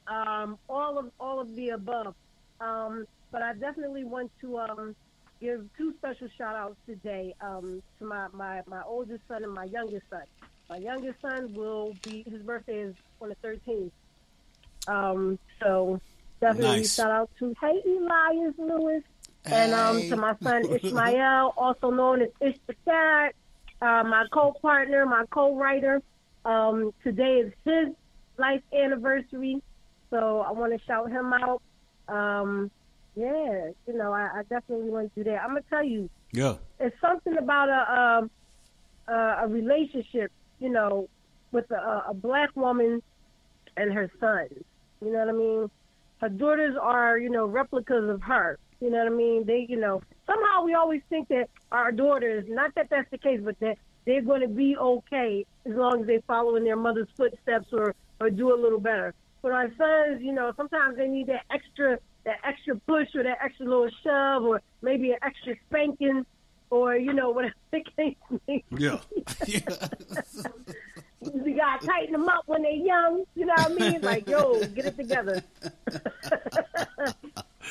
um, 0.08 0.58
all 0.68 1.00
of 1.00 1.10
all 1.20 1.40
of 1.40 1.56
the 1.56 1.70
above. 1.70 2.16
Um, 2.60 3.06
but 3.32 3.42
I 3.42 3.54
definitely 3.54 4.04
want 4.04 4.30
to 4.42 4.60
um, 4.60 4.96
give 5.40 5.66
two 5.78 5.94
special 5.98 6.28
shout 6.38 6.56
outs 6.56 6.76
today 6.86 7.34
um, 7.40 7.82
to 8.00 8.06
my, 8.06 8.28
my, 8.34 8.62
my 8.68 8.82
oldest 8.86 9.22
son 9.28 9.44
and 9.44 9.54
my 9.54 9.64
youngest 9.66 10.04
son. 10.10 10.22
My 10.70 10.78
youngest 10.78 11.20
son 11.22 11.54
will 11.54 11.96
be 12.04 12.24
his 12.30 12.42
birthday 12.44 12.82
is 12.82 12.96
on 13.22 13.30
the 13.30 13.36
13th. 13.48 13.92
Um, 14.88 15.40
so 15.62 16.00
definitely 16.40 16.78
Nice. 16.80 16.96
shout 16.96 17.12
out 17.12 17.30
to 17.40 17.54
Hey 17.62 17.82
Elias 17.86 18.56
Lewis 18.58 19.04
and 19.46 19.74
um, 19.74 20.02
to 20.10 20.16
my 20.16 20.36
son 20.44 20.64
Ishmael, 20.72 21.54
also 21.58 21.92
known 21.92 22.22
as 22.22 22.30
Ish 22.40 22.56
the 22.68 22.76
Cat, 22.86 23.34
uh, 23.82 24.04
my 24.04 24.26
co-partner, 24.32 25.06
my 25.06 25.26
co-writer. 25.32 26.02
Um, 26.46 26.92
today 27.04 27.44
is 27.46 27.54
his 27.66 27.94
life 28.38 28.62
anniversary, 28.74 29.62
so 30.10 30.40
I 30.42 30.52
want 30.52 30.74
to 30.74 30.80
shout 30.86 31.10
him 31.12 31.34
out. 31.34 31.62
Um, 32.08 32.72
yeah, 33.16 33.70
you 33.88 33.94
know, 33.94 34.12
I, 34.12 34.30
I 34.40 34.42
definitely 34.50 34.90
want 34.90 35.14
to 35.14 35.24
do 35.24 35.30
that. 35.30 35.42
I'm 35.42 35.50
gonna 35.50 35.62
tell 35.70 35.84
you, 35.84 36.10
Yeah. 36.32 36.56
it's 36.80 36.96
something 37.02 37.38
about 37.38 37.70
a 37.70 38.02
um, 38.02 38.32
a, 39.08 39.44
a 39.44 39.48
relationship, 39.48 40.32
you 40.60 40.70
know, 40.70 41.08
with 41.52 41.70
a, 41.72 42.04
a 42.10 42.14
black 42.14 42.50
woman 42.56 43.02
and 43.78 43.94
her 43.94 44.10
sons. 44.20 44.64
You 45.04 45.12
know 45.12 45.20
what 45.20 45.30
I 45.30 45.32
mean? 45.32 45.72
Her 46.20 46.30
daughters 46.30 46.76
are, 46.80 47.18
you 47.18 47.30
know, 47.30 47.46
replicas 47.46 48.10
of 48.10 48.22
her. 48.22 48.60
You 48.80 48.90
know 48.90 49.00
what 49.00 49.08
I 49.08 49.16
mean? 49.16 49.46
They, 49.46 49.66
you 49.68 49.80
know, 49.80 50.02
somehow 50.28 50.64
we 50.64 50.74
always 50.74 51.02
think 51.10 51.28
that 51.30 51.50
our 51.72 51.92
daughters, 51.92 52.46
not 52.48 52.74
that 52.76 52.90
that's 52.90 53.10
the 53.12 53.18
case, 53.18 53.40
but 53.44 53.60
that 53.60 53.78
they're 54.06 54.22
going 54.22 54.42
to 54.42 54.48
be 54.48 54.78
okay 54.78 55.46
as 55.66 55.74
long 55.74 56.02
as 56.02 56.08
they 56.08 56.22
follow 56.28 56.56
in 56.56 56.64
their 56.64 56.76
mother's 56.76 57.08
footsteps 57.18 57.68
or 57.72 57.96
or 58.20 58.30
do 58.30 58.54
a 58.54 58.58
little 58.60 58.80
better. 58.80 59.14
But 59.42 59.52
our 59.52 59.70
sons, 59.76 60.22
you 60.22 60.32
know, 60.32 60.54
sometimes 60.56 60.98
they 60.98 61.08
need 61.08 61.28
that 61.28 61.44
extra 61.52 61.98
that 62.26 62.38
extra 62.44 62.76
push 62.76 63.08
or 63.16 63.24
that 63.24 63.40
extra 63.44 63.66
little 63.66 63.90
shove 64.04 64.44
or 64.44 64.62
maybe 64.82 65.12
an 65.12 65.18
extra 65.24 65.56
spanking 65.68 66.26
or 66.70 66.96
you 66.96 67.14
know 67.14 67.30
whatever 67.36 67.56
the 67.72 67.84
case 67.98 68.16
may 68.30 68.40
be. 68.48 68.64
Yeah. 68.78 69.00
We 71.22 71.54
gotta 71.54 71.86
tighten 71.86 72.14
them 72.14 72.28
up 72.28 72.44
when 72.48 72.64
they're 72.64 72.72
young. 72.72 73.26
You 73.36 73.46
know 73.46 73.54
what 73.56 73.61
I 73.61 73.61
mean? 73.76 74.02
Like, 74.02 74.28
yo, 74.28 74.60
get 74.66 74.86
it 74.86 74.98
together. 74.98 75.44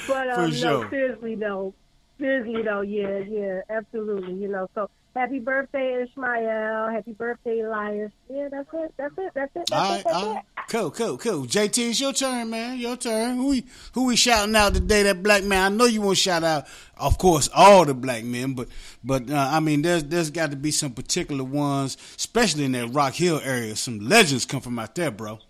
but 0.07 0.30
um, 0.30 0.53
sure. 0.53 0.84
no, 0.84 0.90
seriously 0.90 1.34
though, 1.34 1.74
seriously 2.18 2.62
though, 2.62 2.82
yeah, 2.82 3.18
yeah, 3.18 3.61
absolutely. 3.70 4.34
You 4.34 4.48
know, 4.48 4.68
so 4.74 4.90
happy 5.14 5.38
birthday, 5.38 6.03
Ishmael. 6.03 6.88
Happy 6.88 7.12
birthday, 7.12 7.61
Elias. 7.61 8.12
Yeah, 8.28 8.48
that's 8.51 8.68
it. 8.72 8.94
That's 8.96 9.14
it. 9.18 9.32
That's 9.34 9.57
it. 9.57 9.66
That's 9.68 9.72
All 9.72 9.94
it. 9.96 10.05
right, 10.07 10.36
it. 10.36 10.44
Cool, 10.68 10.90
cool, 10.92 11.18
cool. 11.18 11.46
JT, 11.46 11.90
it's 11.90 12.01
your 12.01 12.12
turn, 12.12 12.51
man. 12.51 12.78
Your 12.78 12.96
turn. 12.96 13.36
Who 13.36 13.48
we 13.48 13.64
who 13.92 14.07
we 14.07 14.16
shouting 14.16 14.55
out 14.55 14.74
today? 14.74 15.03
That 15.03 15.22
black 15.22 15.42
man. 15.42 15.72
I 15.72 15.76
know 15.76 15.86
you 15.86 16.01
want 16.01 16.16
to 16.16 16.22
shout 16.22 16.44
out, 16.44 16.66
of 16.96 17.18
course, 17.18 17.48
all 17.55 17.84
the 17.84 17.94
black 17.94 18.24
men, 18.24 18.55
but 18.55 18.68
but 19.03 19.30
uh, 19.30 19.48
I 19.53 19.61
mean, 19.61 19.82
there's 19.82 20.05
there's 20.05 20.30
got 20.30 20.51
to 20.51 20.57
be 20.57 20.70
some 20.70 20.92
particular 20.92 21.44
ones, 21.44 21.96
especially 22.16 22.64
in 22.64 22.72
that 22.72 22.88
Rock 22.88 23.14
Hill 23.14 23.40
area. 23.42 23.74
Some 23.76 24.01
legends 24.01 24.46
come 24.46 24.61
from 24.61 24.78
out 24.78 24.94
there, 24.94 25.11
bro. 25.11 25.40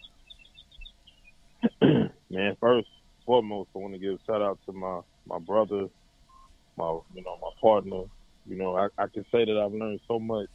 Man, 2.31 2.57
first 2.61 2.89
foremost, 3.27 3.71
I 3.77 3.81
want 3.81 3.95
to 3.95 4.01
give 4.01 4.19
shout 4.27 4.43
out 4.43 4.59
to 4.67 4.73
my 4.75 5.01
my 5.27 5.39
brother, 5.39 5.87
my 6.77 6.99
you 7.15 7.23
know 7.25 7.39
my 7.43 7.51
partner. 7.63 8.05
You 8.47 8.57
know, 8.59 8.77
I, 8.77 8.89
I 8.99 9.07
can 9.13 9.25
say 9.33 9.45
that 9.45 9.63
I've 9.65 9.73
learned 9.73 10.01
so 10.09 10.19
much 10.21 10.49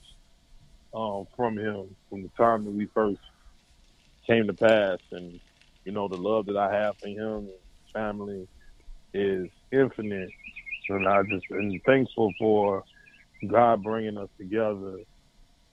um, 0.95 1.25
from 1.37 1.57
him 1.57 1.95
from 2.09 2.23
the 2.23 2.31
time 2.37 2.65
that 2.65 2.71
we 2.71 2.87
first 2.93 3.21
came 4.29 4.47
to 4.47 4.53
pass, 4.53 4.99
and 5.11 5.39
you 5.85 5.91
know 5.93 6.07
the 6.07 6.17
love 6.17 6.47
that 6.47 6.57
I 6.57 6.73
have 6.73 6.95
for 7.01 7.09
him 7.09 7.49
and 7.49 7.49
family 7.93 8.47
is 9.13 9.49
infinite, 9.71 10.33
and 10.89 11.07
I 11.07 11.23
just 11.23 11.45
am 11.51 11.81
thankful 11.85 12.33
for 12.39 12.83
God 13.47 13.83
bringing 13.83 14.17
us 14.17 14.29
together 14.39 14.97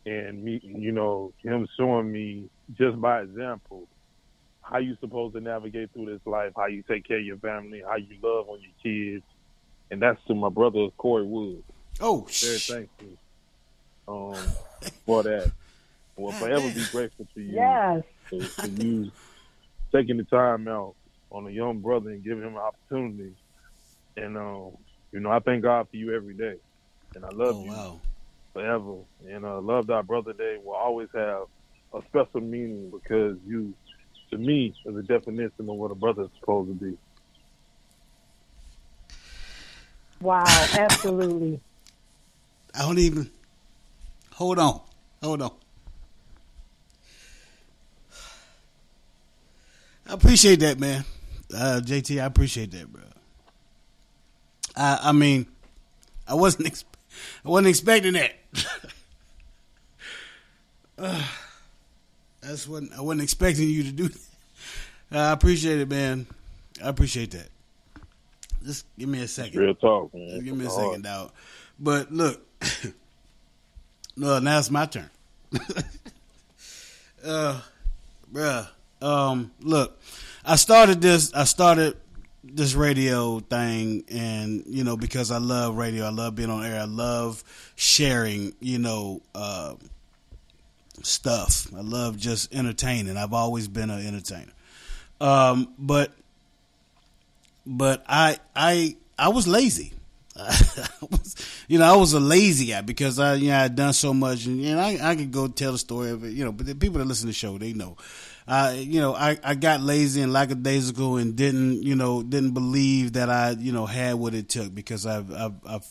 and 0.06 0.42
me, 0.42 0.60
you 0.62 0.92
know, 0.92 1.32
him 1.42 1.66
showing 1.78 2.10
me 2.10 2.48
just 2.78 3.00
by 3.00 3.22
example 3.22 3.88
how 4.62 4.78
you 4.78 4.96
supposed 5.00 5.34
to 5.34 5.40
navigate 5.40 5.92
through 5.92 6.06
this 6.06 6.20
life, 6.26 6.52
how 6.56 6.66
you 6.66 6.82
take 6.88 7.06
care 7.06 7.18
of 7.18 7.24
your 7.24 7.38
family, 7.38 7.82
how 7.86 7.96
you 7.96 8.16
love 8.22 8.48
on 8.48 8.58
your 8.60 8.72
kids, 8.82 9.24
and 9.90 10.00
that's 10.00 10.18
to 10.28 10.34
my 10.34 10.48
brother 10.48 10.88
Corey 10.96 11.26
Wood. 11.26 11.62
Oh, 12.00 12.26
Very 12.40 12.58
sh- 12.58 12.66
thankful 12.68 13.18
um, 14.08 14.46
for 15.06 15.22
that. 15.22 15.50
Will 16.16 16.32
forever 16.32 16.68
be 16.68 16.84
grateful 16.92 17.26
to 17.34 17.40
you 17.40 17.54
Yes. 17.54 18.02
for, 18.28 18.38
for 18.60 18.66
you 18.66 19.10
taking 19.94 20.18
the 20.18 20.24
time 20.24 20.68
out 20.68 20.94
on 21.30 21.46
a 21.46 21.50
young 21.50 21.80
brother 21.80 22.10
and 22.10 22.22
giving 22.24 22.42
him 22.44 22.54
an 22.54 22.60
opportunity. 22.60 23.34
And 24.16 24.36
um, 24.36 24.72
you 25.12 25.20
know, 25.20 25.30
I 25.30 25.40
thank 25.40 25.62
God 25.62 25.86
for 25.90 25.96
you 25.96 26.14
every 26.14 26.34
day, 26.34 26.54
and 27.14 27.24
I 27.24 27.28
love 27.30 27.56
oh 27.56 27.64
you 27.64 27.70
wow. 27.70 28.00
forever. 28.52 28.96
And 29.26 29.44
uh, 29.44 29.60
Love 29.60 29.86
Thy 29.86 30.02
Brother 30.02 30.32
Day 30.34 30.56
will 30.62 30.74
always 30.74 31.08
have 31.14 31.44
a 31.94 32.00
special 32.08 32.40
meaning 32.40 32.90
because 32.92 33.38
you, 33.46 33.74
to 34.32 34.38
me, 34.38 34.74
is 34.86 34.96
a 34.96 35.02
definition 35.02 35.52
of 35.60 35.66
what 35.66 35.90
a 35.90 35.94
brother 35.94 36.22
is 36.24 36.30
supposed 36.40 36.68
to 36.70 36.74
be. 36.74 36.98
Wow, 40.20 40.44
absolutely. 40.72 41.60
I 42.74 42.82
don't 42.82 42.98
even. 42.98 43.30
Hold 44.32 44.58
on, 44.58 44.80
hold 45.22 45.42
on. 45.42 45.52
I 50.08 50.14
appreciate 50.14 50.60
that, 50.60 50.80
man. 50.80 51.04
Uh, 51.54 51.80
JT, 51.84 52.20
I 52.20 52.24
appreciate 52.24 52.70
that, 52.72 52.90
bro. 52.90 53.02
I, 54.74 54.98
I 55.04 55.12
mean, 55.12 55.46
I 56.26 56.34
wasn't, 56.34 56.66
ex- 56.68 56.84
I 57.44 57.48
wasn't 57.48 57.68
expecting 57.68 58.14
that. 58.14 58.32
uh, 60.98 61.22
that's 62.52 62.68
what 62.68 62.82
I 62.96 63.00
wasn't 63.00 63.22
expecting 63.22 63.66
you 63.66 63.82
to 63.84 63.92
do. 63.92 64.10
I 65.10 65.32
appreciate 65.32 65.80
it, 65.80 65.88
man. 65.88 66.26
I 66.84 66.88
appreciate 66.88 67.30
that. 67.30 67.48
Just 68.62 68.84
give 68.98 69.08
me 69.08 69.22
a 69.22 69.28
second. 69.28 69.58
Real 69.58 69.74
talk, 69.74 70.12
man. 70.12 70.28
Just 70.28 70.44
give 70.44 70.56
me 70.56 70.66
a 70.66 70.70
second, 70.70 71.02
dog. 71.02 71.32
But 71.80 72.12
look, 72.12 72.46
no, 74.16 74.38
now 74.38 74.58
it's 74.58 74.70
my 74.70 74.84
turn. 74.84 75.08
uh, 77.24 77.60
bruh, 78.30 78.68
um, 79.00 79.50
look, 79.60 79.98
I 80.44 80.56
started 80.56 81.00
this. 81.00 81.32
I 81.32 81.44
started 81.44 81.96
this 82.44 82.74
radio 82.74 83.40
thing, 83.40 84.04
and 84.10 84.62
you 84.66 84.84
know, 84.84 84.98
because 84.98 85.30
I 85.30 85.38
love 85.38 85.76
radio, 85.76 86.04
I 86.04 86.10
love 86.10 86.36
being 86.36 86.50
on 86.50 86.64
air, 86.64 86.80
I 86.80 86.84
love 86.84 87.42
sharing, 87.76 88.52
you 88.60 88.78
know, 88.78 89.22
uh, 89.34 89.74
stuff. 91.02 91.66
I 91.74 91.80
love 91.80 92.16
just 92.16 92.54
entertaining. 92.54 93.16
I've 93.16 93.32
always 93.32 93.68
been 93.68 93.90
an 93.90 94.06
entertainer. 94.06 94.52
Um, 95.20 95.72
but 95.78 96.12
but 97.64 98.04
I 98.08 98.38
I 98.54 98.96
I 99.18 99.28
was 99.28 99.46
lazy. 99.46 99.92
I 100.36 100.88
was, 101.10 101.36
you 101.68 101.78
know, 101.78 101.92
I 101.92 101.96
was 101.96 102.14
a 102.14 102.20
lazy 102.20 102.66
guy 102.66 102.80
because 102.80 103.18
I, 103.18 103.34
you 103.34 103.48
know, 103.48 103.56
I 103.56 103.62
had 103.62 103.76
done 103.76 103.92
so 103.92 104.14
much, 104.14 104.46
and 104.46 104.62
know, 104.62 104.78
I, 104.78 104.98
I 105.02 105.14
could 105.14 105.30
go 105.30 105.46
tell 105.46 105.72
the 105.72 105.78
story 105.78 106.10
of 106.10 106.24
it, 106.24 106.32
you 106.32 106.42
know. 106.42 106.52
But 106.52 106.66
the 106.66 106.74
people 106.74 106.98
that 106.98 107.04
listen 107.04 107.24
to 107.24 107.26
the 107.28 107.32
show, 107.34 107.58
they 107.58 107.74
know. 107.74 107.98
I, 108.46 108.72
you 108.74 109.00
know, 109.00 109.14
I, 109.14 109.38
I 109.44 109.54
got 109.54 109.80
lazy 109.80 110.20
and 110.20 110.32
lackadaisical 110.32 111.16
and 111.16 111.36
didn't, 111.36 111.82
you 111.82 111.94
know, 111.94 112.22
didn't 112.22 112.52
believe 112.52 113.12
that 113.12 113.30
I, 113.30 113.50
you 113.50 113.72
know, 113.72 113.86
had 113.86 114.14
what 114.14 114.34
it 114.34 114.48
took 114.48 114.74
because 114.74 115.06
I've, 115.06 115.32
I've, 115.32 115.54
I've 115.64 115.84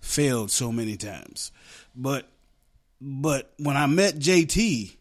failed 0.00 0.50
so 0.50 0.72
many 0.72 0.96
times. 0.96 1.52
But, 1.94 2.28
but 3.00 3.52
when 3.58 3.76
I 3.76 3.86
met 3.86 4.18
JT 4.18 4.96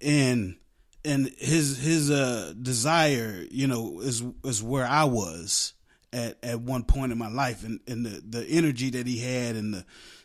and 0.00 0.56
and 1.04 1.30
his 1.38 1.78
his 1.78 2.10
uh 2.10 2.54
desire 2.60 3.44
you 3.50 3.66
know 3.66 4.00
is 4.00 4.22
is 4.42 4.62
where 4.62 4.86
i 4.86 5.04
was 5.04 5.74
at 6.12 6.36
at 6.42 6.60
one 6.60 6.82
point 6.82 7.12
in 7.12 7.18
my 7.18 7.28
life 7.28 7.64
and 7.64 7.80
and 7.86 8.06
the 8.06 8.22
the 8.38 8.46
energy 8.48 8.90
that 8.90 9.06
he 9.06 9.18
had 9.18 9.56
and 9.56 9.74
the 9.74 9.84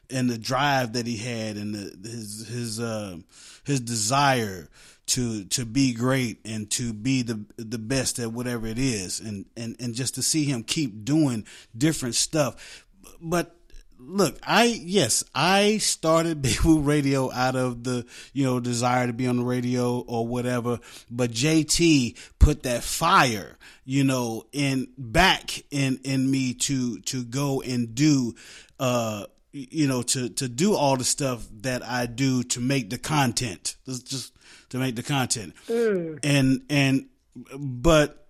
and 0.09 0.29
the 0.29 0.37
drive 0.37 0.93
that 0.93 1.05
he 1.05 1.17
had 1.17 1.57
and 1.57 1.75
the 1.75 2.09
his 2.09 2.47
his 2.47 2.79
uh 2.79 3.17
his 3.65 3.79
desire 3.81 4.69
to 5.05 5.43
to 5.45 5.65
be 5.65 5.93
great 5.93 6.39
and 6.45 6.69
to 6.71 6.93
be 6.93 7.21
the 7.23 7.43
the 7.57 7.79
best 7.79 8.19
at 8.19 8.31
whatever 8.31 8.67
it 8.67 8.79
is 8.79 9.19
and 9.19 9.45
and 9.57 9.75
and 9.79 9.95
just 9.95 10.15
to 10.15 10.21
see 10.21 10.45
him 10.45 10.63
keep 10.63 11.03
doing 11.03 11.45
different 11.75 12.15
stuff. 12.15 12.85
But 13.19 13.58
look, 13.99 14.37
I 14.43 14.65
yes, 14.65 15.23
I 15.35 15.77
started 15.77 16.41
Big 16.41 16.61
Woo 16.61 16.79
Radio 16.79 17.31
out 17.31 17.55
of 17.55 17.83
the 17.83 18.05
you 18.33 18.45
know 18.45 18.59
desire 18.59 19.07
to 19.07 19.13
be 19.13 19.27
on 19.27 19.37
the 19.37 19.43
radio 19.43 19.99
or 19.99 20.25
whatever, 20.27 20.79
but 21.09 21.31
JT 21.31 22.17
put 22.39 22.63
that 22.63 22.83
fire, 22.83 23.57
you 23.85 24.03
know, 24.03 24.45
in 24.51 24.87
back 24.97 25.63
in 25.71 25.99
in 26.03 26.29
me 26.29 26.53
to 26.55 26.99
to 27.01 27.23
go 27.23 27.61
and 27.61 27.93
do 27.93 28.35
uh 28.79 29.25
you 29.51 29.87
know 29.87 30.01
to 30.01 30.29
to 30.29 30.47
do 30.47 30.75
all 30.75 30.97
the 30.97 31.03
stuff 31.03 31.47
that 31.61 31.85
I 31.85 32.05
do 32.05 32.43
to 32.43 32.59
make 32.59 32.89
the 32.89 32.97
content. 32.97 33.75
Just 33.85 34.33
to 34.69 34.77
make 34.77 34.95
the 34.95 35.03
content. 35.03 35.53
Mm. 35.67 36.19
And 36.23 36.61
and 36.69 37.05
but 37.57 38.25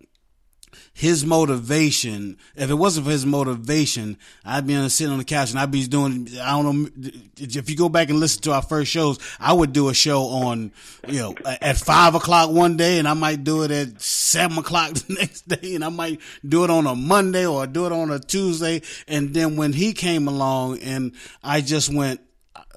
his 0.93 1.25
motivation, 1.25 2.37
if 2.55 2.69
it 2.69 2.75
wasn't 2.75 3.05
for 3.05 3.11
his 3.11 3.25
motivation, 3.25 4.17
I'd 4.43 4.67
be 4.67 4.89
sitting 4.89 5.11
on 5.11 5.19
the 5.19 5.25
couch 5.25 5.51
and 5.51 5.59
I'd 5.59 5.71
be 5.71 5.85
doing, 5.87 6.27
I 6.41 6.51
don't 6.51 6.65
know, 7.03 7.11
if 7.37 7.69
you 7.69 7.75
go 7.75 7.89
back 7.89 8.09
and 8.09 8.19
listen 8.19 8.41
to 8.43 8.53
our 8.53 8.61
first 8.61 8.91
shows, 8.91 9.19
I 9.39 9.53
would 9.53 9.73
do 9.73 9.89
a 9.89 9.93
show 9.93 10.23
on, 10.23 10.71
you 11.07 11.19
know, 11.19 11.35
at 11.45 11.77
five 11.77 12.15
o'clock 12.15 12.51
one 12.51 12.77
day 12.77 12.99
and 12.99 13.07
I 13.07 13.13
might 13.13 13.43
do 13.43 13.63
it 13.63 13.71
at 13.71 14.01
seven 14.01 14.57
o'clock 14.57 14.93
the 14.93 15.13
next 15.13 15.47
day 15.47 15.75
and 15.75 15.83
I 15.83 15.89
might 15.89 16.19
do 16.47 16.63
it 16.63 16.69
on 16.69 16.85
a 16.87 16.95
Monday 16.95 17.45
or 17.45 17.65
do 17.67 17.85
it 17.85 17.91
on 17.91 18.11
a 18.11 18.19
Tuesday. 18.19 18.81
And 19.07 19.33
then 19.33 19.55
when 19.55 19.73
he 19.73 19.93
came 19.93 20.27
along 20.27 20.79
and 20.79 21.13
I 21.43 21.61
just 21.61 21.93
went, 21.93 22.21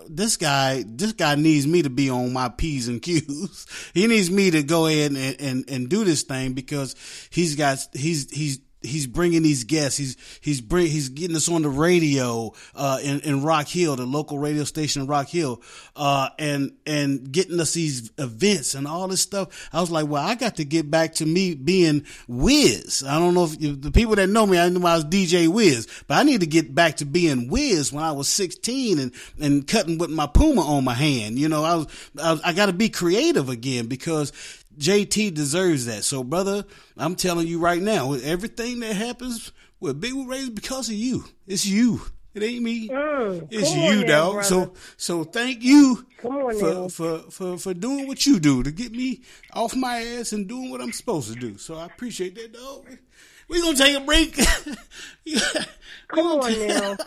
this 0.09 0.37
guy, 0.37 0.85
this 0.87 1.13
guy 1.13 1.35
needs 1.35 1.67
me 1.67 1.83
to 1.83 1.91
be 1.91 2.11
on 2.11 2.33
my 2.33 2.49
P's 2.49 2.89
and 2.89 3.01
Q's. 3.03 3.67
He 3.95 4.07
needs 4.07 4.31
me 4.31 4.51
to 4.51 4.63
go 4.63 4.87
ahead 4.87 5.13
and, 5.13 5.41
and, 5.41 5.65
and 5.69 5.89
do 5.89 6.05
this 6.05 6.23
thing 6.23 6.55
because 6.55 6.95
he's 7.31 7.57
got, 7.57 7.79
he's, 7.93 8.31
he's, 8.31 8.61
he's 8.83 9.07
bringing 9.07 9.43
these 9.43 9.65
guests. 9.65 9.99
He's 9.99 10.17
he's 10.41 10.61
bring 10.61 10.87
he's 10.87 11.09
getting 11.09 11.37
us 11.37 11.49
on 11.49 11.63
the 11.63 11.69
radio 11.69 12.53
uh, 12.75 12.99
in 13.03 13.21
in 13.21 13.43
Rock 13.43 13.69
Hill, 13.69 13.97
the 13.97 14.07
local 14.07 14.39
radio 14.39 14.65
station 14.65 15.03
in 15.03 15.09
Rock 15.09 15.29
Hill, 15.29 15.63
uh, 15.97 16.31
and 16.39 16.73
and 16.87 17.31
getting 17.31 17.61
us 17.61 17.75
these 17.75 18.11
events 18.19 18.75
and 18.75 18.87
all 18.87 19.09
this 19.09 19.21
stuff. 19.21 19.69
I 19.73 19.81
was 19.81 19.91
like, 19.91 20.09
well, 20.09 20.25
I 20.25 20.35
got 20.35 20.57
to 20.57 20.65
get 20.65 20.91
back 20.91 21.15
to 21.15 21.27
me 21.27 21.55
being 21.55 22.05
Wiz. 22.29 23.05
I 23.07 23.19
don't 23.19 23.35
know 23.35 23.45
if, 23.45 23.61
if 23.61 23.81
the 23.81 23.91
people 23.91 24.17
that 24.17 24.29
know 24.29 24.47
me, 24.47 24.59
I 24.59 24.69
knew 24.69 24.85
I 24.85 24.97
was 24.97 25.05
DJ 25.05 25.49
Wiz, 25.49 25.87
but 26.07 26.19
I 26.19 26.23
need 26.23 26.41
to 26.41 26.47
get 26.47 26.75
back 26.75 26.97
to 26.97 27.05
being 27.05 27.49
Wiz 27.49 27.93
when 27.93 28.05
I 28.05 28.13
was 28.13 28.29
16 28.29 28.99
and 28.99 29.13
and 29.41 29.67
cutting 29.67 29.99
with 29.99 30.11
my 30.11 30.27
Puma 30.27 30.63
on 30.63 30.85
my 30.85 30.95
hand. 30.95 31.39
You 31.39 31.49
know, 31.49 31.65
I 31.65 31.75
was 31.77 31.87
I, 32.21 32.33
was, 32.33 32.41
I 32.43 32.53
got 32.53 32.67
to 32.67 32.73
be 32.73 32.89
creative 32.89 33.49
again 33.49 33.87
because 33.87 34.33
JT 34.79 35.35
deserves 35.35 35.87
that. 35.87 36.05
So, 36.05 36.25
brother, 36.25 36.65
I'm 36.97 37.15
telling 37.15 37.47
you 37.47 37.59
right 37.59 37.81
now, 37.83 38.13
everything 38.15 38.81
that 38.81 38.95
happens 38.95 39.53
with 39.81 40.01
Big 40.01 40.13
Woo 40.15 40.29
Radio, 40.29 40.51
because 40.51 40.89
of 40.89 40.95
you. 40.95 41.25
It's 41.47 41.67
you. 41.67 42.01
It 42.35 42.43
ain't 42.43 42.63
me. 42.63 42.89
Mm, 42.89 43.49
it's 43.51 43.75
you, 43.75 44.01
now, 44.07 44.07
dog. 44.07 44.33
brother. 44.35 44.49
So, 44.49 44.73
so 44.97 45.25
thank 45.25 45.63
you 45.63 46.07
for, 46.23 46.53
now. 46.55 46.89
for 46.89 47.19
for 47.31 47.59
for 47.59 47.75
doing 47.75 48.07
what 48.09 48.25
you 48.25 48.41
do 48.41 48.63
to 48.63 48.71
get 48.71 48.91
me 48.93 49.21
off 49.53 49.77
my 49.77 49.97
ass 50.03 50.33
and 50.33 50.49
doing 50.49 50.71
what 50.71 50.81
I'm 50.81 50.93
supposed 50.93 51.31
to 51.35 51.39
do. 51.39 51.59
So 51.59 51.75
I 51.77 51.85
appreciate 51.85 52.35
that, 52.37 52.55
dog. 52.55 52.87
We 53.49 53.61
gonna 53.61 53.77
take 53.77 53.97
a 53.99 54.01
break. 54.01 54.35
Come 56.09 56.27
on 56.27 56.67
now. 56.69 56.97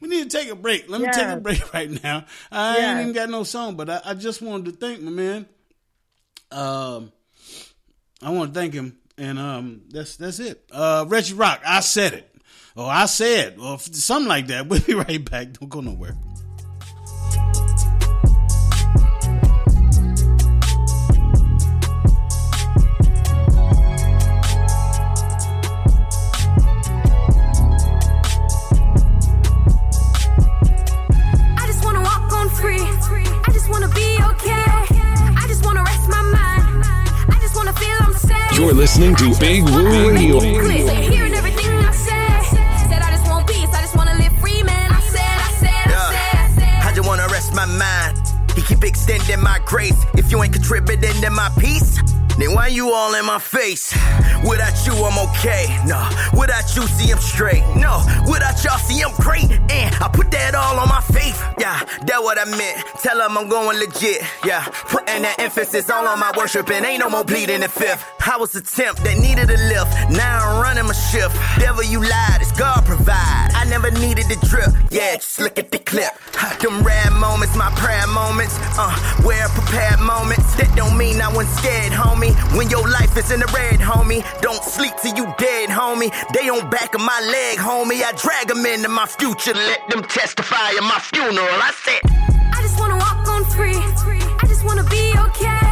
We 0.00 0.08
need 0.08 0.28
to 0.28 0.36
take 0.36 0.50
a 0.50 0.56
break. 0.56 0.90
Let 0.90 1.00
me 1.00 1.06
take 1.12 1.28
a 1.28 1.36
break 1.36 1.72
right 1.74 1.88
now. 2.02 2.24
I 2.50 2.76
Yeah. 2.78 2.90
ain't 2.90 3.00
even 3.02 3.12
got 3.12 3.30
no 3.30 3.44
song, 3.44 3.76
but 3.76 3.88
I, 3.88 4.00
I 4.04 4.14
just 4.14 4.42
wanted 4.42 4.64
to 4.64 4.72
thank 4.72 5.00
my 5.00 5.12
man. 5.12 5.46
Um, 6.52 7.12
I 8.22 8.30
want 8.30 8.54
to 8.54 8.60
thank 8.60 8.74
him, 8.74 8.96
and 9.18 9.38
um, 9.38 9.82
that's 9.90 10.16
that's 10.16 10.38
it. 10.38 10.64
Uh, 10.70 11.04
Reggie 11.08 11.34
Rock, 11.34 11.60
I 11.66 11.80
said 11.80 12.12
it, 12.14 12.34
or 12.76 12.88
I 12.88 13.06
said, 13.06 13.58
or 13.60 13.78
something 13.78 14.28
like 14.28 14.46
that. 14.48 14.66
We'll 14.68 14.80
be 14.80 14.94
right 14.94 15.30
back. 15.30 15.52
Don't 15.52 15.68
go 15.68 15.80
nowhere. 15.80 16.16
Said. 46.54 46.82
I 46.86 46.92
just 46.94 47.08
wanna 47.08 47.26
rest 47.28 47.54
my 47.54 47.66
mind. 47.66 48.18
He 48.54 48.62
keep 48.62 48.84
extending 48.84 49.40
my 49.42 49.58
grace. 49.64 49.98
If 50.14 50.30
you 50.30 50.42
ain't 50.42 50.52
contributing 50.52 51.20
to 51.22 51.30
my 51.30 51.50
peace, 51.58 51.98
then 52.38 52.54
why 52.54 52.68
you 52.68 52.92
all 52.92 53.14
in 53.14 53.24
my 53.24 53.38
face? 53.38 53.92
Without 54.48 54.74
you, 54.86 54.92
I'm 54.94 55.18
okay. 55.30 55.66
No, 55.86 56.02
without 56.38 56.74
you, 56.74 56.82
see, 56.86 57.12
I'm 57.12 57.18
straight. 57.18 57.62
No, 57.76 58.02
without 58.26 58.62
y'all, 58.64 58.78
see, 58.78 59.02
I'm 59.02 59.14
great. 59.16 59.50
And 59.70 59.94
I 59.96 60.08
put 60.12 60.30
that 60.32 60.54
all 60.54 60.78
on 60.80 60.88
my 60.88 61.00
faith. 61.00 61.38
Yeah, 61.58 61.78
that 62.06 62.22
what 62.22 62.38
I 62.38 62.44
meant. 62.44 62.84
Tell 63.02 63.18
them 63.18 63.38
I'm 63.38 63.48
going 63.48 63.78
legit. 63.78 64.22
Yeah, 64.44 64.64
putting 64.90 65.22
that 65.22 65.36
emphasis 65.38 65.90
all 65.90 66.06
on 66.06 66.18
my 66.18 66.32
worship 66.36 66.68
and 66.70 66.84
ain't 66.84 67.00
no 67.00 67.10
more 67.10 67.24
bleeding 67.24 67.60
the 67.60 67.68
fifth. 67.68 68.04
I 68.26 68.36
was 68.36 68.54
a 68.54 68.62
temp 68.62 68.98
that 68.98 69.18
needed 69.18 69.50
a 69.50 69.58
lift. 69.68 69.90
Now 70.10 70.48
I'm 70.48 70.62
running 70.62 70.86
my 70.86 70.94
shift. 70.94 71.36
Devil, 71.58 71.84
you 71.84 72.00
lied. 72.00 72.40
It's 72.40 72.52
God 72.52 72.84
provide. 72.84 73.50
I 73.54 73.64
never 73.68 73.90
needed 73.90 74.26
the 74.26 74.38
drip. 74.46 74.70
Yeah, 74.90 75.16
just 75.16 75.40
look 75.40 75.58
at 75.58 75.70
the 75.70 75.78
clip. 75.78 76.12
Them 76.60 76.82
rare 76.82 77.10
moments, 77.10 77.56
my 77.56 77.70
prayer 77.76 78.06
moments. 78.08 78.56
Uh, 78.78 78.90
where 79.22 79.48
prepared 79.48 80.00
moments. 80.00 80.54
That 80.56 80.74
don't 80.76 80.96
mean 80.96 81.20
I 81.20 81.28
wasn't 81.28 81.56
scared, 81.58 81.92
homie. 81.92 82.21
When 82.30 82.70
your 82.70 82.88
life 82.88 83.16
is 83.16 83.30
in 83.32 83.40
the 83.40 83.46
red, 83.46 83.80
homie. 83.80 84.22
Don't 84.40 84.62
sleep 84.62 84.92
till 85.02 85.16
you 85.16 85.26
dead, 85.38 85.68
homie. 85.68 86.12
They 86.32 86.48
on 86.48 86.70
back 86.70 86.94
of 86.94 87.00
my 87.00 87.20
leg, 87.20 87.58
homie. 87.58 88.02
I 88.02 88.12
drag 88.12 88.48
them 88.48 88.64
into 88.64 88.88
my 88.88 89.06
future. 89.06 89.54
Let 89.54 89.88
them 89.88 90.02
testify 90.02 90.70
at 90.78 90.82
my 90.82 91.00
funeral. 91.00 91.58
I 91.68 91.72
said, 91.84 92.00
I 92.54 92.62
just 92.62 92.78
wanna 92.78 92.96
walk 92.96 93.26
on 93.28 93.44
free. 93.46 93.74
I 93.74 94.46
just 94.46 94.64
wanna 94.64 94.84
be 94.84 95.14
okay. 95.18 95.71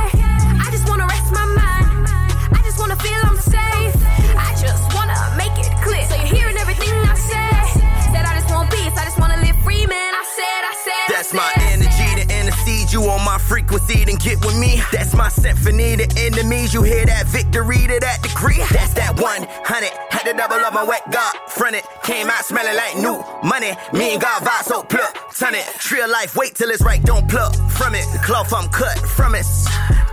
Frequency, 13.51 14.05
then 14.05 14.15
get 14.15 14.39
with 14.47 14.57
me. 14.57 14.81
That's 14.93 15.13
my 15.13 15.29
symphony 15.29 15.97
to 15.97 16.07
enemies. 16.17 16.73
You 16.73 16.85
hear 16.85 17.05
that 17.05 17.27
victory 17.27 17.83
to 17.91 17.99
that 17.99 18.23
degree? 18.23 18.63
That's 18.71 18.95
that 18.95 19.19
100. 19.19 19.91
Had 20.15 20.25
to 20.31 20.35
double 20.39 20.63
up 20.63 20.73
my 20.73 20.85
wet 20.85 21.03
God. 21.11 21.35
Fronted. 21.49 21.83
Came 22.05 22.31
out 22.31 22.45
smelling 22.45 22.77
like 22.77 22.95
new 22.99 23.19
money. 23.43 23.73
Me 23.93 24.13
and 24.15 24.23
God 24.23 24.43
vibe 24.43 24.63
so 24.63 24.85
pluck. 24.85 25.35
Ton 25.35 25.57
it. 25.57 25.67
Real 25.91 26.09
life, 26.09 26.37
wait 26.37 26.55
till 26.55 26.71
it's 26.71 26.85
right. 26.85 27.03
Don't 27.03 27.29
pluck 27.29 27.53
from 27.71 27.97
it. 27.97 28.07
The 28.13 28.21
cloth 28.23 28.55
I'm 28.55 28.69
cut 28.69 28.97
from 29.19 29.35
it. 29.35 29.47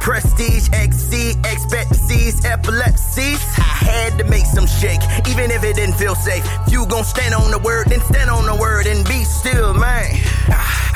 Prestige, 0.01 0.69
exceed 0.73 1.37
expectancies, 1.45 2.43
epilepsies. 2.43 3.41
I 3.57 3.75
had 3.85 4.17
to 4.17 4.23
make 4.23 4.45
some 4.45 4.65
shake, 4.65 5.01
even 5.29 5.51
if 5.51 5.63
it 5.63 5.75
didn't 5.75 5.95
feel 5.95 6.15
safe. 6.15 6.43
If 6.65 6.73
you 6.73 6.87
gon' 6.87 7.03
stand 7.03 7.35
on 7.35 7.51
the 7.51 7.59
word, 7.59 7.87
then 7.89 8.01
stand 8.01 8.31
on 8.31 8.47
the 8.47 8.55
word 8.55 8.87
and 8.87 9.05
be 9.05 9.23
still, 9.25 9.75
man. 9.75 10.09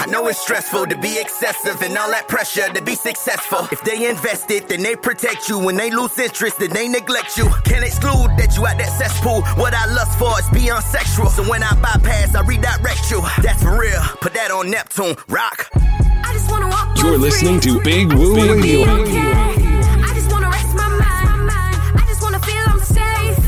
I 0.00 0.06
know 0.06 0.28
it's 0.28 0.38
stressful 0.38 0.86
to 0.86 0.96
be 0.96 1.18
excessive 1.18 1.82
and 1.88 1.96
all 1.96 2.10
that 2.10 2.28
pressure 2.28 2.68
to 2.72 2.82
be 2.82 2.94
successful. 2.94 3.66
If 3.72 3.82
they 3.82 4.08
invest 4.08 4.50
it, 4.50 4.68
then 4.68 4.82
they 4.82 4.94
protect 4.94 5.48
you. 5.48 5.58
When 5.58 5.76
they 5.76 5.90
lose 5.90 6.18
interest, 6.18 6.58
then 6.58 6.70
they 6.70 6.86
neglect 6.86 7.36
you. 7.36 7.48
Can't 7.64 7.84
exclude 7.84 8.30
that 8.36 8.54
you 8.56 8.66
out 8.66 8.76
that 8.78 8.92
cesspool. 8.98 9.42
What 9.56 9.74
I 9.74 9.86
lust 9.94 10.18
for 10.18 10.38
is 10.38 10.48
beyond 10.50 10.84
sexual. 10.84 11.26
So 11.30 11.42
when 11.48 11.62
I 11.62 11.72
bypass, 11.80 12.34
I 12.34 12.42
redirect 12.42 13.10
you. 13.10 13.22
That's 13.42 13.62
for 13.62 13.78
real. 13.78 14.00
Put 14.20 14.34
that 14.34 14.50
on 14.50 14.70
Neptune. 14.70 15.16
Rock. 15.28 15.68
I 15.74 16.30
just 16.34 16.50
wanna 16.50 16.68
walk 16.68 16.96
You're 16.98 17.14
on 17.14 17.20
listening 17.22 17.60
to 17.60 17.80
Big 17.80 18.12
I 18.12 18.16
Woo 18.16 18.36
wanna 18.36 18.54
Radio. 18.54 18.82
I 18.82 20.12
just 20.14 20.30
wanna 20.30 20.50
rest 20.50 20.74
my 20.76 20.88
mind. 20.88 21.76
I 21.96 22.04
just 22.06 22.22
wanna 22.22 22.40
feel 22.40 22.64
I'm 22.66 22.80
safe. 22.80 23.38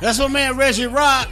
That's 0.00 0.18
my 0.18 0.28
man 0.28 0.56
Reggie 0.56 0.86
Rock. 0.86 1.28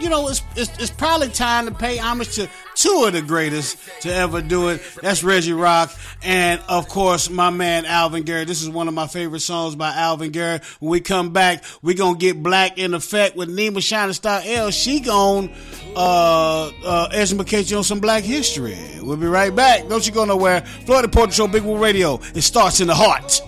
You 0.00 0.08
know, 0.08 0.28
it's, 0.28 0.42
it's 0.56 0.76
it's 0.78 0.90
probably 0.90 1.28
time 1.28 1.66
to 1.66 1.72
pay 1.72 1.98
homage 1.98 2.34
to 2.36 2.48
two 2.78 3.04
of 3.06 3.12
the 3.12 3.22
greatest 3.22 3.76
to 4.02 4.14
ever 4.14 4.40
do 4.40 4.68
it. 4.68 4.80
That's 5.02 5.24
Reggie 5.24 5.52
Rock, 5.52 5.92
and 6.22 6.60
of 6.68 6.88
course 6.88 7.28
my 7.28 7.50
man 7.50 7.84
Alvin 7.84 8.22
Garrett. 8.22 8.48
This 8.48 8.62
is 8.62 8.68
one 8.68 8.88
of 8.88 8.94
my 8.94 9.06
favorite 9.06 9.40
songs 9.40 9.74
by 9.74 9.90
Alvin 9.90 10.30
Garrett. 10.30 10.64
When 10.80 10.90
we 10.90 11.00
come 11.00 11.32
back, 11.32 11.64
we 11.82 11.94
gonna 11.94 12.18
get 12.18 12.42
Black 12.42 12.78
in 12.78 12.94
Effect 12.94 13.36
with 13.36 13.54
Nima 13.54 13.82
Shining 13.82 14.12
Star 14.12 14.40
El. 14.44 14.70
She 14.70 15.00
gon' 15.00 15.52
uh, 15.96 16.70
uh, 16.84 17.08
educate 17.12 17.70
you 17.70 17.78
on 17.78 17.84
some 17.84 18.00
Black 18.00 18.22
history. 18.22 18.78
We'll 19.02 19.16
be 19.16 19.26
right 19.26 19.54
back. 19.54 19.88
Don't 19.88 20.06
you 20.06 20.12
go 20.12 20.24
nowhere. 20.24 20.60
Floetic 20.60 21.12
Poetry 21.12 21.34
Show, 21.34 21.48
Big 21.48 21.64
Woo 21.64 21.78
Radio. 21.78 22.20
It 22.34 22.42
starts 22.42 22.80
in 22.80 22.86
the 22.86 22.94
heart. 22.94 23.40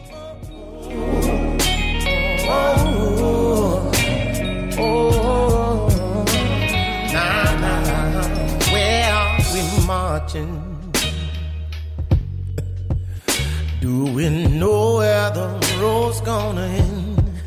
We 14.21 14.29
know 14.29 14.97
where 14.97 15.31
the 15.31 15.49
road's 15.81 16.21
gonna 16.21 16.67
end? 16.67 17.41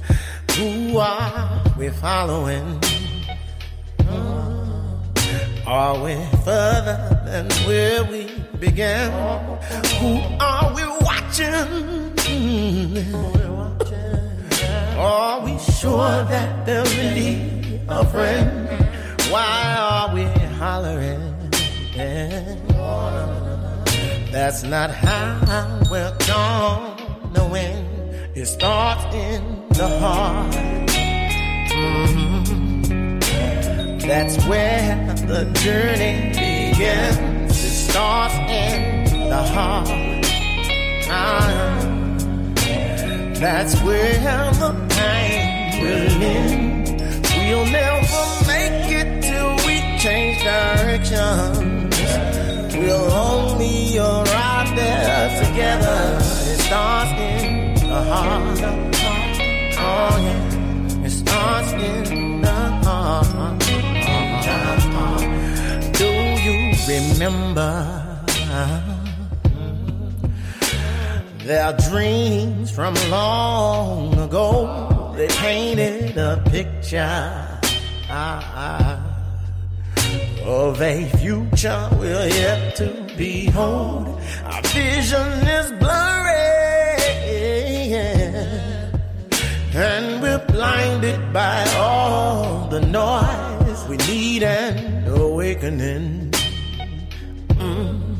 Who 0.57 0.97
are 0.97 1.61
we 1.77 1.89
following? 1.89 2.81
Uh, 4.09 5.67
are 5.67 6.03
we 6.03 6.15
further 6.43 6.97
than 7.27 7.45
where 7.67 8.03
we 8.05 8.21
began? 8.59 9.11
Who 10.01 10.13
are 10.39 10.73
we 10.73 10.83
watching? 11.07 11.69
Are 14.97 15.41
we 15.45 15.53
sure 15.79 16.17
that 16.33 16.65
they'll 16.65 16.95
be 17.13 17.81
a 17.87 18.03
friend? 18.13 18.67
Why 19.29 19.75
are 19.77 20.15
we 20.15 20.23
hollering? 20.57 21.33
That's 24.33 24.63
not 24.63 24.89
how 24.89 25.79
we're 25.91 26.17
gonna 26.27 27.47
win. 27.51 27.85
It 28.33 28.47
starts 28.47 29.05
in 29.13 29.43
the 29.69 29.87
heart. 29.99 30.51
Mhm. 31.69 33.21
That's 34.01 34.35
where 34.47 34.95
the 35.31 35.43
journey 35.63 36.15
begins. 36.33 37.51
It 37.69 37.75
starts 37.89 38.33
in 38.65 38.79
the 39.29 39.43
heart. 39.55 39.89
Ah, 41.11 41.79
That's 43.43 43.75
where 43.83 44.13
the 44.61 44.71
pain 44.97 45.41
will 45.81 46.23
end. 46.23 46.87
We'll 47.37 47.67
never 47.81 48.23
make 48.47 48.89
it 49.01 49.09
till 49.27 49.51
we 49.67 49.75
change 50.03 50.37
directions. 50.43 52.42
We'll 52.83 53.11
only 53.11 53.97
arrive 53.97 54.75
there 54.75 55.29
together. 55.45 56.17
It 56.51 56.59
starts 56.67 57.11
in 57.11 57.75
the 57.75 58.01
heart. 58.11 58.59
Oh 59.79 60.13
yeah, 60.27 61.05
it 61.05 61.09
starts 61.09 61.71
in 61.71 62.41
the 62.41 62.61
heart. 62.83 63.59
Do 65.97 66.09
you 66.45 66.55
remember? 66.89 67.71
Their 71.45 71.73
dreams 71.89 72.71
from 72.71 72.95
long 73.09 74.17
ago, 74.17 75.13
they 75.15 75.27
painted 75.27 76.17
a 76.17 76.41
picture 76.49 76.99
ah, 78.09 78.39
ah. 78.55 79.02
Of 80.45 80.81
a 80.81 81.05
future 81.17 81.89
we're 81.99 82.27
yet 82.27 82.75
to 82.75 82.87
behold. 83.17 84.07
Our 84.45 84.61
vision 84.63 85.47
is 85.47 85.71
blurry, 85.73 86.33
and 89.73 90.21
we're 90.21 90.45
blinded 90.47 91.33
by 91.33 91.65
all 91.77 92.67
the 92.67 92.81
noise. 92.81 93.85
We 93.87 93.97
need 93.97 94.43
an 94.43 95.07
awakening. 95.07 96.31
Mm. 97.49 98.17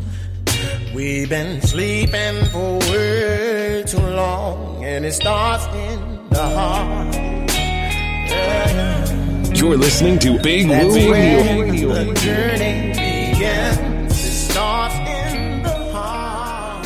We've 0.93 1.29
been 1.29 1.61
sleeping 1.61 2.45
for 2.45 2.79
way 2.91 3.83
too 3.85 3.99
long, 3.99 4.83
and 4.85 5.05
it 5.05 5.13
starts 5.13 5.65
in 5.75 6.29
the 6.29 6.41
heart. 6.41 7.15
Yeah. 8.29 9.22
You're 9.63 9.77
listening 9.77 10.19
to 10.19 10.37
Big 10.39 10.67
That's 10.67 10.83
Woo 10.83 11.13
Radio. 11.13 11.93
the 11.93 12.13
journey 12.15 12.89
begins. 12.89 14.11
It 14.11 14.31
starts 14.51 14.93
in 14.95 15.63
the 15.63 15.69
heart. 15.93 16.85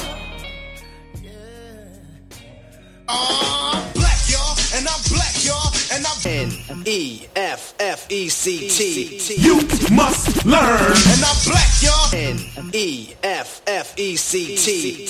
I'm 3.09 3.17
uh, 3.17 3.93
black, 3.95 4.29
y'all, 4.29 4.55
and 4.75 4.87
I'm 4.87 5.01
black, 5.09 5.43
y'all, 5.43 5.73
and 5.91 6.05
I'm 6.05 6.21
N 6.23 6.83
E 6.85 7.25
F 7.35 7.73
F 7.79 8.11
E 8.11 8.29
C 8.29 8.69
T. 8.69 9.41
You 9.41 9.55
must 9.95 10.45
learn, 10.45 10.61
and 10.61 11.23
I'm 11.25 11.35
black, 11.45 11.81
y'all. 11.81 12.13
N 12.13 12.37
E 12.73 13.15
F 13.23 13.63
F 13.65 13.97
E 13.97 14.15
C 14.15 14.55
T. 14.55 15.07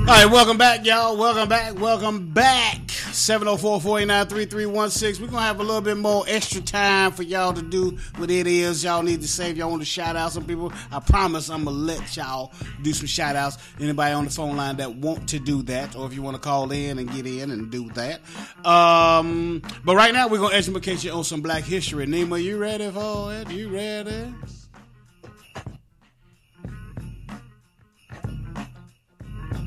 All 0.00 0.12
right, 0.12 0.26
welcome 0.30 0.58
back, 0.58 0.84
y'all. 0.84 1.16
Welcome 1.16 1.48
back. 1.48 1.80
Welcome 1.80 2.28
back. 2.28 2.93
704-489-3316. 3.14 5.20
We're 5.20 5.28
going 5.28 5.30
to 5.30 5.40
have 5.40 5.60
a 5.60 5.62
little 5.62 5.80
bit 5.80 5.96
more 5.96 6.24
extra 6.26 6.60
time 6.60 7.12
for 7.12 7.22
y'all 7.22 7.52
to 7.52 7.62
do 7.62 7.96
what 8.16 8.30
it 8.30 8.46
is 8.46 8.82
y'all 8.82 9.02
need 9.02 9.20
to 9.22 9.28
save. 9.28 9.56
Y'all 9.56 9.70
want 9.70 9.82
to 9.82 9.86
shout 9.86 10.16
out 10.16 10.32
some 10.32 10.44
people, 10.44 10.72
I 10.90 11.00
promise 11.00 11.48
I'm 11.48 11.64
going 11.64 11.76
to 11.76 11.82
let 11.82 12.16
y'all 12.16 12.52
do 12.82 12.92
some 12.92 13.06
shout 13.06 13.36
outs. 13.36 13.58
Anybody 13.80 14.14
on 14.14 14.24
the 14.24 14.30
phone 14.30 14.56
line 14.56 14.76
that 14.78 14.96
want 14.96 15.28
to 15.28 15.38
do 15.38 15.62
that, 15.62 15.96
or 15.96 16.06
if 16.06 16.14
you 16.14 16.22
want 16.22 16.34
to 16.34 16.40
call 16.40 16.70
in 16.72 16.98
and 16.98 17.10
get 17.10 17.26
in 17.26 17.50
and 17.50 17.70
do 17.70 17.88
that. 17.90 18.20
Um, 18.66 19.62
but 19.84 19.94
right 19.94 20.12
now, 20.12 20.28
we're 20.28 20.38
going 20.38 20.50
to 20.50 20.56
educate 20.56 21.04
you 21.04 21.12
on 21.12 21.24
some 21.24 21.40
black 21.40 21.64
history. 21.64 22.06
Nima, 22.06 22.42
you 22.42 22.58
ready 22.58 22.90
for 22.90 23.32
it? 23.32 23.50
You 23.50 23.68
ready? 23.68 24.34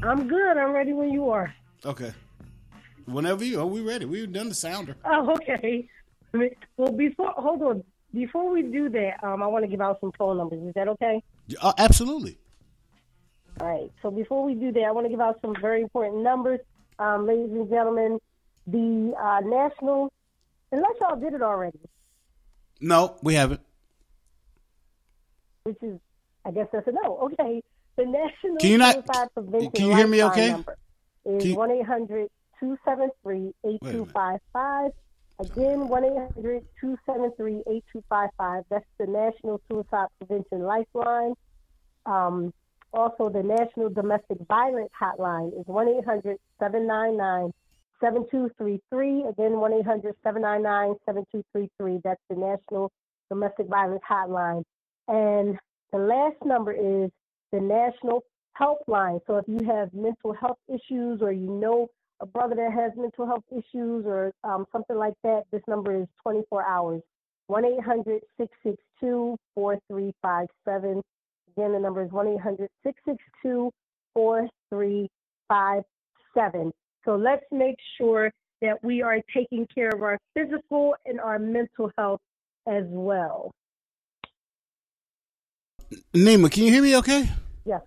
I'm 0.04 0.28
good. 0.28 0.58
I'm 0.58 0.74
ready 0.74 0.94
when 0.94 1.12
you 1.12 1.30
are. 1.30 1.54
Okay. 1.86 2.12
Whenever 3.08 3.46
you 3.46 3.60
are, 3.62 3.66
we 3.66 3.82
ready. 3.82 4.04
We've 4.04 4.32
done 4.32 4.50
the 4.50 4.56
sounder. 4.56 4.96
Oh, 5.06 5.32
okay. 5.34 5.88
Well, 6.76 6.92
before 6.92 7.32
hold 7.38 7.62
on, 7.62 7.84
before 8.14 8.52
we 8.52 8.62
do 8.62 8.90
that, 8.90 9.24
um, 9.24 9.42
I 9.42 9.48
want 9.48 9.64
to 9.64 9.72
give 9.72 9.80
out 9.80 10.00
some 10.02 10.12
phone 10.18 10.38
numbers. 10.38 10.62
Is 10.62 10.74
that 10.76 10.90
okay? 10.90 11.24
Uh, 11.62 11.72
absolutely. 11.78 12.38
All 13.62 13.68
right. 13.68 13.90
So 14.02 14.12
before 14.12 14.44
we 14.44 14.54
do 14.54 14.74
that, 14.74 14.84
I 14.84 14.92
want 14.92 15.06
to 15.06 15.10
give 15.10 15.22
out 15.22 15.40
some 15.42 15.56
very 15.60 15.82
important 15.82 16.22
numbers, 16.22 16.60
um, 17.00 17.26
ladies 17.26 17.50
and 17.52 17.70
gentlemen. 17.70 18.20
The 18.68 19.14
uh, 19.18 19.40
national, 19.46 20.12
unless 20.74 20.92
y'all 21.00 21.16
did 21.16 21.34
it 21.34 21.42
already. 21.42 21.80
No, 22.82 23.18
we 23.24 23.36
haven't. 23.36 23.62
Which 25.64 25.78
is, 25.82 25.98
I 26.46 26.52
guess 26.52 26.68
that's 26.74 26.88
a 26.88 26.92
no. 26.92 27.32
Okay. 27.32 27.64
The 27.96 28.06
national. 28.06 28.58
Can 28.58 28.72
you 28.72 28.78
not? 28.78 29.06
Can 29.74 29.86
you 29.88 29.96
hear 29.96 30.08
me? 30.08 30.24
Okay. 30.26 30.52
Number 30.52 30.78
is 31.26 31.56
one 31.56 31.72
eight 31.72 31.86
hundred 31.86 32.30
273 32.60 33.54
8255. 33.64 34.92
Again, 35.40 35.88
1 35.88 36.04
800 36.04 36.66
273 36.82 37.64
8255. 37.68 38.64
That's 38.70 38.86
the 38.98 39.06
National 39.06 39.62
Suicide 39.70 40.08
Prevention 40.18 40.64
Lifeline. 40.64 41.34
Um, 42.06 42.54
also, 42.94 43.30
the 43.30 43.44
National 43.44 43.90
Domestic 43.90 44.38
Violence 44.48 44.90
Hotline 45.00 45.60
is 45.60 45.66
1 45.68 45.88
800 45.88 46.38
799 46.60 47.52
7233. 48.00 49.26
Again, 49.30 49.60
1 49.60 49.74
800 49.74 50.16
799 50.24 50.96
7233. 51.06 52.00
That's 52.04 52.22
the 52.30 52.36
National 52.36 52.92
Domestic 53.30 53.68
Violence 53.68 54.02
Hotline. 54.10 54.64
And 55.08 55.58
the 55.92 56.00
last 56.00 56.38
number 56.46 56.72
is 56.72 57.12
the 57.52 57.60
National 57.60 58.24
Helpline. 58.60 59.20
So 59.28 59.38
if 59.38 59.46
you 59.48 59.60
have 59.68 59.94
mental 59.94 60.34
health 60.34 60.58
issues 60.68 61.22
or 61.22 61.32
you 61.32 61.50
know 61.50 61.90
a 62.20 62.26
brother 62.26 62.56
that 62.56 62.74
has 62.74 62.92
mental 62.98 63.26
health 63.26 63.46
issues 63.52 64.06
or 64.06 64.34
um, 64.44 64.66
something 64.72 64.98
like 64.98 65.14
that, 65.24 65.44
this 65.52 65.62
number 65.68 66.02
is 66.02 66.08
24 66.24 66.66
hours. 66.66 67.02
1 67.48 67.66
800 67.66 68.22
662 68.38 69.38
4357. 69.56 71.02
Again, 71.56 71.74
the 71.74 71.80
number 71.80 72.04
is 72.04 72.12
1 72.12 72.28
800 72.28 72.70
662 72.84 73.72
4357. 74.14 76.74
So 77.06 77.16
let's 77.16 77.46
make 77.52 77.78
sure 77.98 78.32
that 78.62 78.84
we 78.84 79.02
are 79.02 79.22
taking 79.34 79.66
care 79.74 79.90
of 79.90 80.02
our 80.02 80.20
physical 80.34 80.96
and 81.06 81.22
our 81.22 81.40
mental 81.40 81.90
health 81.98 82.20
as 82.68 82.84
well. 82.88 83.52
Nima, 86.14 86.52
can 86.52 86.64
you 86.64 86.72
hear 86.72 86.82
me 86.82 86.98
okay? 86.98 87.30
Yes. 87.66 87.82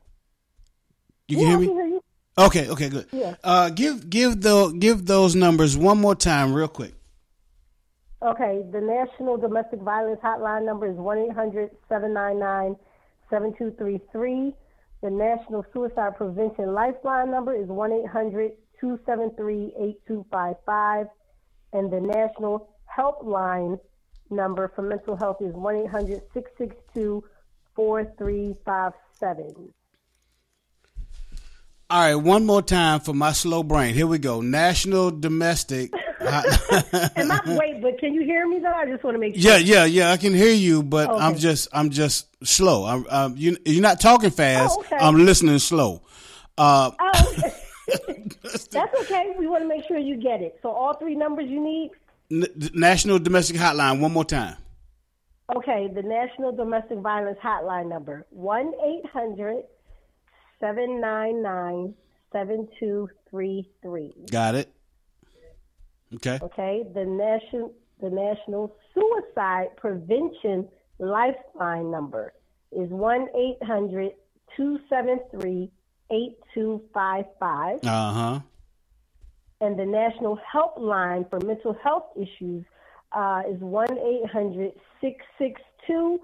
You 1.28 1.37
can 1.37 1.47
yeah, 1.47 1.51
hear 1.51 1.57
I 1.57 1.61
me? 1.61 1.66
can 1.66 1.76
hear 1.76 1.87
you. 1.87 2.01
Okay, 2.41 2.68
okay, 2.68 2.88
good. 2.88 3.07
Yeah. 3.12 3.34
Uh, 3.45 3.68
give 3.68 4.09
give 4.09 4.41
the 4.41 4.68
give 4.78 5.07
those 5.07 5.34
numbers 5.34 5.76
one 5.76 6.01
more 6.01 6.14
time, 6.14 6.55
real 6.55 6.68
quick. 6.68 6.95
Okay, 8.22 8.62
the 8.70 8.80
National 8.80 9.36
Domestic 9.36 9.80
Violence 9.80 10.20
Hotline 10.22 10.64
number 10.64 10.86
is 10.86 10.97
1 10.97 11.18
800 11.30 11.70
799 11.88 12.76
7233. 13.30 14.55
The 15.03 15.11
National 15.11 15.64
Suicide 15.72 16.16
Prevention 16.16 16.74
Lifeline 16.74 17.30
number 17.30 17.55
is 17.55 17.68
1 17.68 17.93
800 17.93 18.53
273 18.80 19.72
8255. 19.76 21.07
And 21.72 21.91
the 21.91 22.01
National 22.01 22.68
Helpline 22.95 23.78
number 24.30 24.72
for 24.74 24.82
mental 24.82 25.16
health 25.16 25.41
is 25.41 25.55
1 25.55 25.76
800 25.76 26.22
662 26.34 27.24
4357. 27.74 29.72
All 31.91 31.99
right, 32.01 32.14
one 32.14 32.47
more 32.47 32.62
time 32.62 33.01
for 33.01 33.12
my 33.12 33.32
slow 33.32 33.64
brain. 33.64 33.95
Here 33.95 34.07
we 34.07 34.18
go. 34.18 34.41
National 34.41 35.11
Domestic 35.11 35.93
Am 36.20 37.32
I, 37.32 37.41
wait, 37.59 37.82
but 37.82 37.99
can 37.99 38.14
you 38.14 38.22
hear 38.22 38.47
me 38.47 38.61
though? 38.61 38.70
I 38.72 38.86
just 38.86 39.03
want 39.03 39.14
to 39.16 39.18
make 39.18 39.34
sure. 39.34 39.43
Yeah, 39.43 39.57
yeah, 39.57 39.84
yeah. 39.86 40.12
I 40.12 40.16
can 40.16 40.32
hear 40.34 40.53
you, 40.55 40.82
but 40.84 41.11
Okay. 41.11 41.24
I'm 41.24 41.36
just, 41.36 41.66
I'm 41.72 41.91
just 41.91 42.28
slow. 42.47 42.84
I'm, 42.84 43.07
um, 43.09 43.34
you, 43.36 43.57
you're 43.64 43.82
not 43.82 44.01
talking 44.01 44.30
fast. 44.30 44.76
Oh, 44.78 44.82
okay. 44.82 44.97
I'm 45.01 45.16
listening 45.24 45.59
slow. 45.59 46.03
Uh, 46.57 46.93
Oh, 47.01 47.34
okay. 47.38 47.53
That's 48.70 49.01
okay. 49.01 49.34
We 49.38 49.49
want 49.49 49.62
to 49.64 49.68
make 49.68 49.84
sure 49.88 49.99
you 49.99 50.16
get 50.16 50.43
it. 50.43 50.59
So 50.62 50.70
all 50.70 50.95
three 50.95 51.16
numbers 51.16 51.49
you 51.49 51.61
need. 51.61 51.91
N- 52.30 52.70
National 52.74 53.18
Domestic 53.18 53.57
Hotline. 53.57 53.99
One 54.01 54.12
more 54.12 54.24
time. 54.24 54.57
Okay, 55.57 55.88
the 55.93 56.03
National 56.03 56.53
Domestic 56.53 56.99
Violence 56.99 57.38
Hotline 57.43 57.88
number 57.88 58.26
one 58.30 58.72
799 60.61 61.95
7233 62.33 64.15
Got 64.31 64.55
it. 64.55 64.73
Okay. 66.17 66.39
Okay, 66.43 66.85
the 66.95 67.05
national 67.05 67.73
the 68.01 68.11
National 68.11 68.75
Suicide 68.95 69.77
Prevention 69.77 70.67
Lifeline 70.99 71.91
number 71.91 72.33
is 72.73 72.89
one 72.91 73.27
273 74.57 75.71
8255 76.11 77.79
Uh 77.85 78.13
huh. 78.13 78.41
and 79.61 79.79
the 79.79 79.85
National 79.87 80.39
Helpline 80.53 81.29
for 81.31 81.39
Mental 81.41 81.77
Health 81.85 82.07
Issues 82.17 82.65
uh, 83.13 83.43
is 83.49 83.61
1 83.61 83.99
800 83.99 84.73
662 85.01 86.21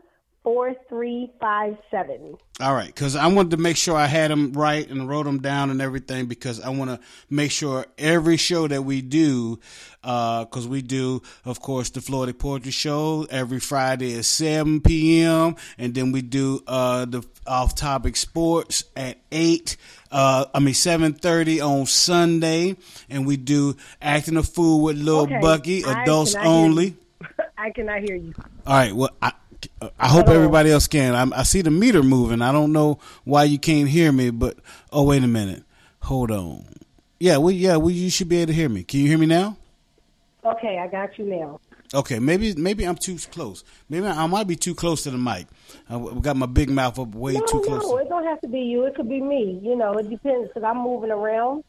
4357. 0.46 2.38
All 2.60 2.72
right, 2.72 2.86
because 2.86 3.16
I 3.16 3.26
wanted 3.26 3.50
to 3.50 3.56
make 3.56 3.76
sure 3.76 3.96
I 3.96 4.06
had 4.06 4.30
them 4.30 4.52
right 4.52 4.88
and 4.88 5.08
wrote 5.08 5.24
them 5.24 5.42
down 5.42 5.70
and 5.70 5.82
everything 5.82 6.26
because 6.26 6.60
I 6.60 6.68
want 6.68 6.88
to 6.88 7.00
make 7.28 7.50
sure 7.50 7.84
every 7.98 8.36
show 8.36 8.68
that 8.68 8.84
we 8.84 9.02
do, 9.02 9.58
because 10.02 10.68
we 10.68 10.82
do, 10.82 11.20
of 11.44 11.58
course, 11.58 11.90
the 11.90 11.98
Floetic 11.98 12.38
Poetry 12.38 12.70
Show 12.70 13.26
every 13.28 13.58
Friday 13.58 14.16
at 14.16 14.24
7 14.24 14.82
p.m. 14.82 15.56
and 15.78 15.92
then 15.96 16.12
we 16.12 16.22
do 16.22 16.62
uh, 16.68 17.06
the 17.06 17.26
Off 17.44 17.74
Topic 17.74 18.14
Sports 18.14 18.84
at 18.94 19.18
8. 19.32 19.76
Uh, 20.12 20.44
I 20.54 20.60
mean, 20.60 20.74
7:30 20.74 21.60
on 21.60 21.86
Sunday, 21.86 22.76
and 23.10 23.26
we 23.26 23.36
do 23.36 23.76
acting 24.00 24.36
a 24.36 24.44
fool 24.44 24.84
with 24.84 24.96
Lil 24.96 25.22
Okay, 25.22 25.40
Bucky, 25.40 25.82
adults 25.82 26.34
hear 26.34 26.44
only. 26.44 26.96
I 27.58 27.70
cannot 27.70 28.02
hear 28.02 28.14
you. 28.14 28.32
All 28.64 28.76
right. 28.76 28.92
Well, 28.92 29.10
I, 29.20 29.32
I 29.98 30.08
hope 30.08 30.28
everybody 30.28 30.70
else 30.70 30.86
can. 30.86 31.14
I, 31.14 31.40
I 31.40 31.42
see 31.42 31.62
the 31.62 31.70
meter 31.70 32.02
moving. 32.02 32.42
I 32.42 32.52
don't 32.52 32.72
know 32.72 32.98
why 33.24 33.44
you 33.44 33.58
can't 33.58 33.88
hear 33.88 34.12
me, 34.12 34.30
but 34.30 34.56
oh, 34.92 35.04
wait 35.04 35.22
a 35.22 35.28
minute. 35.28 35.62
Hold 36.02 36.30
on. 36.30 36.66
Yeah, 37.18 37.38
well, 37.38 37.50
yeah, 37.50 37.76
well, 37.76 37.90
you 37.90 38.10
should 38.10 38.28
be 38.28 38.38
able 38.38 38.48
to 38.48 38.52
hear 38.52 38.68
me. 38.68 38.84
Can 38.84 39.00
you 39.00 39.08
hear 39.08 39.18
me 39.18 39.26
now? 39.26 39.56
Okay, 40.44 40.78
I 40.78 40.86
got 40.86 41.18
you 41.18 41.24
now. 41.24 41.60
Okay, 41.94 42.18
maybe 42.18 42.54
maybe 42.54 42.84
I'm 42.84 42.96
too 42.96 43.16
close. 43.30 43.64
Maybe 43.88 44.06
I 44.06 44.26
might 44.26 44.46
be 44.46 44.56
too 44.56 44.74
close 44.74 45.04
to 45.04 45.10
the 45.10 45.18
mic. 45.18 45.46
I 45.88 45.98
got 46.20 46.36
my 46.36 46.46
big 46.46 46.68
mouth 46.68 46.98
up 46.98 47.14
way 47.14 47.34
no, 47.34 47.40
too 47.46 47.60
close. 47.60 47.82
no, 47.82 47.96
it 47.98 48.08
don't 48.08 48.24
have 48.24 48.40
to 48.40 48.48
be 48.48 48.60
you. 48.60 48.84
It 48.84 48.96
could 48.96 49.08
be 49.08 49.20
me. 49.20 49.60
You 49.62 49.76
know, 49.76 49.92
it 49.94 50.10
depends 50.10 50.48
because 50.48 50.64
I'm 50.64 50.78
moving 50.78 51.10
around. 51.10 51.64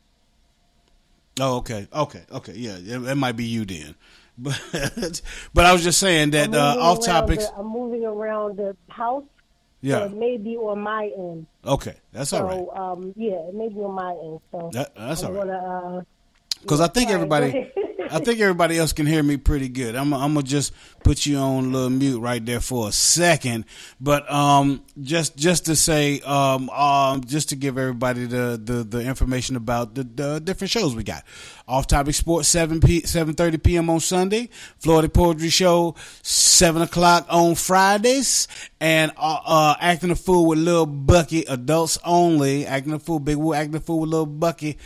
Oh, 1.40 1.58
okay, 1.58 1.88
okay, 1.94 2.24
okay. 2.32 2.54
Yeah, 2.56 2.78
it, 2.78 3.10
it 3.10 3.16
might 3.16 3.36
be 3.36 3.46
you 3.46 3.64
then. 3.64 3.96
But 4.38 4.62
but 5.54 5.66
I 5.66 5.74
was 5.74 5.84
just 5.84 6.00
saying 6.00 6.32
that 6.32 6.54
uh, 6.54 6.76
off 6.80 7.06
topics. 7.06 7.48
The, 7.48 7.58
I'm 7.58 7.68
moving 7.68 8.06
around 8.06 8.58
the 8.58 8.76
house. 8.90 9.24
Yeah. 9.82 10.00
So 10.00 10.06
it 10.06 10.14
may 10.14 10.38
be 10.38 10.58
on 10.58 10.80
my 10.82 11.12
end. 11.18 11.46
Okay, 11.66 11.96
that's 12.12 12.32
so, 12.32 12.38
all 12.38 12.44
right. 12.74 12.78
um, 12.92 13.14
yeah, 13.16 13.48
it 13.48 13.54
may 13.54 13.70
be 13.70 13.76
on 13.80 13.94
my 13.94 14.12
end. 14.12 14.40
So 14.52 14.70
That- 14.74 14.96
that's 14.96 15.24
I'm 15.24 15.36
all 15.38 15.44
right. 15.46 15.48
Gonna, 15.48 15.98
uh, 16.00 16.02
Because 16.62 16.82
I 16.82 16.88
think 16.88 17.10
everybody. 17.10 17.72
I 18.10 18.20
think 18.20 18.40
everybody 18.40 18.78
else 18.78 18.94
can 18.94 19.06
hear 19.06 19.22
me 19.22 19.38
pretty 19.38 19.68
good. 19.68 19.96
I'm, 19.96 20.14
I'm 20.14 20.34
gonna 20.34 20.44
just 20.44 20.74
put 21.04 21.26
you 21.26 21.38
on 21.38 21.66
a 21.66 21.68
little 21.68 21.90
mute 21.90 22.20
right 22.20 22.46
there 22.46 22.60
for 22.60 22.88
a 22.88 22.92
second. 22.92 23.66
But 24.00 24.32
um, 24.32 24.84
just 25.02 25.36
just 25.36 25.66
to 25.66 25.76
say, 25.76 26.22
um, 26.22 26.70
um, 26.70 27.24
just 27.26 27.50
to 27.50 27.56
give 27.56 27.78
everybody 27.78 28.26
the 28.26 28.60
the, 28.64 28.84
the 28.84 29.02
information 29.02 29.56
about 29.56 29.96
the, 29.96 30.04
the 30.04 30.40
different 30.40 30.72
shows 30.72 30.96
we 30.96 31.04
got. 31.04 31.24
Off 31.68 31.88
Topic 31.88 32.16
Sports 32.16 32.48
seven 32.48 32.80
p 32.80 33.02
seven 33.02 33.34
thirty 33.34 33.58
p.m. 33.58 33.90
on 33.90 34.00
Sunday. 34.00 34.50
Floetic 34.82 35.14
Poetry 35.14 35.50
Show 35.50 35.96
seven 36.22 36.82
o'clock 36.82 37.26
on 37.30 37.56
Fridays, 37.56 38.48
and 38.80 39.12
uh, 39.18 39.40
uh, 39.46 39.76
acting 39.82 40.12
a 40.12 40.16
fool 40.16 40.46
with 40.46 40.60
Lil 40.60 40.86
Bucky, 40.86 41.44
adults 41.44 42.00
only. 42.06 42.66
Acting 42.66 42.94
a 42.94 43.00
fool, 43.00 43.20
Big 43.20 43.36
Woo, 43.36 43.54
acting 43.54 43.76
a 43.76 43.80
fool 43.82 44.02
with 44.02 44.12
Lil 44.12 44.26
Bucky 44.26 44.78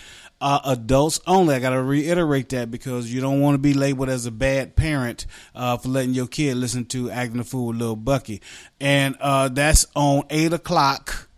uh, 0.42 0.60
adults 0.66 1.22
only. 1.28 1.56
I 1.56 1.60
got 1.60 1.70
to 1.70 1.82
reiterate 1.82 2.50
that 2.50 2.72
because 2.72 3.14
you 3.14 3.22
don't 3.22 3.40
want 3.40 3.54
to 3.56 3.60
be 3.60 3.74
labeled 3.74 4.10
as 4.10 4.26
a 4.26 4.32
bad 4.32 4.76
parent 4.76 5.26
uh, 5.56 5.78
for 5.78 5.90
letting 5.90 6.14
your 6.14 6.28
kid 6.28 6.58
listen 6.58 6.86
to 6.86 7.10
Acting 7.12 7.40
a 7.40 7.44
Fool 7.44 7.68
with 7.68 7.78
Lil 7.78 7.96
Bucky. 7.96 8.42
And 8.80 9.16
uh, 9.22 9.50
that's 9.50 9.86
on 9.96 10.24
8 10.30 10.54
o'clock 10.54 11.30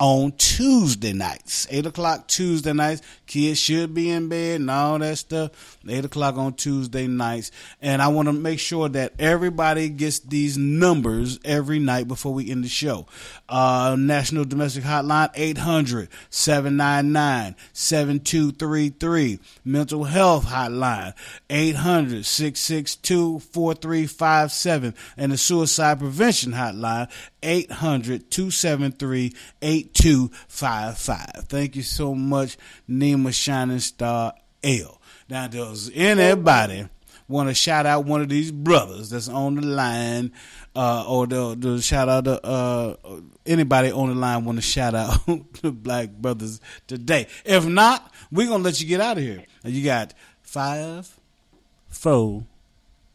on 0.00 0.32
Tuesday 0.32 1.12
nights. 1.12 1.66
8 1.70 1.86
o'clock 1.86 2.26
Tuesday 2.26 2.72
nights. 2.72 3.02
Kids 3.26 3.58
should 3.58 3.92
be 3.92 4.10
in 4.10 4.30
bed 4.30 4.60
and 4.62 4.70
all 4.70 4.98
that 4.98 5.18
stuff. 5.18 5.78
8 5.86 6.06
o'clock 6.06 6.36
on 6.36 6.54
Tuesday 6.54 7.06
nights. 7.06 7.50
And 7.82 8.00
I 8.00 8.08
want 8.08 8.26
to 8.26 8.32
make 8.32 8.58
sure 8.58 8.88
that 8.88 9.12
everybody 9.18 9.90
gets 9.90 10.18
these 10.20 10.56
numbers 10.56 11.38
every 11.44 11.78
night 11.78 12.08
before 12.08 12.32
we 12.32 12.50
end 12.50 12.64
the 12.64 12.68
show. 12.68 13.06
Uh, 13.46 13.94
National 13.98 14.46
Domestic 14.46 14.84
Hotline 14.84 15.30
800 15.34 16.08
799 16.30 17.54
7233. 17.74 19.38
Mental 19.66 20.04
Health 20.04 20.46
Hotline 20.46 21.12
800 21.50 22.24
662 22.24 23.40
4357. 23.40 24.94
And 25.18 25.32
the 25.32 25.36
Suicide 25.36 25.98
Prevention 25.98 26.52
Hotline 26.52 27.10
800 27.42 28.30
273 28.30 29.34
8255. 29.94 31.44
Thank 31.48 31.76
you 31.76 31.82
so 31.82 32.14
much, 32.14 32.56
Nima 32.88 33.32
Shining 33.32 33.78
Star 33.80 34.34
El. 34.62 35.00
Now, 35.28 35.46
does 35.46 35.90
anybody 35.94 36.88
want 37.28 37.48
to 37.48 37.54
shout 37.54 37.86
out 37.86 38.04
one 38.04 38.20
of 38.20 38.28
these 38.28 38.50
brothers 38.50 39.10
that's 39.10 39.28
on 39.28 39.54
the 39.54 39.62
line, 39.66 40.32
uh, 40.74 41.04
or 41.08 41.26
the, 41.26 41.54
the 41.56 41.80
shout 41.80 42.08
out 42.08 42.24
to 42.24 42.44
uh, 42.44 42.96
anybody 43.46 43.92
on 43.92 44.08
the 44.08 44.14
line 44.14 44.44
want 44.44 44.58
to 44.58 44.62
shout 44.62 44.94
out 44.94 45.20
the 45.62 45.70
black 45.70 46.10
brothers 46.10 46.60
today? 46.86 47.26
If 47.44 47.66
not, 47.66 48.12
we're 48.32 48.48
gonna 48.48 48.64
let 48.64 48.80
you 48.80 48.86
get 48.88 49.00
out 49.00 49.18
of 49.18 49.22
here. 49.22 49.44
And 49.62 49.72
you 49.72 49.84
got 49.84 50.12
five, 50.42 51.08
four, 51.88 52.44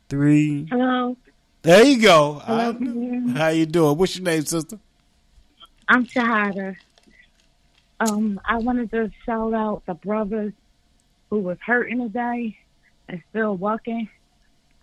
three. 0.09 0.67
Hello. 0.69 1.17
There 1.61 1.83
you 1.83 1.99
go. 2.01 2.41
Hello, 2.45 2.69
I- 2.69 2.73
can 2.73 2.85
you 2.85 3.01
hear 3.11 3.21
me? 3.21 3.33
how 3.33 3.47
you 3.49 3.65
doing? 3.65 3.97
What's 3.97 4.15
your 4.15 4.23
name, 4.23 4.45
sister? 4.45 4.79
I'm 5.87 6.05
Shahada. 6.05 6.75
Um, 7.99 8.39
I 8.43 8.57
wanted 8.57 8.91
to 8.91 9.11
shout 9.25 9.53
out 9.53 9.83
the 9.85 9.93
brothers 9.93 10.53
who 11.29 11.39
was 11.39 11.57
hurting 11.65 11.99
today 11.99 12.57
and 13.07 13.21
still 13.29 13.55
walking. 13.55 14.09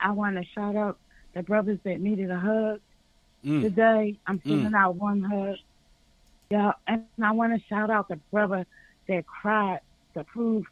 I 0.00 0.12
want 0.12 0.36
to 0.36 0.44
shout 0.55 0.76
out 0.76 0.98
the 1.34 1.42
brothers 1.42 1.78
that 1.84 2.00
needed 2.00 2.30
a 2.30 2.38
hug 2.38 2.80
Mm. 3.44 3.62
today. 3.62 4.18
I'm 4.26 4.38
Mm. 4.38 4.42
sending 4.48 4.74
out 4.74 4.94
one 4.96 5.22
hug. 5.22 5.57
Yeah, 6.50 6.72
and 6.86 7.05
I 7.22 7.32
want 7.32 7.59
to 7.61 7.66
shout 7.68 7.90
out 7.90 8.09
the 8.09 8.16
brother 8.30 8.66
that 9.09 9.26
cried 9.26 9.80
to 10.14 10.24
prove 10.24 10.66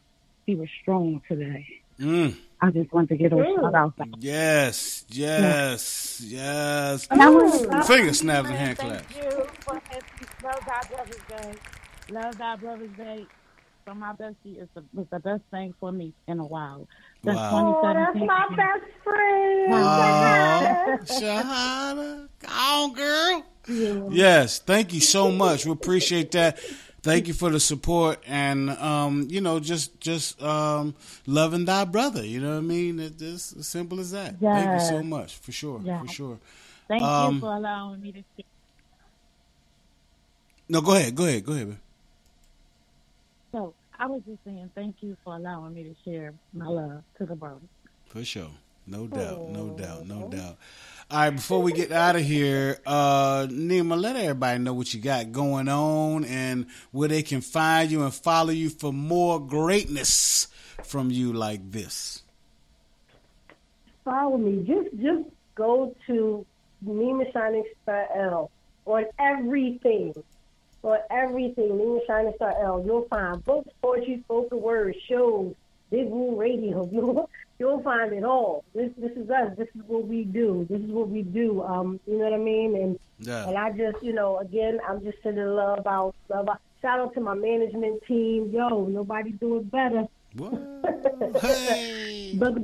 he 0.45 0.55
was 0.55 0.69
strong 0.81 1.21
today. 1.27 1.67
Mm. 1.99 2.35
I 2.61 2.71
just 2.71 2.91
want 2.93 3.09
to 3.09 3.17
get 3.17 3.33
a 3.33 3.35
shout 3.55 3.75
out. 3.75 3.93
Yes, 4.19 5.05
yes, 5.09 6.21
yes. 6.25 7.07
And 7.11 7.85
Finger 7.85 8.13
snaps 8.13 8.47
and 8.49 8.57
hand 8.57 8.77
claps. 8.77 9.13
Thank 10.51 10.59
you 10.59 10.65
for 10.65 10.71
Happy 10.71 10.95
Love 10.95 10.95
Thy 10.95 10.95
Brother's 10.95 11.21
Day. 11.27 11.53
Love 12.09 12.37
Thy 12.37 12.55
Brother's 12.55 12.97
Day. 12.97 13.25
For 13.85 13.95
my 13.95 14.13
bestie, 14.13 14.61
is 14.61 14.67
the, 14.75 14.83
was 14.93 15.07
the 15.09 15.19
best 15.19 15.41
thing 15.49 15.73
for 15.79 15.91
me 15.91 16.13
in 16.27 16.39
a 16.39 16.45
while. 16.45 16.87
Since 17.25 17.37
Wow. 17.37 17.81
Oh, 17.83 17.93
that's 17.93 18.15
my 18.15 18.47
best 18.55 18.85
friend. 19.03 19.73
Oh, 19.73 20.97
Shahada. 21.19 22.27
Come 22.41 22.51
on, 22.51 22.93
girl. 22.93 24.09
Yes, 24.11 24.59
thank 24.59 24.93
you 24.93 24.99
so 25.01 25.31
much. 25.31 25.65
We 25.65 25.71
appreciate 25.71 26.31
that. 26.31 26.59
Thank 27.01 27.27
you 27.27 27.33
for 27.33 27.49
the 27.49 27.59
support 27.59 28.19
and 28.27 28.69
um, 28.71 29.27
you 29.31 29.41
know, 29.41 29.59
just 29.59 29.99
just 29.99 30.39
um, 30.43 30.93
loving 31.25 31.65
thy 31.65 31.85
brother. 31.85 32.23
You 32.23 32.39
know 32.39 32.51
what 32.51 32.57
I 32.57 32.61
mean? 32.61 32.99
It's 32.99 33.15
just 33.15 33.57
as 33.57 33.67
simple 33.67 33.99
as 33.99 34.11
that. 34.11 34.39
Thank 34.39 34.73
you 34.79 34.87
so 34.87 35.01
much 35.01 35.37
for 35.37 35.51
sure, 35.51 35.81
Yeah. 35.83 36.01
for 36.01 36.07
sure. 36.07 36.37
Thank 36.87 37.01
Um, 37.01 37.35
you 37.35 37.39
for 37.41 37.55
allowing 37.55 38.01
me 38.01 38.11
to 38.11 38.23
speak. 38.33 38.45
No, 40.71 40.79
go 40.79 40.95
ahead, 40.95 41.15
go 41.15 41.25
ahead, 41.25 41.43
go 41.43 41.51
ahead. 41.51 41.67
man. 41.67 41.79
So 43.51 43.73
I 43.99 44.05
was 44.05 44.21
just 44.25 44.41
saying 44.45 44.71
thank 44.73 44.95
you 45.01 45.17
for 45.21 45.35
allowing 45.35 45.73
me 45.73 45.83
to 45.83 45.93
share 46.05 46.33
my 46.53 46.65
love 46.65 47.03
to 47.17 47.25
the 47.25 47.35
brothers. 47.35 47.67
For 48.05 48.23
sure. 48.23 48.51
No 48.87 49.05
doubt, 49.05 49.49
no 49.49 49.75
doubt, 49.77 50.07
no 50.07 50.29
doubt. 50.29 50.55
All 51.11 51.19
right, 51.19 51.29
before 51.29 51.61
we 51.61 51.73
get 51.73 51.91
out 51.91 52.15
of 52.15 52.21
here, 52.21 52.79
uh, 52.85 53.47
Nima, 53.47 53.99
let 53.99 54.15
everybody 54.15 54.59
know 54.59 54.73
what 54.73 54.93
you 54.93 55.01
got 55.01 55.33
going 55.33 55.67
on 55.67 56.23
and 56.23 56.67
where 56.91 57.09
they 57.09 57.21
can 57.21 57.41
find 57.41 57.91
you 57.91 58.03
and 58.03 58.13
follow 58.13 58.51
you 58.51 58.69
for 58.69 58.93
more 58.93 59.45
greatness 59.45 60.47
from 60.85 61.11
you 61.11 61.33
like 61.33 61.69
this. 61.69 62.23
follow 64.05 64.37
me. 64.37 64.63
Just 64.65 64.95
just 65.01 65.29
go 65.53 65.93
to 66.07 66.45
Nima 66.85 67.31
Shining 67.33 67.65
Star 67.83 68.07
El 68.15 68.49
on 68.85 69.03
everything. 69.19 70.13
On 70.83 70.97
everything, 71.11 71.69
Nima 71.69 71.99
Shining 72.07 72.33
Star 72.37 72.55
El. 72.63 72.83
You'll 72.85 73.07
find 73.07 73.43
books, 73.45 73.69
poetry, 73.83 74.21
spoken 74.25 74.61
words, 74.61 74.97
shows, 75.07 75.53
Big 75.91 76.07
Woo 76.09 76.35
Radio. 76.39 76.89
You'll 76.91 77.29
you'll 77.59 77.83
find 77.83 78.11
it 78.13 78.23
all. 78.23 78.63
This 78.73 78.89
this 78.97 79.11
is 79.11 79.29
us. 79.29 79.55
This 79.57 79.67
is 79.75 79.81
what 79.85 80.07
we 80.07 80.23
do. 80.23 80.65
This 80.69 80.81
is 80.81 80.89
what 80.89 81.09
we 81.09 81.21
do. 81.21 81.61
Um, 81.61 81.99
you 82.07 82.17
know 82.17 82.23
what 82.25 82.33
I 82.33 82.37
mean? 82.37 82.75
And 82.75 82.99
Yeah. 83.19 83.47
and 83.47 83.55
I 83.57 83.69
just, 83.71 84.01
you 84.03 84.13
know, 84.13 84.39
again, 84.39 84.79
I'm 84.89 85.03
just 85.03 85.21
sending 85.21 85.45
love 85.45 85.85
out. 85.85 86.15
Love 86.29 86.49
out. 86.49 86.59
Shout 86.81 86.99
out 86.99 87.13
to 87.13 87.21
my 87.21 87.35
management 87.35 88.01
team. 88.07 88.49
Yo, 88.51 88.85
nobody 88.87 89.33
do 89.33 89.57
it 89.57 89.69
better. 89.69 90.07
brother, 92.35 92.61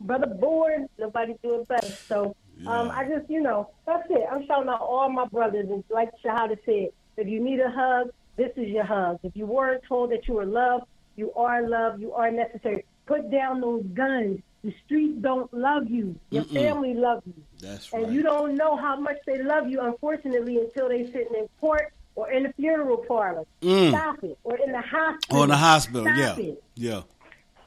brother 0.00 0.26
Board, 0.26 0.86
nobody 0.98 1.34
do 1.42 1.60
it 1.60 1.68
better. 1.68 1.94
So 2.08 2.34
um, 2.66 2.90
I 2.90 3.06
just, 3.08 3.30
you 3.30 3.40
know, 3.40 3.70
that's 3.86 4.08
it. 4.10 4.24
I'm 4.30 4.44
shouting 4.46 4.68
out 4.68 4.80
all 4.80 5.08
my 5.10 5.26
brothers. 5.26 5.68
And 5.70 5.84
like 5.90 6.10
Shahada 6.24 6.58
said, 6.64 6.88
if 7.16 7.28
you 7.28 7.42
need 7.42 7.60
a 7.60 7.70
hug, 7.70 8.10
this 8.36 8.52
is 8.56 8.68
your 8.68 8.84
hug. 8.84 9.18
If 9.22 9.36
you 9.36 9.46
weren't 9.46 9.82
told 9.88 10.10
that 10.12 10.26
you 10.26 10.34
were 10.34 10.46
loved, 10.46 10.84
you 11.16 11.32
are 11.34 11.66
loved. 11.68 12.00
You 12.00 12.12
are 12.12 12.30
necessary. 12.30 12.84
Put 13.06 13.30
down 13.30 13.60
those 13.60 13.84
guns. 13.94 14.40
The 14.62 14.74
streets 14.84 15.18
don't 15.20 15.52
love 15.52 15.90
you. 15.90 16.16
Your 16.30 16.44
Mm-mm. 16.44 16.54
family 16.54 16.94
loves 16.94 17.22
you. 17.26 17.34
That's 17.60 17.92
And 17.92 18.12
you 18.12 18.22
don't 18.22 18.56
know 18.56 18.76
how 18.76 18.98
much 18.98 19.16
they 19.26 19.42
love 19.42 19.68
you, 19.68 19.80
unfortunately, 19.80 20.58
until 20.58 20.88
they're 20.88 21.06
sitting 21.06 21.34
in 21.38 21.48
court 21.60 21.92
or 22.14 22.30
in 22.30 22.42
the 22.44 22.52
funeral 22.54 22.98
parlor. 23.08 23.44
Mm. 23.62 23.90
Stop 23.90 24.22
it. 24.24 24.38
Or 24.44 24.58
in 24.58 24.72
the 24.72 24.80
hospital. 24.80 25.38
Or 25.38 25.44
in 25.44 25.50
the 25.50 25.56
hospital, 25.56 26.02
Stop 26.02 26.16
yeah. 26.38 26.44
it. 26.44 26.62
Yeah. 26.74 27.02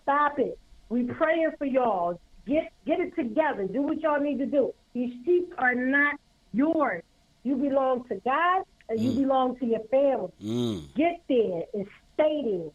Stop 0.03 0.39
it. 0.39 0.57
We 0.89 1.03
praying 1.03 1.51
for 1.57 1.65
y'all. 1.65 2.19
Get 2.45 2.71
get 2.85 2.99
it 2.99 3.15
together. 3.15 3.65
Do 3.65 3.81
what 3.81 4.01
y'all 4.01 4.19
need 4.19 4.37
to 4.39 4.45
do. 4.45 4.73
These 4.93 5.13
sheep 5.25 5.53
are 5.57 5.73
not 5.73 6.15
yours. 6.53 7.03
You 7.43 7.55
belong 7.55 8.03
to 8.09 8.15
God 8.15 8.63
and 8.93 9.01
you 9.03 9.11
belong 9.11 9.57
to 9.57 9.65
your 9.65 9.79
family. 9.91 10.31
Mm. 10.43 10.93
Get 10.95 11.21
there 11.27 11.63
and 11.73 11.87
stay 12.13 12.43
there. 12.45 12.71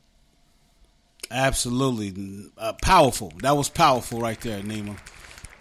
Absolutely. 1.30 2.50
Uh, 2.56 2.72
powerful. 2.82 3.32
That 3.42 3.56
was 3.56 3.68
powerful 3.68 4.20
right 4.20 4.40
there, 4.40 4.60
Nima. 4.60 4.98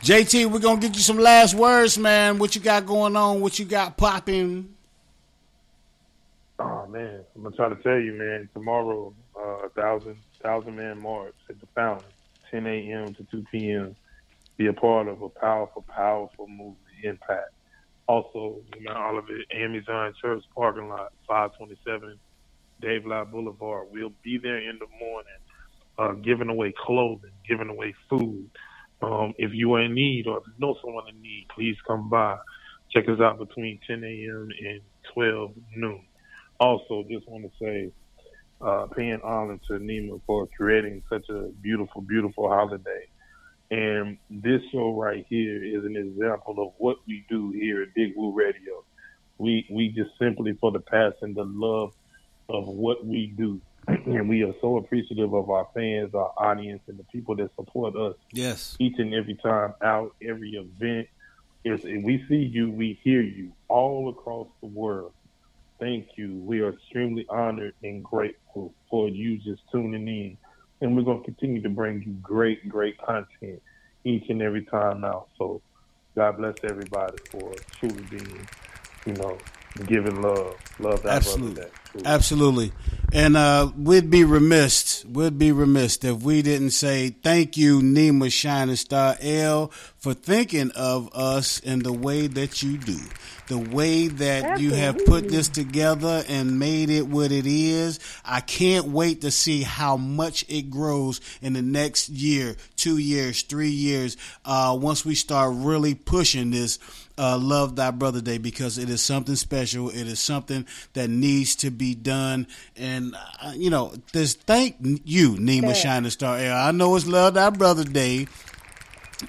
JT, 0.01 0.51
we're 0.51 0.59
going 0.59 0.79
to 0.79 0.87
get 0.87 0.95
you 0.95 1.01
some 1.01 1.17
last 1.17 1.53
words, 1.53 1.97
man. 1.97 2.39
What 2.39 2.55
you 2.55 2.61
got 2.61 2.85
going 2.85 3.15
on? 3.15 3.41
What 3.41 3.59
you 3.59 3.65
got 3.65 3.97
popping? 3.97 4.73
Oh 6.59 6.87
man, 6.87 7.21
I'm 7.35 7.43
gonna 7.43 7.55
try 7.55 7.69
to 7.69 7.75
tell 7.75 7.99
you, 7.99 8.13
man. 8.13 8.49
Tomorrow, 8.55 9.13
uh, 9.39 9.65
a 9.65 9.69
thousand 9.69 10.17
thousand 10.41 10.75
man 10.75 10.99
march 10.99 11.35
at 11.51 11.59
the 11.59 11.67
fountain, 11.75 12.07
10 12.49 12.65
a.m. 12.65 13.13
to 13.13 13.23
2 13.29 13.45
p.m. 13.51 13.95
Be 14.57 14.65
a 14.65 14.73
part 14.73 15.07
of 15.07 15.21
a 15.21 15.29
powerful, 15.29 15.85
powerful 15.87 16.47
movement 16.47 16.77
impact. 17.03 17.51
Also, 18.07 18.61
Mount 18.81 19.15
Olivet 19.15 19.47
AME 19.53 19.83
Zion 19.85 20.13
Church 20.21 20.43
parking 20.55 20.89
lot, 20.89 21.13
527 21.27 22.19
Dave 22.81 23.05
Lott 23.05 23.31
Boulevard. 23.31 23.87
We'll 23.91 24.13
be 24.23 24.37
there 24.37 24.59
in 24.59 24.79
the 24.79 24.87
morning, 24.99 25.39
uh, 25.97 26.13
giving 26.23 26.49
away 26.49 26.73
clothing, 26.77 27.31
giving 27.47 27.69
away 27.69 27.95
food. 28.09 28.49
Um, 29.01 29.33
if 29.37 29.51
you 29.53 29.73
are 29.75 29.81
in 29.83 29.95
need 29.95 30.27
or 30.27 30.39
if 30.39 30.43
you 30.47 30.53
know 30.59 30.77
someone 30.83 31.09
in 31.09 31.21
need, 31.21 31.47
please 31.55 31.77
come 31.87 32.09
by. 32.09 32.37
Check 32.91 33.09
us 33.09 33.19
out 33.19 33.39
between 33.39 33.79
10 33.87 34.03
a.m. 34.03 34.49
and 34.65 34.81
12 35.13 35.51
noon. 35.75 36.05
Also, 36.59 37.03
just 37.09 37.27
want 37.29 37.45
to 37.45 37.51
say, 37.59 37.91
uh, 38.61 38.87
paying 38.95 39.19
honor 39.23 39.59
to 39.67 39.73
Nima 39.73 40.21
for 40.25 40.47
creating 40.57 41.03
such 41.09 41.29
a 41.29 41.49
beautiful, 41.61 42.01
beautiful 42.01 42.49
holiday. 42.49 43.07
And 43.69 44.17
this 44.29 44.61
show 44.71 44.93
right 44.93 45.25
here 45.29 45.61
is 45.63 45.83
an 45.83 45.97
example 45.97 46.65
of 46.65 46.73
what 46.77 46.97
we 47.05 47.25
do 47.29 47.51
here 47.51 47.81
at 47.81 47.93
Big 47.93 48.13
Woo 48.15 48.31
Radio. 48.31 48.83
We 49.37 49.67
we 49.69 49.89
just 49.89 50.11
simply 50.19 50.53
for 50.59 50.71
the 50.71 50.79
passion, 50.79 51.33
the 51.33 51.43
love 51.43 51.91
of 52.49 52.67
what 52.67 53.05
we 53.05 53.33
do, 53.37 53.59
and 53.87 54.29
we 54.29 54.43
are 54.43 54.53
so 54.61 54.77
appreciative 54.77 55.33
of 55.33 55.49
our 55.49 55.67
fans, 55.73 56.15
our 56.15 56.31
audience, 56.37 56.81
and 56.87 56.97
the 56.97 57.03
people 57.05 57.35
that 57.35 57.53
support 57.55 57.95
us 57.97 58.15
Yes. 58.31 58.77
each 58.79 58.95
and 58.99 59.13
every 59.13 59.35
time 59.35 59.73
out, 59.83 60.15
every 60.21 60.51
event. 60.51 61.07
Is 61.65 61.83
we 61.83 62.23
see 62.29 62.35
you, 62.49 62.71
we 62.71 62.97
hear 63.03 63.21
you 63.21 63.51
all 63.67 64.07
across 64.09 64.47
the 64.61 64.67
world. 64.67 65.11
Thank 65.79 66.07
you. 66.15 66.35
We 66.35 66.61
are 66.61 66.69
extremely 66.69 67.25
honored 67.29 67.73
and 67.83 68.01
grateful 68.01 68.73
for 68.89 69.09
you 69.09 69.37
just 69.37 69.61
tuning 69.71 70.07
in. 70.07 70.37
And 70.81 70.95
we're 70.95 71.03
going 71.03 71.19
to 71.19 71.25
continue 71.25 71.61
to 71.61 71.69
bring 71.69 72.03
you 72.03 72.13
great, 72.21 72.67
great 72.69 72.97
content 72.99 73.61
each 74.03 74.29
and 74.29 74.41
every 74.41 74.63
time 74.65 75.01
now. 75.01 75.25
So 75.37 75.61
God 76.15 76.37
bless 76.37 76.55
everybody 76.63 77.17
for 77.29 77.53
truly 77.79 78.03
being, 78.09 78.47
you 79.05 79.13
know, 79.13 79.37
giving 79.85 80.21
love. 80.21 80.55
Love 80.79 81.03
that 81.03 81.13
Absolutely. 81.13 81.53
brother. 81.55 81.71
Absolutely. 82.05 82.71
And 83.13 83.37
uh, 83.37 83.71
we'd 83.77 84.09
be 84.09 84.23
remiss, 84.25 85.05
we'd 85.05 85.39
be 85.39 85.51
remiss 85.51 86.03
if 86.03 86.21
we 86.21 86.41
didn't 86.41 86.71
say 86.71 87.09
thank 87.09 87.55
you, 87.55 87.81
Nima 87.81 88.31
Shining 88.31 88.75
Star 88.75 89.15
El, 89.21 89.69
for 89.97 90.13
thinking 90.13 90.71
of 90.71 91.09
us 91.13 91.59
in 91.59 91.79
the 91.79 91.93
way 91.93 92.27
that 92.27 92.61
you 92.61 92.77
do. 92.77 92.99
The 93.47 93.57
way 93.57 94.09
that 94.09 94.59
you 94.59 94.73
have 94.73 95.05
put 95.05 95.29
this 95.29 95.47
together 95.47 96.21
and 96.27 96.59
made 96.59 96.89
it 96.89 97.07
what 97.07 97.31
it 97.31 97.45
is. 97.47 97.97
I 98.25 98.41
can't 98.41 98.87
wait 98.87 99.21
to 99.21 99.31
see 99.31 99.63
how 99.63 99.95
much 99.95 100.43
it 100.49 100.69
grows 100.69 101.21
in 101.41 101.53
the 101.53 101.61
next 101.61 102.09
year, 102.09 102.57
two 102.75 102.97
years, 102.97 103.43
three 103.43 103.69
years, 103.69 104.17
uh, 104.43 104.77
once 104.79 105.05
we 105.05 105.15
start 105.15 105.53
really 105.55 105.95
pushing 105.95 106.51
this 106.51 106.77
uh, 107.17 107.37
Love 107.37 107.75
Thy 107.75 107.91
Brother 107.91 108.21
Day 108.21 108.37
because 108.37 108.77
it 108.77 108.89
is 108.89 109.01
something 109.01 109.35
special. 109.35 109.89
It 109.89 110.07
is 110.07 110.19
something 110.19 110.65
that 110.93 111.09
needs 111.09 111.55
to 111.57 111.71
be 111.71 111.95
done. 111.95 112.47
And, 112.75 113.15
uh, 113.41 113.53
you 113.55 113.69
know, 113.69 113.93
this 114.13 114.35
thank 114.35 114.75
you, 114.79 115.31
Nima. 115.31 115.75
Shining 115.75 116.11
Star 116.11 116.37
Air. 116.37 116.53
I 116.53 116.71
know 116.71 116.95
it's 116.95 117.07
Love 117.07 117.35
Thy 117.35 117.49
Brother 117.49 117.83
Day. 117.83 118.27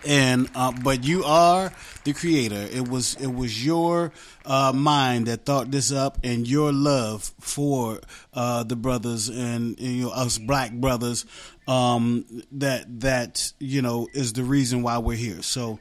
And 0.06 0.50
uh, 0.54 0.72
but 0.84 1.04
you 1.04 1.24
are 1.24 1.72
the 2.04 2.12
creator. 2.12 2.68
It 2.70 2.88
was 2.88 3.14
it 3.14 3.28
was 3.28 3.64
your 3.64 4.12
uh, 4.44 4.70
mind 4.74 5.28
that 5.28 5.46
thought 5.46 5.70
this 5.70 5.90
up, 5.90 6.18
and 6.22 6.46
your 6.46 6.72
love 6.72 7.32
for 7.40 8.00
uh, 8.34 8.64
the 8.64 8.76
brothers 8.76 9.30
and, 9.30 9.78
and, 9.78 9.80
you 9.80 10.02
know 10.02 10.10
us 10.10 10.36
black 10.36 10.72
brothers 10.72 11.24
um, 11.66 12.26
that 12.52 13.00
that 13.00 13.52
you 13.58 13.80
know 13.80 14.08
is 14.12 14.34
the 14.34 14.44
reason 14.44 14.82
why 14.82 14.98
we're 14.98 15.16
here. 15.16 15.40
So 15.40 15.78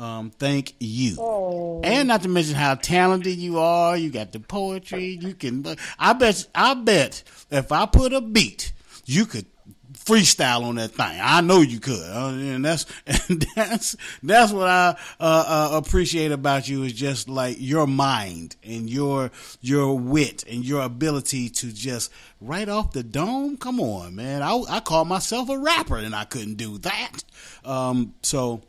um, 0.00 0.30
thank 0.30 0.74
you. 0.80 1.16
Oh. 1.18 1.82
And 1.84 2.08
not 2.08 2.22
to 2.22 2.28
mention 2.28 2.54
how 2.54 2.74
talented 2.74 3.36
you 3.36 3.58
are. 3.58 3.96
You 3.96 4.10
got 4.10 4.32
the 4.32 4.40
poetry. 4.40 5.18
You 5.20 5.34
can. 5.34 5.76
I 5.98 6.14
bet. 6.14 6.46
I 6.54 6.74
bet 6.74 7.22
if 7.50 7.70
I 7.70 7.84
put 7.84 8.14
a 8.14 8.22
beat, 8.22 8.72
you 9.04 9.26
could 9.26 9.44
freestyle 9.92 10.64
on 10.64 10.76
that 10.76 10.92
thing. 10.92 11.18
I 11.22 11.42
know 11.42 11.60
you 11.60 11.80
could, 11.80 12.00
uh, 12.00 12.28
and 12.28 12.64
that's 12.64 12.86
and 13.06 13.44
that's 13.54 13.94
that's 14.22 14.52
what 14.52 14.68
I 14.68 14.96
uh, 15.20 15.68
uh, 15.70 15.70
appreciate 15.74 16.32
about 16.32 16.66
you 16.66 16.82
is 16.84 16.94
just 16.94 17.28
like 17.28 17.56
your 17.58 17.86
mind 17.86 18.56
and 18.64 18.88
your 18.88 19.30
your 19.60 19.98
wit 19.98 20.44
and 20.48 20.64
your 20.64 20.82
ability 20.82 21.50
to 21.50 21.72
just 21.72 22.10
right 22.40 22.68
off 22.68 22.92
the 22.92 23.02
dome. 23.02 23.58
Come 23.58 23.80
on, 23.80 24.16
man! 24.16 24.42
I 24.42 24.62
I 24.68 24.80
call 24.80 25.04
myself 25.04 25.50
a 25.50 25.58
rapper 25.58 25.98
and 25.98 26.14
I 26.14 26.24
couldn't 26.24 26.54
do 26.54 26.78
that. 26.78 27.22
Um, 27.64 28.14
so 28.22 28.62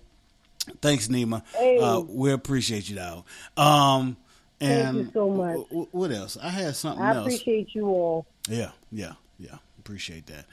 thanks, 0.82 1.08
Nima. 1.08 1.44
Hey. 1.56 1.78
Uh, 1.80 2.00
we 2.00 2.32
appreciate 2.32 2.90
you, 2.90 2.96
though. 2.96 3.26
Um, 3.62 4.18
and 4.60 4.96
Thank 4.96 5.08
you 5.08 5.12
so 5.14 5.30
much. 5.30 5.48
w- 5.56 5.66
w- 5.70 5.88
what 5.92 6.12
else? 6.12 6.38
I 6.42 6.50
had 6.50 6.76
something 6.76 7.04
I 7.04 7.16
else. 7.16 7.26
appreciate 7.28 7.74
you 7.74 7.88
all. 7.88 8.26
Yeah, 8.48 8.72
yeah, 8.92 9.14
yeah. 9.40 9.56
Appreciate 9.80 10.28
that. 10.28 10.46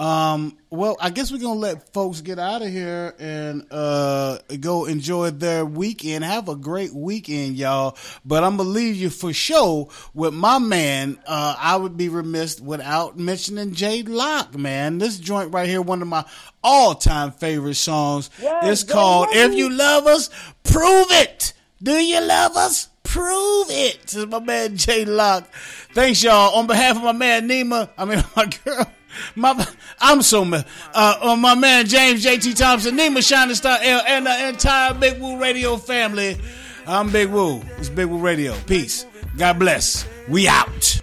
Um, 0.00 0.56
well, 0.70 0.96
I 0.98 1.10
guess 1.10 1.30
we're 1.30 1.38
gonna 1.42 1.60
let 1.60 1.92
folks 1.92 2.22
get 2.22 2.38
out 2.38 2.62
of 2.62 2.68
here 2.68 3.14
and 3.18 3.66
uh, 3.70 4.38
go 4.58 4.86
enjoy 4.86 5.30
their 5.30 5.66
weekend. 5.66 6.24
Have 6.24 6.48
a 6.48 6.56
great 6.56 6.94
weekend, 6.94 7.56
y'all. 7.56 7.98
But 8.24 8.42
I'm 8.42 8.56
gonna 8.56 8.70
leave 8.70 8.96
you 8.96 9.10
for 9.10 9.30
show 9.34 9.90
with 10.14 10.32
my 10.32 10.58
man. 10.58 11.18
Uh, 11.26 11.54
I 11.58 11.76
would 11.76 11.98
be 11.98 12.08
remiss 12.08 12.58
without 12.60 13.18
mentioning 13.18 13.74
Jay 13.74 14.02
Locke, 14.02 14.56
man. 14.56 14.96
This 14.96 15.18
joint 15.18 15.52
right 15.52 15.68
here, 15.68 15.82
one 15.82 16.00
of 16.00 16.08
my 16.08 16.24
all-time 16.64 17.32
favorite 17.32 17.74
songs. 17.74 18.30
Yes, 18.40 18.82
it's 18.82 18.90
called. 18.90 19.28
"If 19.32 19.52
You 19.54 19.68
Love 19.68 20.06
Us, 20.06 20.30
Prove 20.64 21.08
It." 21.10 21.52
Do 21.82 21.92
you 21.92 22.20
love 22.20 22.56
us? 22.58 22.88
Prove 23.04 23.68
it. 23.70 24.02
This 24.02 24.14
is 24.14 24.26
my 24.26 24.38
man 24.38 24.76
Jay 24.76 25.04
Locke. 25.06 25.50
Thanks, 25.94 26.22
y'all. 26.22 26.54
On 26.56 26.66
behalf 26.66 26.96
of 26.96 27.02
my 27.02 27.12
man 27.12 27.48
Nima, 27.48 27.88
I 27.96 28.04
mean 28.04 28.22
my 28.36 28.50
girl, 28.64 28.86
my 29.34 29.66
I'm 30.00 30.22
so 30.22 30.44
ma- 30.44 30.62
uh, 30.94 31.16
on 31.22 31.40
my 31.40 31.54
man 31.54 31.86
James 31.86 32.24
JT 32.24 32.56
Thompson, 32.56 32.96
Nima 32.96 33.26
Shining 33.26 33.54
Star 33.54 33.78
El, 33.82 34.00
and 34.06 34.26
the 34.26 34.48
entire 34.48 34.94
Big 34.94 35.20
Woo 35.20 35.38
Radio 35.38 35.76
family. 35.76 36.38
I'm 36.86 37.10
Big 37.10 37.28
Woo. 37.28 37.62
It's 37.78 37.88
Big 37.88 38.06
Woo 38.06 38.18
Radio. 38.18 38.54
Peace. 38.66 39.06
God 39.36 39.58
bless. 39.58 40.06
We 40.28 40.48
out. 40.48 41.00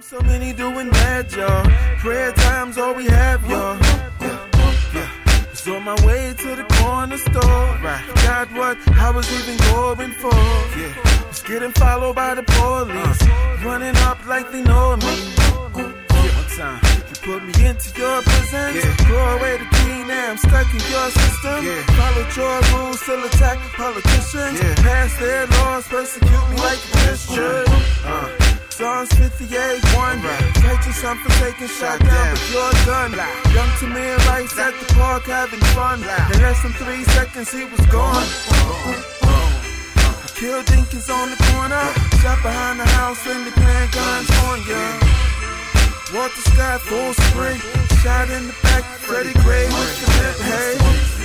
So 0.00 0.20
many 0.22 0.54
doing 0.54 0.88
bad, 0.90 1.30
y'all. 1.32 1.70
Prayer 1.98 2.32
time's 2.32 2.78
all 2.78 2.94
we 2.94 3.04
have, 3.06 3.42
y'all. 3.48 3.76
Yeah, 4.20 4.48
yeah. 4.94 5.52
So 5.52 5.76
on 5.76 5.84
my 5.84 5.94
way 6.06 6.32
to 6.38 6.56
the 6.56 6.64
corner. 6.80 7.18
store. 7.18 7.78
Right. 7.82 8.02
Forgot 8.08 8.50
what 8.54 8.78
I 8.96 9.10
was 9.10 9.30
even 9.38 9.56
going 9.70 10.12
for. 10.12 10.32
Yeah. 10.32 11.28
Was 11.28 11.42
getting 11.42 11.72
followed 11.72 12.16
by 12.16 12.34
the 12.34 12.42
police. 12.42 13.22
Uh. 13.22 13.58
Running 13.66 13.96
up 13.96 14.26
like 14.26 14.50
they 14.50 14.62
know 14.62 14.96
me. 14.96 15.04
Yeah, 15.04 16.36
one 16.36 16.56
time. 16.56 16.97
Put 17.28 17.44
me 17.44 17.52
into 17.60 17.92
your 18.00 18.22
prison. 18.22 18.72
Yeah. 18.72 19.04
Throw 19.04 19.36
away 19.36 19.58
the 19.60 19.68
key, 19.68 20.00
now 20.08 20.32
I'm 20.32 20.38
stuck 20.38 20.64
in 20.72 20.80
your 20.88 21.08
system. 21.12 21.60
Yeah. 21.60 21.84
Followed 21.92 22.32
your 22.32 22.56
rules, 22.72 23.00
still 23.04 23.22
attack 23.22 23.58
politicians. 23.76 24.56
Yeah. 24.56 24.74
Pass 24.80 25.12
their 25.20 25.46
laws, 25.46 25.86
persecute 25.88 26.48
me 26.48 26.56
like 26.56 26.80
a 26.80 26.90
Christian. 27.04 27.68
Uh. 28.08 28.32
Psalms 28.70 29.12
58, 29.12 29.44
1. 29.44 30.22
Righteous, 30.24 31.04
I'm 31.04 31.18
forsaken, 31.18 31.68
shot 31.68 32.00
down, 32.00 32.32
but 32.32 32.48
you're 32.48 32.72
done. 32.88 33.12
Young 33.52 33.72
to 33.80 33.86
me 33.92 34.00
and 34.08 34.24
rights 34.24 34.58
at 34.58 34.72
the 34.80 34.94
park 34.94 35.24
having 35.24 35.60
fun. 35.76 36.00
In 36.00 36.40
less 36.40 36.62
than 36.62 36.72
three 36.80 37.04
seconds, 37.12 37.52
he 37.52 37.64
was 37.68 37.84
gone. 37.92 38.24
Killed 40.32 40.64
Dinkins 40.64 41.12
on 41.12 41.28
the 41.28 41.36
corner. 41.52 41.84
Shot 42.24 42.40
behind 42.40 42.80
the 42.80 42.86
house 42.96 43.20
and 43.26 43.44
they 43.44 43.50
playing 43.50 43.90
guns 43.92 44.30
on 44.48 44.58
ya. 44.64 45.27
Walter 46.14 46.40
Scott, 46.40 46.80
full 46.80 47.12
sprint. 47.12 47.60
Shot 48.00 48.30
in 48.30 48.46
the 48.46 48.54
back, 48.62 48.84
Freddie 49.04 49.34
Gray 49.44 49.66
with 49.66 49.92
the 50.00 50.06
lip. 50.16 50.36
Hey, 50.40 50.74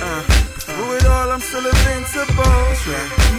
uh, 0.04 0.20
through 0.60 0.96
it 0.96 1.06
all, 1.06 1.30
I'm 1.30 1.40
still 1.40 1.64
invincible. 1.64 2.34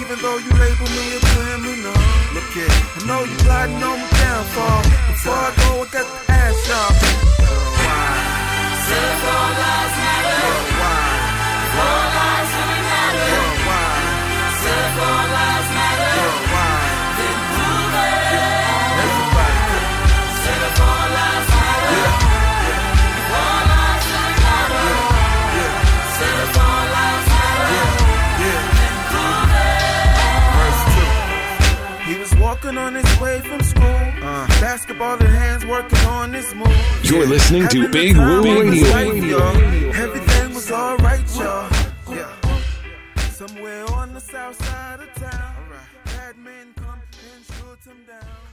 Even 0.01 0.17
though 0.25 0.37
you 0.41 0.49
label 0.57 0.89
me 0.89 1.15
a 1.15 1.19
criminal. 1.21 1.93
Look 2.33 2.49
here, 2.49 2.65
I 2.65 3.05
know 3.05 3.23
you 3.23 3.37
plotting 3.45 3.77
on 3.77 3.99
my 3.99 4.09
downfall. 4.17 4.81
Before 5.13 5.37
I 5.37 5.53
go, 5.61 5.69
I 5.81 5.87
got 5.93 6.07
the 6.09 6.31
ass 6.33 6.69
off. 6.71 6.97
If 8.85 9.25
all 9.25 9.49
lives 9.61 9.95
matter. 10.01 10.49
If 10.49 10.81
all 11.77 12.05
lives 12.17 12.53
matter. 12.89 13.29
If 14.65 14.97
all 14.97 15.25
lives 15.29 15.69
matter. 15.69 15.74
Walking 32.65 32.77
on 32.77 32.95
his 32.95 33.19
way 33.19 33.39
from 33.41 33.61
school. 33.61 33.83
Uh. 33.83 34.47
Basketball 34.59 35.17
in 35.17 35.27
hands, 35.27 35.65
working 35.65 35.99
on 36.07 36.33
his 36.33 36.53
move. 36.55 36.99
You're 37.03 37.27
listening 37.27 37.67
to 37.69 37.81
Having 37.81 37.91
Big 37.91 38.15
time 38.15 38.43
Woo 38.43 38.61
of 38.61 38.73
his 38.73 38.93
Radio. 38.93 39.37
life, 39.37 39.55
y'all. 39.63 39.95
Everything 39.95 40.53
was 40.53 40.71
alright, 40.71 41.35
y'all. 41.35 41.69
Yeah. 42.09 42.31
Somewhere 43.29 43.85
on 43.91 44.13
the 44.13 44.19
south 44.21 44.63
side 44.65 44.99
of 45.01 45.13
town. 45.15 45.55
Bad 46.05 46.37
men 46.37 46.73
come 46.75 46.99
and 47.33 47.45
shoot 47.45 47.91
him 47.91 47.97
down. 48.07 48.21
So 48.21 48.23
they 48.23 48.44